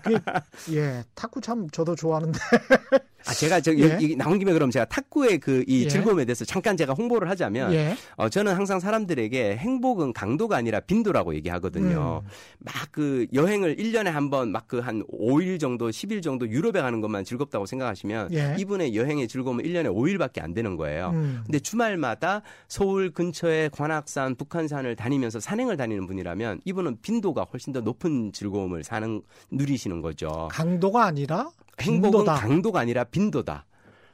그, 0.03 0.73
예, 0.75 1.03
탁구 1.15 1.41
참 1.41 1.69
저도 1.69 1.95
좋아하는데 1.95 2.39
아, 3.27 3.33
제가 3.33 3.61
저기 3.61 3.83
예. 3.83 4.15
나온 4.15 4.39
김에 4.39 4.53
그럼 4.53 4.71
제가 4.71 4.85
탁구의 4.85 5.39
그이 5.39 5.83
예. 5.83 5.87
즐거움에 5.87 6.25
대해서 6.25 6.45
잠깐 6.45 6.75
제가 6.77 6.93
홍보를 6.93 7.29
하자면 7.29 7.73
예. 7.73 7.95
어, 8.15 8.29
저는 8.29 8.53
항상 8.55 8.79
사람들에게 8.79 9.57
행복은 9.57 10.13
강도가 10.13 10.57
아니라 10.57 10.79
빈도라고 10.79 11.35
얘기하거든요. 11.35 12.21
음. 12.23 12.29
막그 12.59 13.27
여행을 13.33 13.75
1년에 13.77 14.05
한 14.05 14.29
번 14.29 14.51
막 14.51 14.67
그 14.67 14.79
한 14.81 15.03
5일 15.11 15.59
정도, 15.59 15.89
10일 15.89 16.21
정도 16.23 16.47
유럽에 16.49 16.81
가는 16.81 17.01
것만 17.01 17.23
즐겁다고 17.23 17.65
생각하시면 17.65 18.33
예. 18.33 18.55
이분의 18.57 18.95
여행의 18.95 19.27
즐거움은 19.27 19.63
1년에 19.65 19.93
5일밖에 19.93 20.41
안 20.41 20.53
되는 20.53 20.75
거예요. 20.77 21.11
음. 21.13 21.41
근데 21.45 21.59
주말마다 21.59 22.41
서울 22.67 23.11
근처에 23.11 23.69
관악산, 23.69 24.35
북한산을 24.35 24.95
다니면서 24.95 25.39
산행을 25.39 25.77
다니는 25.77 26.07
분이라면 26.07 26.61
이분은 26.65 26.97
빈도가 27.01 27.43
훨씬 27.51 27.73
더 27.73 27.81
높은 27.81 28.31
즐거움을 28.31 28.83
사는 28.83 29.21
누리시는 29.51 30.01
거죠. 30.01 30.47
강도가 30.51 31.05
아니라 31.05 31.49
행복은 31.81 32.19
빈도다. 32.19 32.35
강도가 32.35 32.79
아니라 32.79 33.03
빈도다. 33.03 33.65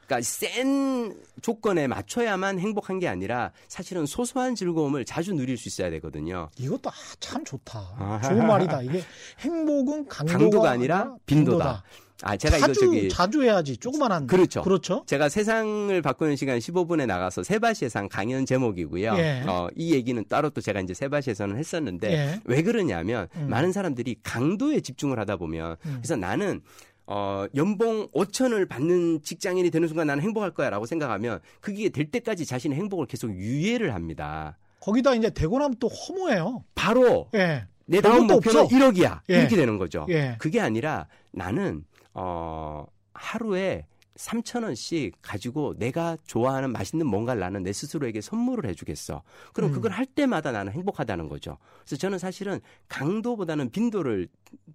그러니까 0.05 0.25
센 0.25 1.13
조건에 1.41 1.87
맞춰야만 1.87 2.59
행복한 2.59 2.97
게 2.99 3.07
아니라 3.09 3.51
사실은 3.67 4.05
소소한 4.05 4.55
즐거움을 4.55 5.03
자주 5.03 5.33
누릴 5.33 5.57
수 5.57 5.67
있어야 5.67 5.89
되거든요. 5.91 6.47
이것도 6.57 6.89
아, 6.89 6.93
참 7.19 7.43
좋다. 7.43 8.21
좋은 8.23 8.47
말이다. 8.47 8.81
이게 8.83 9.03
행복은 9.39 10.07
강도가, 10.07 10.37
강도가 10.39 10.69
아니라 10.71 11.15
빈도다. 11.25 11.57
빈도다. 11.57 11.83
아, 12.23 12.35
제가 12.35 12.57
자주, 12.57 12.71
이거 12.71 12.85
저기 12.85 13.09
자주 13.09 13.43
해야지. 13.43 13.77
조그만 13.77 14.11
한 14.11 14.25
그렇죠. 14.25 14.63
그렇죠. 14.63 15.03
제가 15.05 15.29
세상을 15.29 16.01
바꾸는 16.01 16.35
시간 16.35 16.57
15분에 16.57 17.05
나가서 17.05 17.43
세바시의상 17.43 18.09
강연 18.09 18.45
제목이고요. 18.45 19.13
예. 19.17 19.43
어, 19.45 19.67
이 19.75 19.93
얘기는 19.93 20.23
따로 20.27 20.49
또 20.49 20.59
제가 20.61 20.79
이제 20.79 20.93
세바시에서는 20.95 21.57
했었는데 21.57 22.11
예. 22.11 22.41
왜 22.45 22.63
그러냐면 22.63 23.27
음. 23.35 23.49
많은 23.49 23.71
사람들이 23.71 24.15
강도에 24.23 24.79
집중을 24.79 25.19
하다 25.19 25.35
보면 25.35 25.75
음. 25.85 25.93
그래서 25.97 26.15
나는 26.15 26.61
어, 27.07 27.45
연봉 27.55 28.07
5천을 28.09 28.67
받는 28.67 29.21
직장인이 29.23 29.71
되는 29.71 29.87
순간 29.87 30.07
나는 30.07 30.21
행복할 30.21 30.51
거야 30.51 30.69
라고 30.69 30.85
생각하면 30.85 31.39
그게 31.61 31.89
될 31.89 32.11
때까지 32.11 32.45
자신의 32.45 32.77
행복을 32.77 33.05
계속 33.07 33.31
유예를 33.33 33.93
합니다. 33.93 34.57
거기다 34.81 35.15
이제 35.15 35.29
되고 35.29 35.57
나면 35.57 35.77
또 35.79 35.87
허무해요. 35.87 36.63
바로 36.75 37.29
예. 37.33 37.65
내 37.85 38.01
다음 38.01 38.27
목표는 38.27 38.61
없어. 38.61 38.75
1억이야. 38.75 39.21
예. 39.29 39.39
이렇게 39.39 39.55
되는 39.55 39.77
거죠. 39.77 40.05
예. 40.09 40.35
그게 40.37 40.59
아니라 40.59 41.07
나는 41.31 41.85
어, 42.13 42.85
하루에 43.13 43.85
3천 44.17 44.63
원씩 44.63 45.13
가지고 45.21 45.75
내가 45.77 46.17
좋아하는 46.25 46.71
맛있는 46.71 47.05
뭔가를 47.07 47.39
나는 47.39 47.63
내 47.63 47.71
스스로에게 47.71 48.21
선물을 48.21 48.69
해주겠어. 48.69 49.21
그럼 49.53 49.69
음. 49.69 49.73
그걸 49.73 49.91
할 49.91 50.05
때마다 50.05 50.51
나는 50.51 50.71
행복하다는 50.73 51.29
거죠. 51.29 51.57
그래서 51.85 51.95
저는 51.97 52.17
사실은 52.19 52.59
강도보다는 52.89 53.69
빈도를 53.69 54.27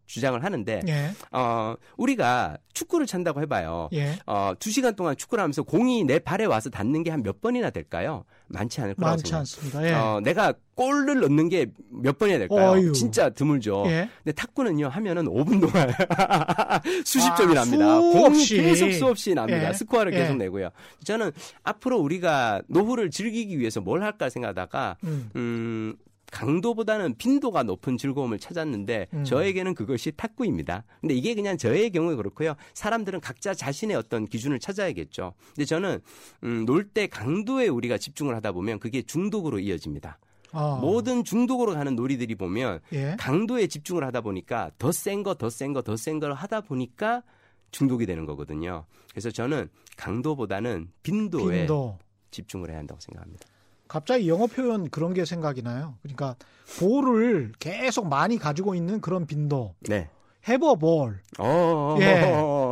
주장을 0.07 0.43
하는데 0.43 0.81
예. 0.87 1.11
어, 1.33 1.75
우리가 1.97 2.59
축구를 2.73 3.07
찬다고 3.07 3.41
해봐요. 3.43 3.89
예. 3.93 4.19
어, 4.27 4.53
2 4.59 4.71
시간 4.71 4.95
동안 4.95 5.17
축구를 5.17 5.43
하면서 5.43 5.63
공이 5.63 6.05
내 6.05 6.19
발에 6.19 6.45
와서 6.45 6.71
닿는 6.71 7.03
게 7.05 7.11
한 7.11 7.23
몇 7.23 7.41
번이나 7.41 7.71
될까요? 7.71 8.25
많지 8.53 8.81
않을 8.81 8.95
거라고 8.95 9.17
많지 9.17 9.35
않습니다. 9.35 9.87
예. 9.87 9.93
어, 9.93 10.21
내가 10.23 10.55
골을 10.75 11.21
넣는 11.21 11.49
게 11.49 11.67
몇 12.03 12.19
번이나 12.19 12.39
될까요? 12.39 12.71
어휴. 12.71 12.93
진짜 12.93 13.31
드물죠. 13.31 13.85
예. 13.87 14.09
근데 14.25 14.33
탁구는요 14.33 14.89
하면은 14.89 15.27
5분 15.27 15.61
동안 15.61 15.91
수십 17.05 17.29
아, 17.31 17.35
점이 17.37 17.55
납니다. 17.55 17.99
공이 18.01 18.45
계속 18.45 18.91
수없이 18.93 19.35
납니다. 19.35 19.69
예. 19.69 19.73
스코어를 19.73 20.13
계속 20.13 20.33
예. 20.35 20.37
내고요. 20.37 20.71
저는 21.05 21.31
앞으로 21.63 21.99
우리가 21.99 22.63
노후를 22.69 23.11
즐기기 23.11 23.59
위해서 23.59 23.81
뭘 23.81 24.03
할까 24.03 24.29
생각하다가 24.29 24.97
음, 25.05 25.31
음 25.37 25.95
강도보다는 26.33 27.15
빈도가 27.19 27.63
높은 27.63 27.97
즐거움을 27.97 28.39
찾았는데 28.41 29.07
음. 29.13 29.25
저에게는 29.25 29.75
그것이 29.75 30.13
탁구입니다. 30.17 30.83
근데 31.01 31.15
이게 31.15 31.35
그냥 31.35 31.57
저의 31.57 31.91
경우에 31.91 32.17
그렇고요. 32.17 32.55
사람들은 32.75 33.21
각자 33.21 33.55
자신의 33.55 33.97
어떤 33.97 34.27
기준을 34.27 34.59
찾아야겠죠. 34.59 35.35
근데 35.55 35.65
저는 35.65 36.01
음, 36.43 36.65
놀 36.65 36.83
때 36.93 37.07
강도에 37.07 37.69
우리가 37.69 37.97
집중을 37.99 38.35
하다 38.37 38.53
보면 38.53 38.81
그게 38.81 39.03
중독으로 39.03 39.61
이어집니다. 39.61 40.19
어. 40.53 40.79
모든 40.81 41.23
중독으로 41.25 41.75
가는 41.75 41.95
놀이들이 41.95 42.35
보면 42.35 42.81
예? 42.93 43.17
강도에 43.19 43.67
집중을 43.69 44.03
하다 44.05 44.21
보니까 44.23 44.71
더 44.79 44.91
센 44.91 45.23
거, 45.23 45.35
더 45.35 45.49
센 45.49 45.73
거, 45.73 45.81
더 45.83 45.95
센 45.97 46.19
걸 46.19 46.35
하다 46.35 46.63
보니까 46.63 47.23
중독이 47.71 48.05
되는 48.05 48.27
거거든요. 48.27 48.85
그래서 49.11 49.31
저는 49.31 49.69
강도보다는 49.97 50.91
빈도에 51.03 51.61
빈도. 51.61 51.99
집중을 52.31 52.71
해야 52.71 52.79
한다고 52.79 53.01
생각합니다. 53.01 53.47
갑자기 53.93 54.27
영어 54.27 54.47
표현 54.47 54.89
그런 54.89 55.13
게 55.13 55.27
생각이 55.27 55.61
나요. 55.61 55.97
그러니까 56.01 56.35
볼을 56.79 57.53
계속 57.59 58.09
많이 58.09 58.39
가지고 58.39 58.75
있는 58.75 59.03
그런 59.03 59.27
빈도. 59.27 59.75
네. 59.81 60.09
해버 60.49 60.77
볼. 60.77 61.21
어. 61.39 61.99
예. 62.01 62.23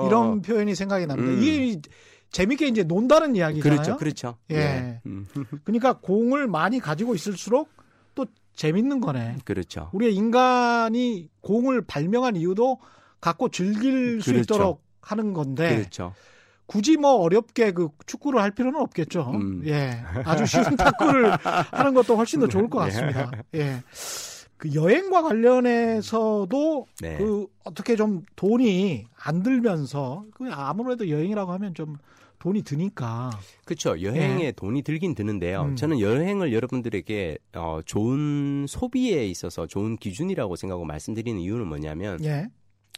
이런 0.06 0.40
표현이 0.40 0.74
생각이 0.74 1.04
납니다. 1.04 1.30
음. 1.30 1.42
이게 1.42 1.78
재밌게 2.30 2.68
이제 2.68 2.84
논다는 2.84 3.36
이야기잖아요. 3.36 3.76
그렇죠. 3.82 3.96
그렇죠. 3.98 4.36
예. 4.48 4.54
네. 4.54 5.00
그러니까 5.64 5.98
공을 5.98 6.46
많이 6.46 6.80
가지고 6.80 7.14
있을수록 7.14 7.68
또 8.14 8.24
재밌는 8.54 9.02
거네. 9.02 9.36
그렇죠. 9.44 9.90
우리가 9.92 10.10
인간이 10.10 11.28
공을 11.42 11.82
발명한 11.82 12.36
이유도 12.36 12.78
갖고 13.20 13.50
즐길 13.50 14.22
수 14.22 14.32
그렇죠. 14.32 14.54
있도록 14.54 14.82
하는 15.02 15.34
건데. 15.34 15.76
그렇죠. 15.76 16.14
굳이 16.70 16.96
뭐 16.96 17.16
어렵게 17.16 17.72
그 17.72 17.88
축구를 18.06 18.40
할 18.40 18.52
필요는 18.52 18.78
없겠죠. 18.80 19.32
음. 19.34 19.62
예. 19.66 20.04
아주 20.24 20.46
쉬운 20.46 20.62
탁구를 20.78 21.36
하는 21.72 21.94
것도 21.94 22.14
훨씬 22.16 22.38
더 22.38 22.46
좋을 22.46 22.70
것 22.70 22.78
같습니다. 22.78 23.28
예. 23.56 23.82
그 24.56 24.72
여행과 24.72 25.22
관련해서도 25.22 26.86
네. 27.00 27.16
그 27.16 27.48
어떻게 27.64 27.96
좀 27.96 28.22
돈이 28.36 29.06
안 29.16 29.42
들면서 29.42 30.24
그 30.32 30.48
아무래도 30.52 31.08
여행이라고 31.08 31.50
하면 31.50 31.74
좀 31.74 31.96
돈이 32.38 32.62
드니까. 32.62 33.30
그렇죠. 33.64 34.00
여행에 34.00 34.44
예. 34.44 34.52
돈이 34.52 34.82
들긴 34.82 35.16
드는데요. 35.16 35.62
음. 35.62 35.76
저는 35.76 35.98
여행을 35.98 36.52
여러분들에게 36.52 37.38
어, 37.56 37.80
좋은 37.84 38.66
소비에 38.68 39.26
있어서 39.26 39.66
좋은 39.66 39.96
기준이라고 39.96 40.54
생각하고 40.54 40.84
말씀드리는 40.84 41.40
이유는 41.40 41.66
뭐냐면 41.66 42.22
예. 42.22 42.46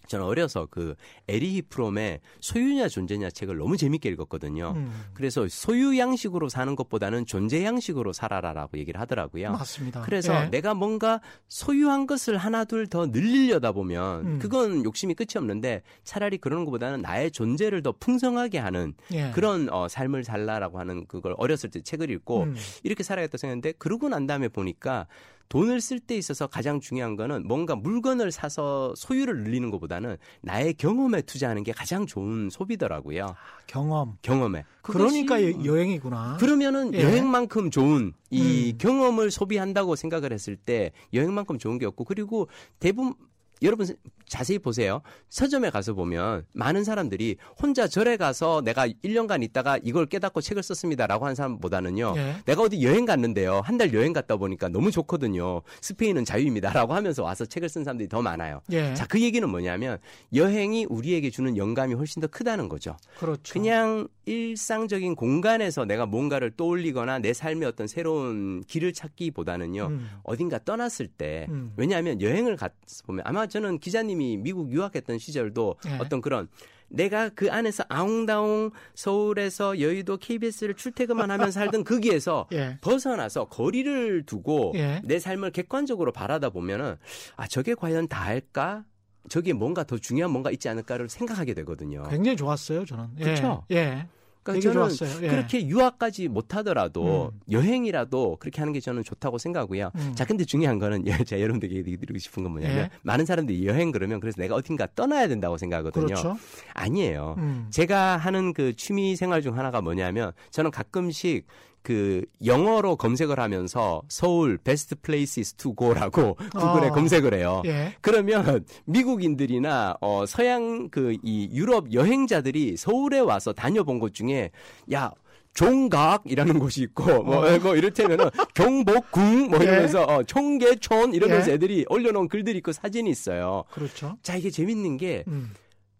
저는 0.07 0.25
어려서 0.25 0.69
그 0.71 0.95
에리히 1.29 1.63
프롬의 1.63 2.21
소유냐 2.41 2.89
존재냐 2.89 3.31
책을 3.31 3.57
너무 3.57 3.77
재밌게 3.77 4.09
읽었거든요. 4.11 4.75
음. 4.77 4.93
그래서 5.15 5.49
소유 5.49 5.99
양식으로 5.99 6.49
사는 6.49 6.77
것보다는 6.77 7.27
존재 7.27 7.65
양식으로 7.65 8.13
살아라라고 8.13 8.79
얘기를 8.79 9.01
하더라고요. 9.01 9.53
맞습니다. 9.53 10.03
그래서 10.03 10.45
예. 10.45 10.49
내가 10.51 10.75
뭔가 10.75 11.21
소유한 11.49 12.07
것을 12.07 12.37
하나 12.37 12.65
둘 12.65 12.83
더 12.93 13.07
늘리려다 13.07 13.73
보면 13.73 14.27
음. 14.27 14.39
그건 14.39 14.85
욕심이 14.85 15.15
끝이 15.15 15.29
없는데 15.37 15.83
차라리 16.05 16.37
그런 16.37 16.67
것보다는 16.67 17.01
나의 17.01 17.31
존재를 17.31 17.83
더 17.83 17.93
풍성하게 17.93 18.59
하는 18.59 18.93
예. 19.13 19.31
그런 19.31 19.69
어, 19.71 19.89
삶을 19.89 20.25
살라라고 20.25 20.79
하는 20.79 21.07
그걸 21.07 21.35
어렸을 21.39 21.71
때 21.71 21.81
책을 21.81 22.11
읽고 22.11 22.43
음. 22.43 22.57
이렇게 22.83 23.03
살아야겠다 23.03 23.39
생각했는데 23.39 23.73
그러고 23.79 24.11
난 24.11 24.27
다음에 24.27 24.49
보니까 24.49 25.07
돈을 25.53 25.83
쓸 25.83 26.01
때 26.01 26.17
있어서 26.17 26.47
가장 26.47 26.81
중요한 26.81 27.15
거는 27.15 27.47
뭔가 27.47 27.77
물건을 27.77 28.33
사서 28.33 28.95
소유를 28.97 29.45
늘리는 29.45 29.71
것보다는 29.71 30.17
나의 30.41 30.73
경험에 30.73 31.21
투자하는 31.21 31.63
게 31.63 31.73
가장 31.73 32.07
좋은 32.07 32.49
소비더라고요. 32.49 33.27
아, 33.27 33.37
경험. 33.67 34.17
경험에. 34.23 34.65
그러니까 34.81 35.43
여행이구나. 35.63 36.39
그러면은 36.41 36.95
예. 36.95 37.03
여행만큼 37.03 37.71
좋은 37.71 38.15
이 38.31 38.73
음. 38.73 38.79
경험을 38.79 39.31
소비한다고 39.31 39.95
생각을 39.95 40.33
했을 40.33 40.57
때 40.57 40.93
여행만큼 41.13 41.59
좋은 41.59 41.77
게 41.77 41.85
없고 41.85 42.05
그리고 42.05 42.49
대부분 42.79 43.13
여러분 43.61 43.87
자세히 44.33 44.59
보세요. 44.59 45.03
서점에 45.29 45.69
가서 45.69 45.93
보면 45.93 46.47
많은 46.55 46.85
사람들이 46.85 47.37
혼자 47.61 47.87
절에 47.87 48.17
가서 48.17 48.63
내가 48.65 48.89
1년간 48.89 49.43
있다가 49.43 49.79
이걸 49.83 50.07
깨닫고 50.07 50.41
책을 50.41 50.63
썼습니다라고 50.63 51.27
하는 51.27 51.35
사람보다는요. 51.35 52.15
예. 52.17 52.37
내가 52.47 52.63
어디 52.63 52.83
여행 52.83 53.05
갔는데요. 53.05 53.61
한 53.63 53.77
달 53.77 53.93
여행 53.95 54.13
갔다 54.13 54.37
보니까 54.37 54.69
너무 54.69 54.91
좋거든요. 54.91 55.61
스페인은 55.81 56.25
자유입니다라고 56.25 56.95
하면서 56.95 57.23
와서 57.23 57.45
책을 57.45 57.69
쓴 57.69 57.85
사람들이 57.85 58.09
더 58.09 58.23
많아요. 58.23 58.61
예. 58.71 58.95
자, 58.95 59.07
그 59.07 59.21
얘기는 59.21 59.47
뭐냐면 59.49 59.99
여행이 60.35 60.87
우리에게 60.89 61.31
주는 61.31 61.57
영감이 61.57 61.95
훨씬 61.95 62.21
더 62.21 62.27
크다는 62.29 62.69
거죠. 62.69 62.97
그렇죠. 63.19 63.53
그냥 63.53 64.09
일상적인 64.25 65.17
공간에서 65.17 65.85
내가 65.85 66.07
뭔가를 66.07 66.53
떠올리거나 66.57 67.19
내 67.19 67.33
삶의 67.33 67.67
어떤 67.69 67.87
새로운 67.87 68.63
길을 68.69 68.93
찾기보다는요. 68.93 69.87
음. 69.87 70.11
어딘가 70.23 70.59
떠났을 70.65 71.09
때 71.09 71.47
음. 71.51 71.73
왜냐하면 71.77 72.21
여행을 72.21 72.57
갔 72.57 72.73
보면 73.07 73.25
아마 73.27 73.47
저는 73.47 73.79
기자님이 73.79 74.22
미국 74.39 74.71
유학했던 74.73 75.19
시절도 75.19 75.77
네. 75.85 75.99
어떤 76.01 76.21
그런 76.21 76.49
내가 76.89 77.31
그 77.31 77.51
안에서 77.51 77.85
아웅다웅 77.89 78.71
서울에서 78.95 79.81
여의도 79.81 80.19
KBS를 80.19 80.75
출퇴근만 80.75 81.31
하면 81.31 81.51
살던 81.51 81.85
거기에서 81.85 82.47
예. 82.53 82.79
벗어나서 82.81 83.47
거리를 83.47 84.25
두고 84.27 84.73
예. 84.77 85.01
내 85.05 85.19
삶을 85.19 85.51
객관적으로 85.53 86.13
바라다 86.13 86.51
보면은 86.51 86.97
아 87.37 87.47
저게 87.47 87.75
과연 87.75 88.09
다 88.09 88.23
할까? 88.23 88.85
저게 89.29 89.53
뭔가 89.53 89.85
더 89.85 89.99
중요한 89.99 90.33
뭔가 90.33 90.51
있지 90.51 90.69
않을까를 90.69 91.09
생각하게 91.09 91.55
되거든요. 91.55 92.03
굉장히 92.11 92.37
좋았어요, 92.37 92.85
저는. 92.85 93.15
그렇죠. 93.15 93.65
예. 93.71 94.07
예. 94.49 94.61
그러니까 94.61 94.89
저는 94.89 95.23
예. 95.23 95.29
그렇게 95.29 95.67
유학까지 95.67 96.29
못하더라도 96.29 97.33
음. 97.33 97.41
여행이라도 97.51 98.37
그렇게 98.41 98.61
하는 98.61 98.73
게 98.73 98.81
저는 98.81 99.05
좋다고 99.05 99.39
생각하고요. 99.39 99.93
음. 99.95 100.13
자, 100.15 100.25
근데 100.25 100.45
중요한 100.45 100.79
거는 100.79 101.05
제가 101.27 101.41
여러분들에게 101.41 101.77
얘기 101.77 101.97
드리고 101.97 102.19
싶은 102.19 102.43
건 102.43 102.53
뭐냐면 102.53 102.77
예. 102.77 102.91
많은 103.03 103.25
사람들이 103.25 103.67
여행 103.67 103.93
그러면 103.93 104.21
그래서 104.21 104.41
내가 104.41 104.55
어딘가 104.55 104.89
떠나야 104.95 105.29
된다고 105.29 105.57
생각하거든요. 105.57 106.07
그렇죠? 106.07 106.37
아니에요. 106.75 107.37
음. 107.39 107.67
제가 107.71 108.17
하는 108.17 108.53
그 108.53 108.75
취미 108.75 109.17
생활 109.17 109.43
중 109.43 109.57
하나가 109.57 109.81
뭐냐면 109.81 110.33
저는 110.51 110.71
가끔씩 110.71 111.47
그 111.83 112.25
영어로 112.45 112.97
검색을 112.97 113.39
하면서 113.41 114.03
서울 114.09 114.59
best 114.59 114.97
place 114.97 115.55
to 115.55 115.75
go라고 115.75 116.35
구글에 116.35 116.89
어. 116.89 116.93
검색을 116.93 117.35
해요. 117.35 117.63
예. 117.65 117.95
그러면 118.01 118.65
미국인들이나 118.85 119.97
어 120.01 120.25
서양 120.27 120.89
그 120.91 121.13
이 121.23 121.49
유럽 121.53 121.93
여행자들이 121.93 122.77
서울에 122.77 123.19
와서 123.19 123.53
다녀본 123.53 123.99
곳 123.99 124.15
중에 124.15 124.51
야 124.93 125.13
종각이라는 125.55 126.59
곳이 126.59 126.83
있고 126.83 127.23
뭐, 127.23 127.47
어. 127.47 127.59
뭐 127.59 127.77
이를테면은 127.77 128.31
경복궁 128.55 129.51
뭐 129.51 129.59
예. 129.61 129.65
이러면서 129.65 130.07
예. 130.09 130.13
어, 130.13 130.23
청계촌 130.23 131.15
이러면서 131.15 131.51
예. 131.51 131.55
애들이 131.55 131.85
올려놓은 131.89 132.29
글들이 132.29 132.59
있고 132.59 132.73
사진이 132.73 133.11
있어요. 133.11 133.65
그렇죠. 133.73 134.17
자 134.23 134.37
이게 134.37 134.51
재밌는 134.51 134.97
게 134.97 135.25
음. 135.29 135.53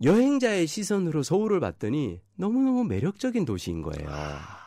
여행자의 0.03 0.67
시선으로 0.67 1.23
서울을 1.23 1.61
봤더니 1.61 2.21
너무너무 2.37 2.85
매력적인 2.85 3.45
도시인 3.45 3.83
거예요. 3.83 4.09
아. 4.11 4.62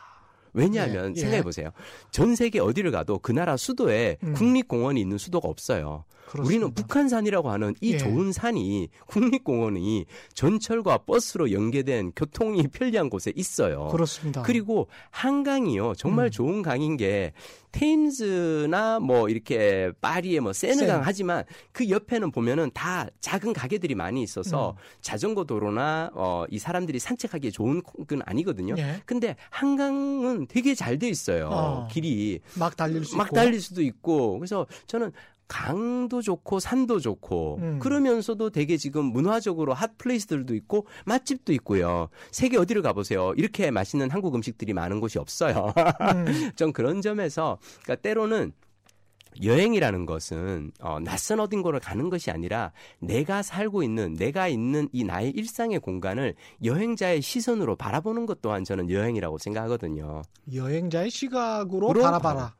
왜냐하면 0.56 1.14
예, 1.14 1.18
예. 1.18 1.20
생각해 1.20 1.42
보세요. 1.42 1.70
전 2.10 2.34
세계 2.34 2.58
어디를 2.58 2.90
가도 2.90 3.18
그 3.18 3.30
나라 3.30 3.56
수도에 3.56 4.16
음. 4.24 4.32
국립공원이 4.34 5.00
있는 5.00 5.18
수도가 5.18 5.48
없어요. 5.48 6.04
그렇습니다. 6.26 6.46
우리는 6.46 6.74
북한산이라고 6.74 7.50
하는 7.50 7.74
이 7.80 7.92
예. 7.94 7.98
좋은 7.98 8.32
산이 8.32 8.88
국립공원이 9.06 10.06
전철과 10.34 10.98
버스로 10.98 11.52
연계된 11.52 12.12
교통이 12.16 12.66
편리한 12.68 13.08
곳에 13.10 13.32
있어요. 13.36 13.88
그렇습니다. 13.88 14.42
그리고 14.42 14.88
한강이요. 15.10 15.94
정말 15.94 16.26
음. 16.26 16.30
좋은 16.30 16.62
강인 16.62 16.96
게 16.96 17.32
테임즈나 17.72 19.00
뭐 19.00 19.28
이렇게 19.28 19.92
파리에 20.00 20.40
뭐 20.40 20.52
세느강 20.52 21.02
하지만 21.04 21.44
그 21.72 21.88
옆에는 21.88 22.30
보면은 22.30 22.70
다 22.72 23.06
작은 23.20 23.52
가게들이 23.52 23.94
많이 23.94 24.22
있어서 24.22 24.70
음. 24.70 24.76
자전거 25.00 25.44
도로나 25.44 26.10
어 26.14 26.46
이 26.50 26.58
사람들이 26.58 26.98
산책하기에 26.98 27.50
좋은 27.50 27.82
건 27.82 28.22
아니거든요. 28.24 28.74
예. 28.78 29.00
근데 29.04 29.36
한강은 29.50 30.46
되게 30.48 30.74
잘 30.74 30.96
돼 30.98 31.08
있어요. 31.08 31.48
어. 31.52 31.88
길이 31.90 32.40
막 32.58 32.74
달릴 32.76 33.04
수 33.04 33.16
막 33.16 33.26
있고. 33.26 33.36
달릴 33.36 33.60
수도 33.60 33.82
있고. 33.82 34.38
그래서 34.38 34.66
저는 34.86 35.12
강도 35.48 36.20
좋고 36.22 36.58
산도 36.60 37.00
좋고 37.00 37.58
음. 37.60 37.78
그러면서도 37.78 38.50
되게 38.50 38.76
지금 38.76 39.04
문화적으로 39.06 39.74
핫 39.74 39.96
플레이스들도 39.98 40.54
있고 40.54 40.86
맛집도 41.04 41.52
있고요. 41.54 42.08
세계 42.30 42.58
어디를 42.58 42.82
가보세요. 42.82 43.32
이렇게 43.36 43.70
맛있는 43.70 44.10
한국 44.10 44.34
음식들이 44.34 44.72
많은 44.72 45.00
곳이 45.00 45.18
없어요. 45.18 45.72
음. 46.14 46.50
좀 46.56 46.72
그런 46.72 47.00
점에서 47.00 47.58
그러니까 47.82 48.02
때로는 48.02 48.52
여행이라는 49.42 50.06
것은 50.06 50.72
어, 50.80 50.98
낯선 51.00 51.40
어딘가를 51.40 51.80
가는 51.80 52.08
것이 52.08 52.30
아니라 52.30 52.72
내가 52.98 53.42
살고 53.42 53.82
있는 53.82 54.14
내가 54.14 54.48
있는 54.48 54.88
이 54.92 55.04
나의 55.04 55.30
일상의 55.30 55.78
공간을 55.80 56.34
여행자의 56.64 57.22
시선으로 57.22 57.76
바라보는 57.76 58.26
것 58.26 58.40
또한 58.40 58.64
저는 58.64 58.90
여행이라고 58.90 59.38
생각하거든요. 59.38 60.22
여행자의 60.52 61.10
시각으로 61.10 61.92
바라봐라. 61.92 62.54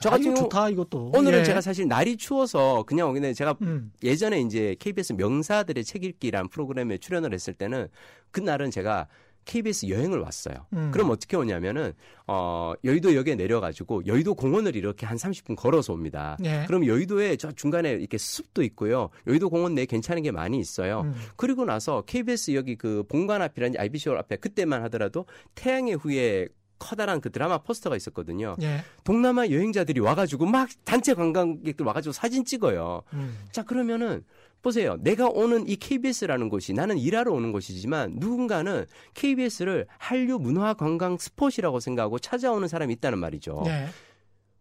저 0.00 0.10
같은 0.10 0.24
경우 0.24 0.36
좋다 0.36 0.70
이것도. 0.70 1.12
오늘은 1.14 1.40
예. 1.40 1.44
제가 1.44 1.60
사실 1.60 1.86
날이 1.86 2.16
추워서 2.16 2.84
그냥 2.84 3.12
근데 3.12 3.32
제가 3.34 3.56
음. 3.62 3.92
예전에 4.02 4.40
이제 4.40 4.74
KBS 4.78 5.12
명사들의 5.12 5.84
책 5.84 6.04
읽기라는 6.04 6.48
프로그램에 6.48 6.98
출연을 6.98 7.34
했을 7.34 7.52
때는 7.52 7.88
그날은 8.30 8.70
제가 8.70 9.08
KBS 9.44 9.88
여행을 9.88 10.20
왔어요. 10.20 10.66
음. 10.74 10.90
그럼 10.92 11.10
어떻게 11.10 11.36
오냐면은 11.36 11.92
어 12.26 12.72
여의도역에 12.84 13.34
내려가지고 13.34 14.06
여의도 14.06 14.34
공원을 14.34 14.76
이렇게 14.76 15.06
한 15.06 15.16
30분 15.16 15.56
걸어서 15.56 15.92
옵니다. 15.92 16.36
예. 16.44 16.64
그럼 16.66 16.86
여의도에 16.86 17.36
저 17.36 17.50
중간에 17.50 17.92
이렇게 17.92 18.16
숲도 18.16 18.62
있고요. 18.62 19.10
여의도 19.26 19.50
공원 19.50 19.74
내에 19.74 19.86
괜찮은 19.86 20.22
게 20.22 20.30
많이 20.30 20.58
있어요. 20.58 21.02
음. 21.02 21.14
그리고 21.36 21.64
나서 21.64 22.02
KBS 22.02 22.52
여기 22.52 22.76
그 22.76 23.02
본관 23.08 23.42
앞이라는 23.42 23.78
IBC 23.78 24.10
홀 24.10 24.18
앞에 24.18 24.36
그때만 24.36 24.82
하더라도 24.84 25.26
태양의 25.54 25.94
후예 25.96 26.48
커다란 26.80 27.20
그 27.20 27.30
드라마 27.30 27.58
포스터가 27.58 27.94
있었거든요. 27.94 28.56
예. 28.62 28.82
동남아 29.04 29.48
여행자들이 29.48 30.00
와가지고 30.00 30.46
막 30.46 30.68
단체 30.84 31.14
관광객들 31.14 31.86
와가지고 31.86 32.12
사진 32.12 32.44
찍어요. 32.44 33.02
음. 33.12 33.38
자 33.52 33.62
그러면은 33.62 34.24
보세요. 34.62 34.96
내가 35.00 35.28
오는 35.28 35.66
이 35.68 35.76
KBS라는 35.76 36.48
곳이 36.48 36.72
나는 36.72 36.98
일하러 36.98 37.32
오는 37.32 37.52
곳이지만 37.52 38.16
누군가는 38.16 38.84
KBS를 39.14 39.86
한류 39.96 40.38
문화 40.38 40.74
관광 40.74 41.16
스포이라고 41.16 41.80
생각하고 41.80 42.18
찾아오는 42.18 42.66
사람이 42.66 42.92
있다는 42.94 43.18
말이죠. 43.18 43.62
예. 43.66 43.86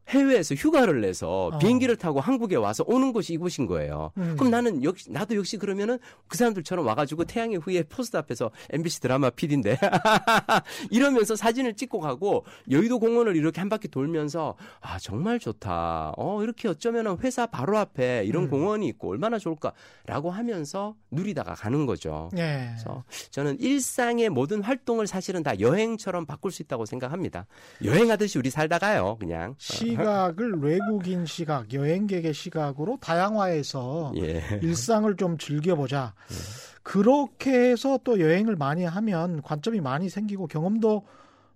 해외에서 0.09 0.55
휴가를 0.55 1.01
내서 1.01 1.47
어. 1.53 1.57
비행기를 1.57 1.95
타고 1.95 2.19
한국에 2.19 2.55
와서 2.55 2.83
오는 2.87 3.13
곳이 3.13 3.33
이곳인 3.33 3.67
거예요. 3.67 4.11
음. 4.17 4.35
그럼 4.37 4.51
나는 4.51 4.83
역시 4.83 5.11
나도 5.11 5.35
역시 5.35 5.57
그러면은 5.57 5.99
그 6.27 6.37
사람들처럼 6.37 6.85
와가지고 6.85 7.25
태양의 7.25 7.57
후예 7.57 7.83
포스트 7.83 8.17
앞에서 8.17 8.51
MBC 8.71 9.01
드라마 9.01 9.29
PD인데 9.29 9.77
이러면서 10.89 11.35
사진을 11.35 11.75
찍고 11.75 11.99
가고 11.99 12.45
여의도 12.69 12.99
공원을 12.99 13.35
이렇게 13.35 13.61
한 13.61 13.69
바퀴 13.69 13.87
돌면서 13.87 14.55
아 14.81 14.97
정말 14.99 15.39
좋다. 15.39 16.13
어 16.17 16.43
이렇게 16.43 16.67
어쩌면은 16.67 17.17
회사 17.19 17.45
바로 17.45 17.77
앞에 17.77 18.23
이런 18.25 18.43
음. 18.45 18.49
공원이 18.49 18.87
있고 18.87 19.11
얼마나 19.11 19.37
좋을까라고 19.37 20.31
하면서 20.31 20.95
누리다가 21.11 21.53
가는 21.53 21.85
거죠. 21.85 22.29
예. 22.37 22.69
그래서 22.69 23.03
저는 23.29 23.59
일상의 23.59 24.29
모든 24.29 24.63
활동을 24.63 25.07
사실은 25.07 25.43
다 25.43 25.59
여행처럼 25.59 26.25
바꿀 26.25 26.51
수 26.51 26.61
있다고 26.61 26.85
생각합니다. 26.85 27.45
여행하듯이 27.83 28.39
우리 28.39 28.49
살다가요, 28.49 29.17
그냥. 29.19 29.55
시 29.57 29.95
시각을 29.99 30.61
외국인 30.61 31.25
시각, 31.25 31.73
여행객의 31.73 32.33
시각으로 32.33 32.97
다양화해서 33.01 34.13
예. 34.17 34.59
일상을 34.61 35.15
좀 35.17 35.37
즐겨보자. 35.37 36.13
예. 36.31 36.35
그렇게 36.83 37.51
해서 37.71 37.99
또 38.03 38.19
여행을 38.19 38.55
많이 38.55 38.83
하면 38.83 39.41
관점이 39.41 39.81
많이 39.81 40.09
생기고 40.09 40.47
경험도 40.47 41.05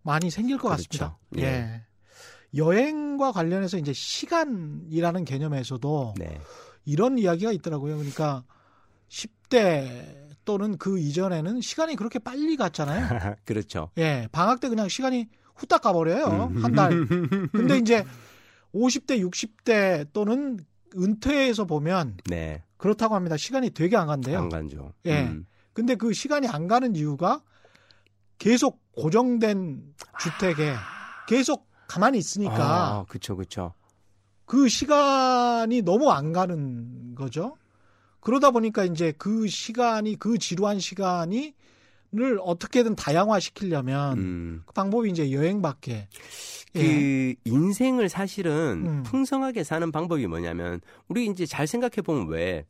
많이 0.03 0.29
생길 0.29 0.57
것 0.57 0.69
그렇죠. 0.69 0.83
같습니다. 0.83 1.17
예. 1.37 1.43
예. 1.43 1.81
여행과 2.55 3.31
관련해서 3.31 3.77
이제 3.77 3.93
시간이라는 3.93 5.25
개념에서도 5.25 6.13
네. 6.17 6.39
이런 6.85 7.17
이야기가 7.17 7.51
있더라고요. 7.51 7.97
그러니까 7.97 8.43
10대 9.09 10.23
또는 10.45 10.77
그 10.77 10.99
이전에는 10.99 11.61
시간이 11.61 11.95
그렇게 11.95 12.19
빨리 12.19 12.55
갔잖아요. 12.55 13.07
그렇죠. 13.45 13.89
예, 13.97 14.27
방학 14.31 14.59
때 14.59 14.69
그냥 14.69 14.87
시간이 14.87 15.27
후딱 15.55 15.81
가버려요. 15.81 16.51
음. 16.51 16.63
한 16.63 16.73
달. 16.73 16.89
근데 17.53 17.77
이제 17.77 18.03
50대, 18.73 19.19
60대 19.29 20.07
또는 20.13 20.59
은퇴해서 20.95 21.65
보면 21.65 22.17
네. 22.25 22.63
그렇다고 22.77 23.15
합니다. 23.15 23.37
시간이 23.37 23.71
되게 23.71 23.95
안 23.97 24.07
간대요. 24.07 24.39
안 24.39 24.49
간죠. 24.49 24.93
예. 25.05 25.23
음. 25.23 25.45
근데 25.73 25.95
그 25.95 26.13
시간이 26.13 26.47
안 26.47 26.67
가는 26.67 26.95
이유가 26.95 27.41
계속 28.37 28.81
고정된 28.95 29.95
주택에 30.19 30.71
아. 30.71 31.25
계속 31.27 31.67
가만히 31.87 32.17
있으니까. 32.17 32.55
아, 32.99 33.05
그쵸, 33.07 33.35
그쵸. 33.35 33.73
그 34.45 34.67
시간이 34.67 35.81
너무 35.81 36.11
안 36.11 36.33
가는 36.33 37.15
거죠. 37.15 37.55
그러다 38.19 38.51
보니까 38.51 38.83
이제 38.85 39.13
그 39.17 39.47
시간이 39.47 40.17
그 40.17 40.37
지루한 40.37 40.79
시간이 40.79 41.53
를 42.15 42.37
어떻게든 42.43 42.95
다양화시키려면 42.95 44.17
음. 44.19 44.63
그 44.67 44.73
방법이 44.73 45.09
이제 45.09 45.31
여행밖에 45.31 46.07
그 46.71 46.79
예. 46.79 47.35
인생을 47.43 48.07
사실은 48.07 48.83
음. 48.85 49.03
풍성하게 49.03 49.63
사는 49.63 49.91
방법이 49.91 50.27
뭐냐면 50.27 50.79
우리 51.07 51.25
이제 51.25 51.47
잘 51.47 51.65
생각해 51.65 52.03
보면 52.03 52.27
왜 52.27 52.65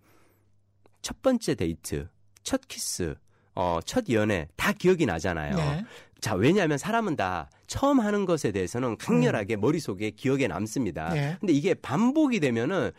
첫 1.04 1.22
번째 1.22 1.54
데이트, 1.54 2.08
첫 2.42 2.62
키스, 2.68 3.14
어, 3.54 3.80
첫 3.86 4.10
연애 4.10 4.48
다 4.56 4.72
기억이 4.72 5.06
나잖아요. 5.06 5.56
네. 5.56 5.86
자, 6.22 6.34
왜냐하면 6.34 6.78
사람은 6.78 7.18
다 7.18 7.50
처음 7.68 8.00
하는 8.00 8.26
것에 8.26 8.52
대해서는 8.52 8.98
강렬하게 8.98 9.58
음. 9.58 9.62
머릿속에 9.62 10.10
기억에 10.12 10.48
남습니다. 10.48 11.10
네. 11.14 11.38
근데 11.40 11.54
이게 11.54 11.74
반복이 11.74 12.40
되면은 12.40 12.92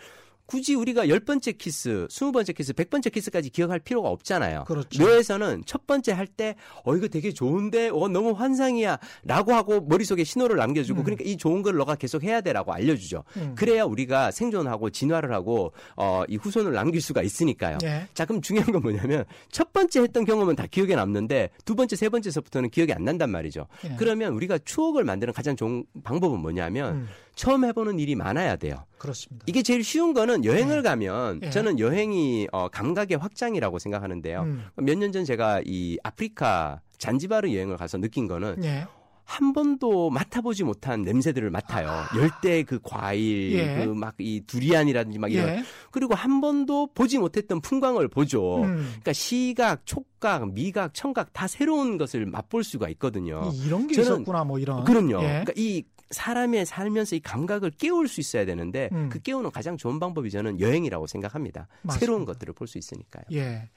굳이 0.47 0.75
우리가 0.75 1.09
열 1.09 1.21
번째 1.21 1.53
키스, 1.53 2.07
스무 2.11 2.33
번째 2.33 2.53
키스, 2.53 2.73
백 2.75 2.91
번째 2.91 3.11
키스까지 3.11 3.51
기억할 3.51 3.79
필요가 3.79 4.11
없잖아요. 4.11 4.65
그렇죠. 4.65 5.03
뇌에서는 5.03 5.63
첫 5.67 5.87
번째 5.87 6.13
할 6.13 6.27
때, 6.27 6.55
어, 6.85 6.95
이거 6.95 7.09
되게 7.09 7.33
좋은데, 7.33 7.89
어, 7.89 8.09
너무 8.09 8.33
환상이야. 8.33 8.99
라고 9.25 9.55
하고 9.55 9.81
머릿속에 9.81 10.23
신호를 10.25 10.57
남겨 10.57 10.83
주고, 10.83 11.01
음. 11.01 11.05
그러니까 11.05 11.25
이 11.25 11.37
좋은 11.37 11.63
걸 11.63 11.77
너가 11.77 11.95
계속 11.95 12.23
해야 12.23 12.41
돼. 12.41 12.53
라고 12.53 12.73
알려 12.73 12.95
주죠. 12.95 13.25
음. 13.37 13.55
그래야 13.57 13.85
우리가 13.85 14.31
생존하고 14.31 14.91
진화를 14.91 15.33
하고, 15.33 15.73
어, 15.97 16.25
이 16.29 16.37
후손을 16.37 16.73
남길 16.73 17.01
수가 17.01 17.23
있으니까요. 17.23 17.79
예. 17.85 18.07
자, 18.13 18.27
그럼 18.27 18.43
중요한 18.43 18.71
건 18.71 18.83
뭐냐면, 18.83 19.25
첫 19.51 19.73
번째 19.73 20.03
했던 20.03 20.25
경험은 20.25 20.57
다 20.57 20.67
기억에 20.67 20.95
남는데, 20.95 21.51
두 21.65 21.75
번째, 21.75 21.97
세 21.97 22.09
번째서부터는 22.09 22.71
기억이 22.71 22.93
안 22.93 23.05
난단 23.05 23.31
말이죠. 23.31 23.67
예. 23.85 23.97
그러면 23.97 24.35
우리가 24.35 24.59
추억을 24.59 25.05
만드는 25.05 25.33
가장 25.33 25.57
좋은 25.57 25.85
방법은 26.03 26.41
뭐냐면, 26.41 26.95
음. 26.97 27.09
처음 27.35 27.65
해보는 27.65 27.99
일이 27.99 28.15
많아야 28.15 28.57
돼요. 28.57 28.85
그렇습니다. 28.99 29.45
이게 29.49 29.63
제일 29.63 29.83
쉬운 29.83 30.13
거는 30.13 30.35
저는 30.35 30.45
여행을 30.45 30.77
네. 30.77 30.83
가면 30.83 31.41
예. 31.43 31.51
저는 31.51 31.79
여행이 31.79 32.49
어, 32.53 32.69
감각의 32.69 33.19
확장이라고 33.19 33.79
생각하는데요. 33.79 34.43
음. 34.43 34.65
몇년 34.77 35.13
전 35.13 35.25
제가 35.25 35.63
이 35.65 35.99
아프리카 36.03 36.81
잔지바르 36.99 37.53
여행을 37.53 37.77
가서 37.77 37.99
느낀 37.99 38.27
거는 38.27 38.65
예. 38.65 38.87
한 39.27 39.55
번도 39.55 40.11
맡아보지 40.11 40.65
못한 40.65 41.03
냄새들을 41.03 41.49
맡아요. 41.51 41.89
아. 41.89 42.09
열대 42.15 42.65
그 42.65 42.79
과일, 42.83 43.53
예. 43.53 43.85
그막 43.87 44.17
이 44.19 44.43
두리안이라든지 44.47 45.19
막 45.19 45.33
이런. 45.33 45.49
예. 45.49 45.63
그리고 45.91 46.15
한 46.15 46.43
번도 46.43 46.89
보지 46.95 47.19
못했던 47.19 47.61
풍광을 47.63 48.09
보죠. 48.09 48.63
음. 48.65 48.87
그러니까 48.87 49.13
시각, 49.15 49.87
촉각, 49.87 50.53
미각, 50.53 50.93
청각 50.93 51.33
다 51.33 51.47
새로운 51.47 51.97
것을 51.97 52.27
맛볼 52.27 52.65
수가 52.65 52.91
있거든요. 52.91 53.51
이런 53.65 53.87
게 53.87 53.99
있었구나, 54.01 54.45
뭐 54.45 54.59
이런. 54.59 54.85
그럼요. 54.85 55.23
예. 55.23 55.29
그러니까 55.29 55.53
이 55.57 55.85
사람의 56.11 56.67
살면서 56.67 57.17
이 57.17 57.21
감각을 57.21 57.71
깨울 57.79 58.09
수 58.09 58.21
있어야 58.21 58.45
되는데 58.45 58.89
음. 58.93 59.09
그 59.09 59.21
깨우는 59.21 59.51
가장 59.51 59.77
좋은 59.77 59.99
방법이 59.99 60.31
저는 60.31 60.61
여행이라고 60.61 61.07
생각합니다. 61.07 61.67
맞습니다. 61.83 61.99
새로운 62.01 62.25
것들을 62.25 62.55
볼 62.55 62.67
수 62.69 62.79
있으니까요. 62.79 63.25
예. 63.33 63.69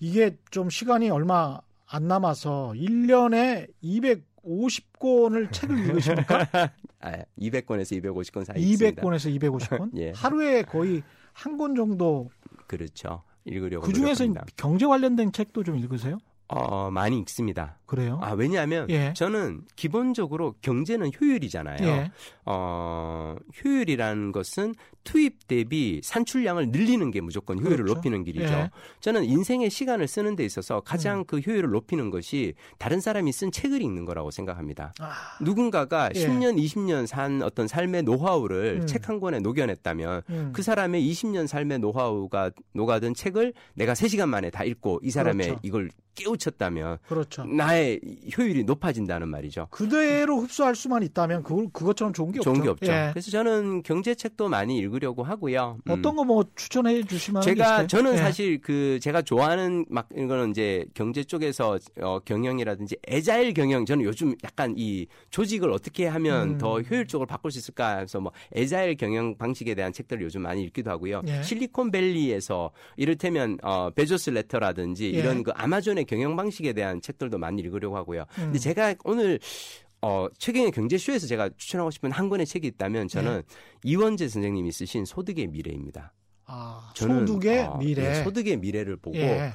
이게 0.00 0.36
좀 0.50 0.70
시간이 0.70 1.10
얼마 1.10 1.58
안 1.86 2.06
남아서 2.08 2.72
1년에 2.76 3.68
250권을 4.44 5.52
책을 5.52 5.78
읽으십니까? 5.78 6.46
아, 7.00 7.12
200권에서 7.38 8.02
250권 8.02 8.44
사이 8.44 8.56
200권에서 8.74 9.38
250권? 9.40 9.90
예. 9.98 10.12
하루에 10.14 10.62
거의 10.62 11.02
한 11.32 11.56
권 11.56 11.74
정도 11.76 12.30
그렇죠. 12.66 13.22
읽으려고 13.44 13.86
그 13.86 13.92
중에서 13.92 14.26
경제 14.56 14.86
관련된 14.86 15.32
책도 15.32 15.62
좀 15.64 15.76
읽으세요? 15.78 16.18
어, 16.48 16.90
많이 16.90 17.18
읽습니다. 17.20 17.76
그래요? 17.84 18.18
아, 18.22 18.32
왜냐하면 18.32 18.88
예. 18.90 19.12
저는 19.14 19.62
기본적으로 19.76 20.54
경제는 20.62 21.10
효율이잖아요. 21.18 21.86
예. 21.86 22.10
어, 22.46 23.36
효율이라는 23.62 24.32
것은 24.32 24.74
투입 25.04 25.46
대비 25.46 26.00
산출량을 26.02 26.68
늘리는 26.68 27.10
게 27.10 27.20
무조건 27.20 27.58
효율을 27.58 27.84
그렇죠. 27.84 27.94
높이는 27.94 28.24
길이죠. 28.24 28.52
예. 28.52 28.70
저는 29.00 29.24
인생의 29.24 29.68
시간을 29.68 30.08
쓰는 30.08 30.36
데 30.36 30.44
있어서 30.44 30.80
가장 30.80 31.20
음. 31.20 31.24
그 31.26 31.38
효율을 31.38 31.70
높이는 31.70 32.10
것이 32.10 32.54
다른 32.78 33.00
사람이 33.00 33.30
쓴 33.32 33.50
책을 33.50 33.82
읽는 33.82 34.06
거라고 34.06 34.30
생각합니다. 34.30 34.94
아. 35.00 35.12
누군가가 35.42 36.10
10년, 36.10 36.58
예. 36.58 36.62
20년 36.62 37.06
산 37.06 37.42
어떤 37.42 37.68
삶의 37.68 38.02
노하우를 38.04 38.80
음. 38.82 38.86
책한 38.86 39.20
권에 39.20 39.40
녹여냈다면 39.40 40.22
음. 40.30 40.52
그 40.54 40.62
사람의 40.62 41.02
20년 41.10 41.46
삶의 41.46 41.78
노하우가 41.80 42.52
녹아든 42.72 43.14
책을 43.14 43.52
내가 43.74 43.92
3시간 43.92 44.28
만에 44.28 44.50
다 44.50 44.64
읽고 44.64 45.00
이 45.02 45.10
사람의 45.10 45.46
그렇죠. 45.46 45.60
이걸 45.62 45.90
깨우쳤다면 46.18 46.98
그렇죠. 47.08 47.44
나의 47.44 48.00
효율이 48.36 48.64
높아진다는 48.64 49.28
말이죠. 49.28 49.68
그대로 49.70 50.38
흡수할 50.38 50.74
수만 50.76 51.02
있다면 51.02 51.42
그 51.42 51.68
그것처럼 51.72 52.12
좋은 52.12 52.32
게 52.32 52.40
좋은 52.40 52.56
없죠. 52.56 52.62
게 52.62 52.68
없죠. 52.70 52.92
예. 52.92 53.10
그래서 53.12 53.30
저는 53.30 53.82
경제책도 53.82 54.48
많이 54.48 54.76
읽으려고 54.78 55.22
하고요. 55.22 55.78
음. 55.86 55.90
어떤 55.90 56.14
거 56.14 56.28
뭐 56.28 56.44
추천해 56.56 57.02
주시면 57.02 57.40
제가 57.40 57.86
저는 57.86 58.12
예. 58.12 58.16
사실 58.18 58.60
그 58.60 58.98
제가 59.00 59.22
좋아하는 59.22 59.86
막 59.88 60.08
이거는 60.14 60.50
이제 60.50 60.84
경제 60.92 61.24
쪽에서 61.24 61.78
어, 62.02 62.18
경영이라든지 62.18 62.96
agile 63.06 63.54
경영 63.54 63.86
저는 63.86 64.04
요즘 64.04 64.34
약간 64.44 64.74
이 64.76 65.06
조직을 65.30 65.70
어떻게 65.72 66.06
하면 66.06 66.50
음. 66.50 66.58
더 66.58 66.82
효율적으로 66.82 67.26
바꿀 67.26 67.50
수 67.50 67.58
있을까 67.58 68.00
해서 68.00 68.20
뭐 68.20 68.30
agile 68.52 68.96
경영 68.96 69.38
방식에 69.38 69.74
대한 69.74 69.90
책들을 69.92 70.22
요즘 70.22 70.42
많이 70.42 70.62
읽기도 70.64 70.90
하고요. 70.90 71.22
예. 71.28 71.42
실리콘밸리에서 71.42 72.70
이를테면 72.96 73.56
어, 73.62 73.88
베조스 73.94 74.28
letter라든지 74.30 75.06
예. 75.14 75.18
이런 75.18 75.42
그 75.42 75.50
아마존의 75.54 76.04
경영 76.08 76.34
방식에 76.34 76.72
대한 76.72 77.00
책들도 77.00 77.38
많이 77.38 77.62
읽으려고 77.62 77.96
하고요. 77.96 78.22
음. 78.38 78.44
근데 78.44 78.58
제가 78.58 78.94
오늘 79.04 79.38
어, 80.00 80.28
최경의 80.38 80.70
경제쇼에서 80.72 81.26
제가 81.26 81.50
추천하고 81.56 81.90
싶은 81.90 82.10
한 82.10 82.28
권의 82.28 82.46
책이 82.46 82.66
있다면 82.66 83.08
저는 83.08 83.36
네. 83.36 83.42
이원재 83.84 84.28
선생님이 84.28 84.72
쓰신 84.72 85.04
소득의 85.04 85.48
미래입니다. 85.48 86.12
아, 86.46 86.90
저는, 86.94 87.26
소득의 87.26 87.64
어, 87.64 87.76
미래. 87.76 88.02
네, 88.02 88.24
소득의 88.24 88.56
미래를 88.56 88.96
보고 88.96 89.16
예. 89.16 89.52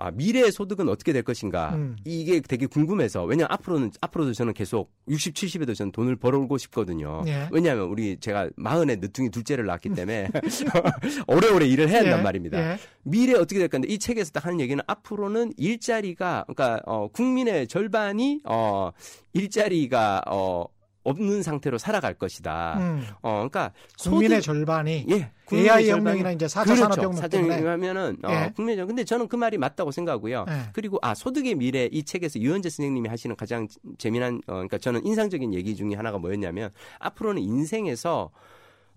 아, 0.00 0.10
미래의 0.10 0.50
소득은 0.50 0.88
어떻게 0.88 1.12
될 1.12 1.22
것인가. 1.22 1.74
음. 1.74 1.94
이게 2.06 2.40
되게 2.40 2.64
궁금해서. 2.64 3.24
왜냐 3.24 3.42
면 3.44 3.48
앞으로는, 3.50 3.90
앞으로도 4.00 4.32
저는 4.32 4.54
계속 4.54 4.90
60, 5.08 5.34
70에도 5.34 5.74
저는 5.74 5.92
돈을 5.92 6.16
벌어오고 6.16 6.56
싶거든요. 6.56 7.22
예. 7.26 7.48
왜냐하면 7.52 7.84
우리 7.84 8.16
제가 8.18 8.48
마흔에 8.56 8.96
늦둥이 8.96 9.28
둘째를 9.28 9.66
낳았기 9.66 9.90
때문에 9.90 10.28
오래오래 11.28 11.66
일을 11.66 11.90
해야 11.90 12.00
한단 12.00 12.20
예. 12.20 12.22
말입니다. 12.22 12.72
예. 12.72 12.78
미래 13.02 13.34
어떻게 13.34 13.58
될 13.58 13.68
건데 13.68 13.88
이 13.88 13.98
책에서 13.98 14.30
딱 14.32 14.46
하는 14.46 14.58
얘기는 14.58 14.82
앞으로는 14.86 15.52
일자리가, 15.58 16.46
그러니까, 16.48 16.80
어, 16.86 17.08
국민의 17.08 17.68
절반이, 17.68 18.40
어, 18.44 18.92
일자리가, 19.34 20.22
어, 20.28 20.64
없는 21.10 21.42
상태로 21.42 21.78
살아갈 21.78 22.14
것이다. 22.14 22.76
음. 22.78 23.06
어, 23.22 23.32
그러니까 23.34 23.72
국민의 23.98 24.42
소득, 24.42 24.54
절반이 24.54 25.06
예, 25.10 25.30
AI 25.52 25.90
혁명이나 25.90 26.32
이제 26.32 26.46
4차 26.46 26.64
그렇죠. 26.64 26.82
산업혁명 26.82 27.28
때문에 27.28 27.66
하면은 27.66 28.16
어, 28.24 28.30
예. 28.30 28.52
국민의 28.54 28.86
근데 28.86 29.04
저는 29.04 29.28
그 29.28 29.36
말이 29.36 29.58
맞다고 29.58 29.90
생각하고요. 29.90 30.46
예. 30.48 30.70
그리고 30.72 30.98
아 31.02 31.14
소득의 31.14 31.54
미래 31.56 31.88
이 31.90 32.02
책에서 32.02 32.38
유현재 32.40 32.70
선생님이 32.70 33.08
하시는 33.08 33.34
가장 33.36 33.68
재미난 33.98 34.36
어, 34.46 34.54
그러니까 34.54 34.78
저는 34.78 35.04
인상적인 35.04 35.54
얘기 35.54 35.76
중에 35.76 35.94
하나가 35.94 36.18
뭐였냐면 36.18 36.70
앞으로는 36.98 37.42
인생에서 37.42 38.30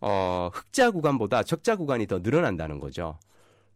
어, 0.02 0.50
흑자 0.54 0.92
구간보다 0.92 1.44
적자 1.44 1.76
구간이 1.76 2.08
더 2.08 2.20
늘어난다는 2.20 2.80
거죠. 2.80 3.18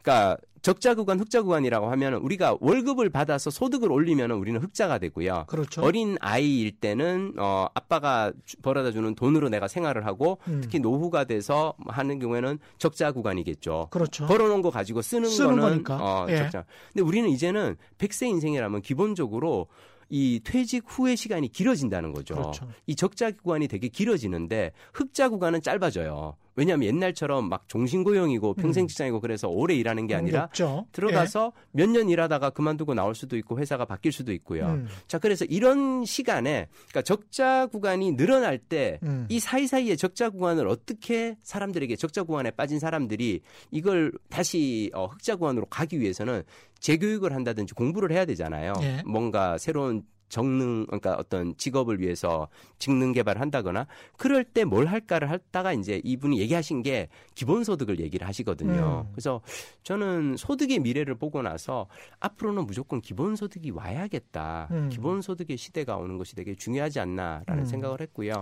그러니까 0.01 0.37
적자 0.67 0.95
구간, 0.95 1.17
흑자 1.17 1.43
구간이라고 1.43 1.89
하면 1.91 2.15
우리가 2.15 2.57
월급을 2.59 3.09
받아서 3.09 3.49
소득을 3.49 3.89
올리면 3.89 4.31
우리는 4.31 4.61
흑자가 4.61 4.97
되고요. 4.97 5.45
그렇죠. 5.47 5.81
어린 5.81 6.17
아이일 6.19 6.73
때는 6.73 7.35
어 7.37 7.67
아빠가 7.73 8.33
벌어다 8.61 8.91
주는 8.91 9.15
돈으로 9.15 9.47
내가 9.47 9.69
생활을 9.69 10.05
하고 10.05 10.39
음. 10.49 10.59
특히 10.61 10.79
노후가 10.79 11.23
돼서 11.23 11.73
하는 11.85 12.19
경우에는 12.19 12.59
적자 12.79 13.13
구간이겠죠. 13.13 13.87
그렇죠. 13.91 14.27
벌어놓은 14.27 14.61
거 14.61 14.69
가지고 14.69 15.01
쓰는, 15.01 15.29
쓰는 15.29 15.51
거는 15.51 15.63
거니까. 15.63 15.99
어 16.01 16.25
예. 16.27 16.35
적자. 16.35 16.65
근데 16.91 17.01
우리는 17.01 17.29
이제는 17.29 17.77
백세 17.97 18.27
인생이라면 18.27 18.81
기본적으로 18.81 19.67
이 20.09 20.41
퇴직 20.43 20.83
후의 20.85 21.15
시간이 21.15 21.47
길어진다는 21.47 22.11
거죠. 22.11 22.35
그렇죠. 22.35 22.67
이 22.87 22.95
적자 22.97 23.31
구간이 23.31 23.69
되게 23.69 23.87
길어지는데 23.87 24.73
흑자 24.93 25.29
구간은 25.29 25.61
짧아져요. 25.61 26.35
왜냐하면 26.57 26.87
옛날처럼 26.87 27.47
막 27.47 27.69
종신고용이고 27.69 28.55
평생 28.55 28.85
음. 28.85 28.87
직장이고 28.87 29.21
그래서 29.21 29.47
오래 29.47 29.75
일하는 29.75 30.07
게 30.07 30.15
아니라 30.15 30.45
없죠. 30.45 30.87
들어가서 30.91 31.53
예. 31.55 31.61
몇년 31.71 32.09
일하다가 32.09 32.49
그만두고 32.49 32.95
나올 32.95 33.15
수도 33.15 33.37
있고 33.37 33.59
회사가 33.59 33.85
바뀔 33.85 34.11
수도 34.11 34.33
있고요. 34.33 34.65
음. 34.65 34.87
자 35.07 35.19
그래서 35.19 35.45
이런 35.45 36.03
시간에 36.03 36.67
그러니까 36.89 37.03
적자 37.03 37.67
구간이 37.67 38.17
늘어날 38.17 38.57
때이 38.57 38.97
음. 39.03 39.27
사이사이에 39.39 39.95
적자 39.95 40.31
구간을 40.31 40.67
어떻게 40.67 41.37
사람들에게 41.43 41.95
적자 41.95 42.23
구간에 42.23 42.49
빠진 42.49 42.79
사람들이 42.79 43.41
이걸 43.69 44.11
다시 44.29 44.89
어, 44.95 45.05
흑자 45.05 45.35
구간으로 45.35 45.67
가기 45.67 45.99
위해서는 45.99 46.41
재교육을 46.79 47.33
한다든지 47.33 47.75
공부를 47.75 48.11
해야 48.11 48.25
되잖아요. 48.25 48.73
예. 48.81 49.03
뭔가 49.05 49.59
새로운 49.59 50.03
정능 50.29 50.85
그러니까 50.85 51.15
어떤 51.15 51.55
직업을 51.57 51.99
위해서 51.99 52.47
직능 52.79 53.13
개발을 53.13 53.41
한다거나 53.41 53.87
그럴 54.17 54.43
때 54.43 54.65
뭘 54.67 54.85
할까를 54.87 55.31
하다가 55.31 55.73
이제 55.73 56.01
이분이 56.03 56.39
얘기하신 56.39 56.81
게 56.83 57.07
기본 57.35 57.63
소득을 57.63 57.99
얘기를 57.99 58.27
하시거든요. 58.27 59.05
음. 59.07 59.11
그래서 59.13 59.41
저는 59.83 60.35
소득의 60.37 60.79
미래를 60.79 61.15
보고 61.15 61.41
나서 61.41 61.87
앞으로는 62.19 62.65
무조건 62.65 62.99
기본 63.01 63.35
소득이 63.35 63.71
와야겠다. 63.71 64.67
음. 64.71 64.89
기본 64.89 65.21
소득의 65.21 65.57
시대가 65.57 65.95
오는 65.95 66.17
것이 66.17 66.35
되게 66.35 66.53
중요하지 66.55 66.99
않나라는 66.99 67.63
음. 67.63 67.65
생각을 67.65 68.01
했고요. 68.01 68.33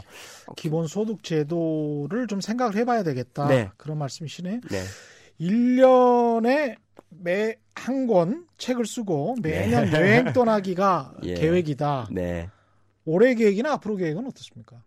기본 0.58 0.88
소득 0.88 1.24
제도를 1.24 2.28
좀 2.28 2.42
생각을 2.42 2.76
해봐야 2.76 3.04
되겠다. 3.04 3.48
네. 3.48 3.70
그런 3.78 3.98
말씀이시네요. 4.00 4.62
네. 4.70 4.84
1년에 5.40 6.76
매 7.10 7.56
한 7.78 8.08
권 8.08 8.48
책을 8.58 8.86
쓰고 8.86 9.36
매년 9.42 9.86
네. 9.92 10.00
여행 10.00 10.26
떠나기가 10.34 11.14
예. 11.24 11.34
계획이다. 11.36 12.08
네. 12.12 12.50
올해 13.04 13.36
계획이나 13.36 13.74
앞으로 13.74 13.96
계획은 13.98 14.26
어떻습니까? 14.26 14.82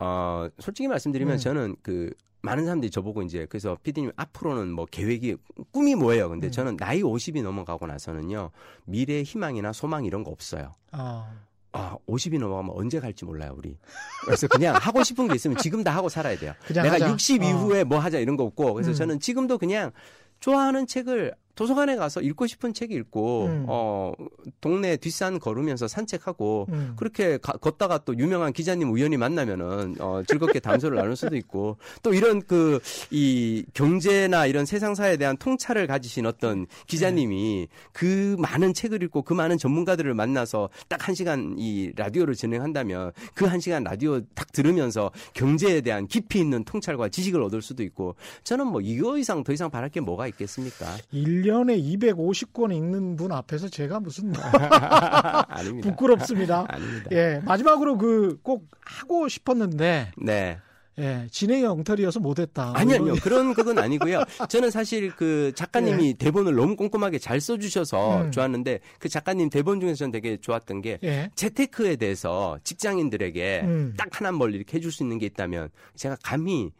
어, 0.00 0.48
솔직히 0.58 0.88
말씀드리면 0.88 1.34
음. 1.34 1.38
저는 1.38 1.76
그 1.82 2.12
많은 2.42 2.64
사람들이 2.64 2.90
저보고 2.90 3.22
이제 3.22 3.46
그래서 3.48 3.76
피디님 3.82 4.10
앞으로는 4.16 4.72
뭐 4.72 4.86
계획이 4.86 5.36
꿈이 5.70 5.94
뭐예요? 5.94 6.28
근데 6.28 6.48
음. 6.48 6.50
저는 6.50 6.76
나이 6.76 7.02
50이 7.02 7.42
넘어가고 7.42 7.86
나서는요 7.86 8.50
미래 8.86 9.22
희망이나 9.22 9.72
소망 9.72 10.04
이런 10.04 10.24
거 10.24 10.30
없어요. 10.30 10.72
아. 10.90 11.30
아, 11.76 11.96
50이 12.08 12.38
넘어가면 12.38 12.72
언제 12.72 13.00
갈지 13.00 13.24
몰라요, 13.24 13.52
우리. 13.58 13.76
그래서 14.24 14.46
그냥 14.46 14.76
하고 14.76 15.02
싶은 15.02 15.26
게 15.26 15.34
있으면 15.34 15.56
지금 15.58 15.82
다 15.82 15.94
하고 15.94 16.08
살아야 16.08 16.38
돼요. 16.38 16.54
내가 16.68 16.92
하자. 16.92 17.10
60 17.10 17.42
어. 17.42 17.44
이후에 17.44 17.84
뭐 17.84 17.98
하자 17.98 18.20
이런 18.20 18.36
거 18.36 18.44
없고. 18.44 18.74
그래서 18.74 18.90
음. 18.90 18.94
저는 18.94 19.20
지금도 19.20 19.58
그냥 19.58 19.90
좋아하는 20.38 20.86
책을 20.86 21.34
도서관에 21.54 21.96
가서 21.96 22.20
읽고 22.20 22.46
싶은 22.46 22.74
책 22.74 22.92
읽고 22.92 23.46
음. 23.46 23.64
어 23.68 24.12
동네 24.60 24.96
뒷산 24.96 25.38
걸으면서 25.38 25.88
산책하고 25.88 26.66
음. 26.70 26.94
그렇게 26.96 27.38
가, 27.38 27.52
걷다가 27.52 27.98
또 27.98 28.16
유명한 28.18 28.52
기자님 28.52 28.90
우연히 28.90 29.16
만나면은 29.16 29.96
어 30.00 30.22
즐겁게 30.26 30.60
담소를 30.60 30.96
나눌 30.96 31.16
수도 31.16 31.36
있고 31.36 31.76
또 32.02 32.12
이런 32.14 32.40
그 32.42 32.80
이 33.10 33.64
경제나 33.74 34.46
이런 34.46 34.66
세상사에 34.66 35.16
대한 35.16 35.36
통찰을 35.36 35.86
가지신 35.86 36.26
어떤 36.26 36.66
기자님이 36.86 37.68
네. 37.68 37.76
그 37.92 38.36
많은 38.38 38.74
책을 38.74 39.02
읽고 39.04 39.22
그 39.22 39.34
많은 39.34 39.58
전문가들을 39.58 40.12
만나서 40.14 40.70
딱 40.88 41.04
한 41.04 41.14
시간 41.14 41.54
이 41.58 41.92
라디오를 41.96 42.34
진행한다면 42.34 43.12
그 43.34 43.44
한 43.44 43.60
시간 43.60 43.84
라디오 43.84 44.20
딱 44.34 44.50
들으면서 44.52 45.10
경제에 45.34 45.82
대한 45.82 46.06
깊이 46.06 46.38
있는 46.40 46.64
통찰과 46.64 47.10
지식을 47.10 47.42
얻을 47.42 47.60
수도 47.60 47.82
있고 47.82 48.16
저는 48.42 48.68
뭐 48.68 48.80
이거 48.80 49.18
이상 49.18 49.44
더 49.44 49.52
이상 49.52 49.70
바랄 49.70 49.90
게 49.90 50.00
뭐가 50.00 50.26
있겠습니까? 50.28 50.96
1년에 51.44 52.00
250권 52.00 52.74
읽는 52.74 53.16
분 53.16 53.32
앞에서 53.32 53.68
제가 53.68 54.00
무슨 54.00 54.32
아닙니다. 55.48 55.88
부끄럽습니다. 55.90 56.64
아닙니다. 56.68 57.08
예, 57.12 57.40
마지막으로 57.44 57.98
그 57.98 58.38
꼭 58.42 58.68
하고 58.84 59.28
싶었는데 59.28 60.12
네. 60.18 60.58
예, 60.98 61.26
진행이 61.30 61.64
엉터리여서 61.64 62.20
못했다. 62.20 62.72
아니, 62.76 62.94
아니요. 62.94 63.14
그런 63.22 63.52
그건 63.54 63.78
아니고요. 63.78 64.22
저는 64.48 64.70
사실 64.70 65.10
그 65.16 65.50
작가님이 65.56 66.08
예. 66.08 66.12
대본을 66.12 66.54
너무 66.54 66.76
꼼꼼하게 66.76 67.18
잘 67.18 67.40
써주셔서 67.40 68.22
음. 68.22 68.30
좋았는데 68.30 68.78
그 69.00 69.08
작가님 69.08 69.50
대본 69.50 69.80
중에서 69.80 69.96
저는 69.96 70.12
되게 70.12 70.36
좋았던 70.36 70.82
게 70.82 70.98
예. 71.02 71.30
재테크에 71.34 71.96
대해서 71.96 72.58
직장인들에게 72.62 73.60
음. 73.64 73.94
딱 73.96 74.08
하나 74.12 74.30
뭘 74.30 74.54
이렇게 74.54 74.76
해줄 74.76 74.92
수 74.92 75.02
있는 75.02 75.18
게 75.18 75.26
있다면 75.26 75.70
제가 75.96 76.16
감히 76.22 76.70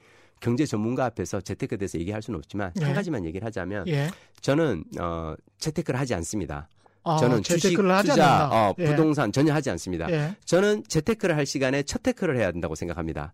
경제 0.44 0.66
전문가 0.66 1.06
앞에서 1.06 1.40
재테크에 1.40 1.78
대해서 1.78 1.98
얘기할 1.98 2.20
수는 2.20 2.36
없지만 2.36 2.70
예. 2.78 2.84
한 2.84 2.92
가지만 2.92 3.24
얘기를 3.24 3.46
하자면 3.46 3.88
예. 3.88 4.10
저는 4.42 4.84
어 5.00 5.34
재테크를 5.56 5.98
하지 5.98 6.14
않습니다. 6.16 6.68
아, 7.02 7.16
저는 7.16 7.42
주식, 7.42 7.76
투자, 7.76 8.48
어, 8.50 8.74
예. 8.78 8.84
부동산 8.86 9.32
전혀 9.32 9.54
하지 9.54 9.70
않습니다. 9.70 10.10
예. 10.10 10.34
저는 10.44 10.84
재테크를 10.86 11.36
할 11.36 11.46
시간에 11.46 11.82
처테크를 11.82 12.36
해야 12.36 12.52
된다고 12.52 12.74
생각합니다. 12.74 13.32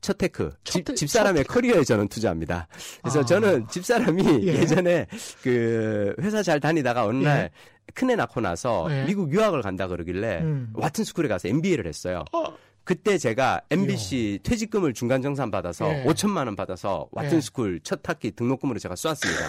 처테크. 0.00 0.50
처, 0.64 0.84
집, 0.84 0.96
집사람의 0.96 1.44
처... 1.44 1.52
커리어에 1.52 1.84
저는 1.84 2.08
투자합니다. 2.08 2.66
그래서 3.02 3.20
아. 3.20 3.24
저는 3.24 3.68
집사람이 3.68 4.46
예. 4.46 4.66
전에그 4.66 6.16
회사 6.20 6.42
잘 6.42 6.58
다니다가 6.58 7.04
어느 7.04 7.22
날 7.22 7.38
예. 7.38 7.50
큰애 7.94 8.16
낳고 8.16 8.40
나서 8.40 8.88
예. 8.90 9.04
미국 9.04 9.32
유학을 9.32 9.62
간다 9.62 9.86
그러길래 9.86 10.40
음. 10.40 10.72
와튼 10.74 11.04
스쿨에 11.04 11.28
가서 11.28 11.48
MBA를 11.48 11.86
했어요. 11.86 12.24
어. 12.32 12.44
그때 12.84 13.16
제가 13.18 13.60
MBC 13.70 14.38
요. 14.40 14.42
퇴직금을 14.42 14.94
중간 14.94 15.22
정산 15.22 15.50
받아서 15.50 15.88
예. 15.88 16.04
5천만 16.04 16.46
원 16.46 16.56
받아서 16.56 17.08
와튼 17.12 17.36
예. 17.36 17.40
스쿨 17.40 17.80
첫 17.84 18.00
학기 18.08 18.32
등록금으로 18.32 18.78
제가 18.78 18.96
쐈습니다. 18.96 19.40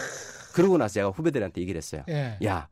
그러고 0.54 0.78
나서 0.78 0.94
제가 0.94 1.10
후배들한테 1.10 1.62
얘기를 1.62 1.78
했어요. 1.78 2.04
예. 2.10 2.38
야, 2.46 2.68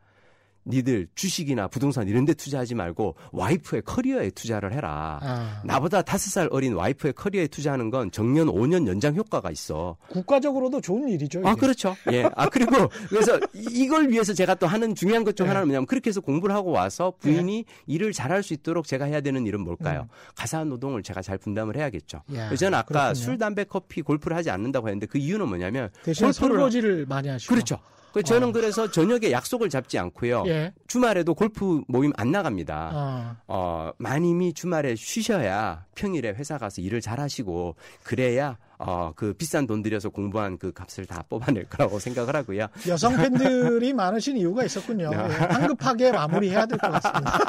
니들 0.65 1.07
주식이나 1.15 1.67
부동산 1.67 2.07
이런 2.07 2.25
데 2.25 2.33
투자하지 2.33 2.75
말고 2.75 3.15
와이프의 3.31 3.81
커리어에 3.83 4.29
투자를 4.31 4.73
해라. 4.73 5.19
아. 5.21 5.61
나보다 5.65 6.01
다섯 6.01 6.29
살 6.29 6.47
어린 6.51 6.73
와이프의 6.73 7.13
커리어에 7.13 7.47
투자하는 7.47 7.89
건 7.89 8.11
정년 8.11 8.47
5년 8.47 8.87
연장 8.87 9.15
효과가 9.15 9.51
있어. 9.51 9.97
국가적으로도 10.09 10.81
좋은 10.81 11.09
일이죠. 11.09 11.39
이게. 11.39 11.49
아, 11.49 11.55
그렇죠. 11.55 11.95
예. 12.11 12.29
아, 12.35 12.47
그리고 12.49 12.87
그래서 13.09 13.39
이걸 13.53 14.09
위해서 14.09 14.33
제가 14.33 14.55
또 14.55 14.67
하는 14.67 14.93
중요한 14.93 15.23
것중 15.23 15.45
네. 15.45 15.49
하나는 15.49 15.67
뭐냐면 15.67 15.87
그렇게 15.87 16.09
해서 16.09 16.21
공부를 16.21 16.55
하고 16.55 16.71
와서 16.71 17.13
부인이 17.19 17.63
네. 17.65 17.83
일을 17.87 18.13
잘할 18.13 18.43
수 18.43 18.53
있도록 18.53 18.85
제가 18.85 19.05
해야 19.05 19.21
되는 19.21 19.45
일은 19.45 19.61
뭘까요? 19.61 20.01
음. 20.01 20.15
가사 20.35 20.63
노동을 20.63 21.01
제가 21.03 21.21
잘 21.21 21.37
분담을 21.37 21.75
해야겠죠. 21.75 22.21
야, 22.35 22.55
저는 22.55 22.77
아까 22.77 22.87
그렇군요. 22.87 23.13
술, 23.15 23.37
담배, 23.37 23.63
커피, 23.63 24.01
골프를 24.01 24.37
하지 24.37 24.49
않는다고 24.51 24.87
했는데 24.87 25.07
그 25.07 25.17
이유는 25.17 25.47
뭐냐면 25.47 25.89
대신 26.03 26.31
설거지를 26.31 27.05
많이 27.07 27.29
하시고 27.29 27.53
그렇죠. 27.53 27.79
그 28.13 28.23
저는 28.23 28.49
어. 28.49 28.51
그래서 28.51 28.89
저녁에 28.91 29.31
약속을 29.31 29.69
잡지 29.69 29.97
않고요. 29.97 30.43
예. 30.47 30.73
주말에도 30.87 31.33
골프 31.33 31.81
모임 31.87 32.11
안 32.17 32.31
나갑니다. 32.31 32.91
어. 32.93 33.35
어, 33.47 33.91
마님이 33.97 34.53
주말에 34.53 34.95
쉬셔야 34.95 35.85
평일에 35.95 36.29
회사 36.31 36.57
가서 36.57 36.81
일을 36.81 37.01
잘 37.01 37.19
하시고 37.19 37.75
그래야 38.03 38.57
어, 38.83 39.13
그 39.15 39.33
비싼 39.33 39.67
돈 39.67 39.81
들여서 39.83 40.09
공부한 40.09 40.57
그 40.57 40.71
값을 40.71 41.05
다 41.05 41.23
뽑아낼 41.29 41.65
거라고 41.65 41.99
생각을 41.99 42.35
하고요. 42.35 42.67
여성 42.87 43.15
팬들이 43.15 43.93
많으신 43.93 44.37
이유가 44.37 44.63
있었군요. 44.65 45.09
네. 45.11 45.17
예, 45.17 45.19
황급하게 45.21 46.11
마무리해야 46.11 46.65
될 46.65 46.77
것 46.79 46.89
같습니다. 46.91 47.39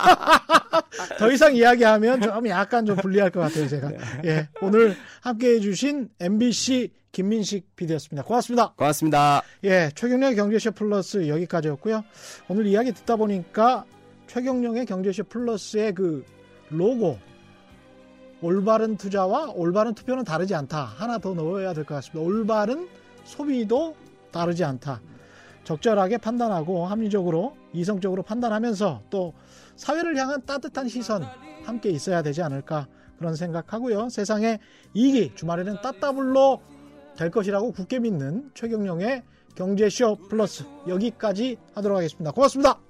더 1.19 1.31
이상 1.33 1.55
이야기하면 1.57 2.21
좀 2.21 2.49
약간 2.49 2.85
좀 2.85 2.97
불리할 2.97 3.31
것 3.31 3.41
같아요, 3.41 3.67
제가. 3.67 3.89
네. 3.89 3.99
예, 4.27 4.49
오늘 4.61 4.95
함께 5.23 5.55
해주신 5.55 6.09
MBC 6.21 6.91
김민식 7.13 7.77
PD였습니다. 7.77 8.25
고맙습니다. 8.27 8.73
고맙습니다. 8.77 9.43
예, 9.65 9.91
최경령의 9.95 10.37
경제쇼 10.37 10.73
플러스 10.73 11.29
여기까지였고요. 11.29 12.03
오늘 12.49 12.67
이야기 12.67 12.93
듣다 12.93 13.17
보니까 13.17 13.85
최경령의 14.29 14.87
경제쇼 14.87 15.25
플러스의 15.25 15.95
그 15.95 16.25
로고 16.71 17.19
올바른 18.43 18.97
투자와 18.97 19.53
올바른 19.55 19.95
투표는 19.95 20.25
다르지 20.25 20.55
않다. 20.55 20.85
하나 20.85 21.19
더 21.19 21.33
넣어야 21.35 21.73
될 21.73 21.85
것 21.85 21.95
같습니다. 21.97 22.21
올바른 22.21 22.89
소비도 23.25 23.95
다르지 24.31 24.65
않다. 24.65 25.01
적절하게 25.65 26.19
판단하고 26.19 26.87
합리적으로 26.87 27.57
이성적으로 27.73 28.23
판단하면서 28.25 29.03
또 29.11 29.33
사회를 29.77 30.17
향한 30.17 30.45
따뜻한 30.45 30.89
시선 30.89 31.25
함께 31.65 31.91
있어야 31.91 32.23
되지 32.23 32.43
않을까 32.43 32.89
그런 33.19 33.37
생각하고요. 33.37 34.09
세상에 34.09 34.59
이익이 34.95 35.37
주말에는 35.37 35.77
따따블로 35.81 36.61
될 37.17 37.31
것이라고 37.31 37.71
굳게 37.73 38.01
믿는 38.01 38.51
최경령의 38.55 39.23
경제쇼 39.55 40.17
플러스 40.29 40.65
여기까지 40.89 41.59
하도록 41.75 41.97
하겠습니다. 41.99 42.33
고맙습니다. 42.33 42.81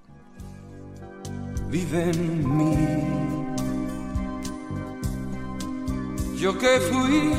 Yo 6.42 6.58
que 6.58 6.80
fui 6.80 7.32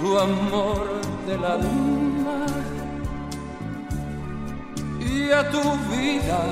tu 0.00 0.18
amor 0.18 1.00
del 1.24 1.44
alma 1.44 2.46
y 4.98 5.30
a 5.30 5.48
tu 5.52 5.62
vida 5.88 6.42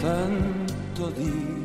tanto 0.00 1.10
di 1.10 1.55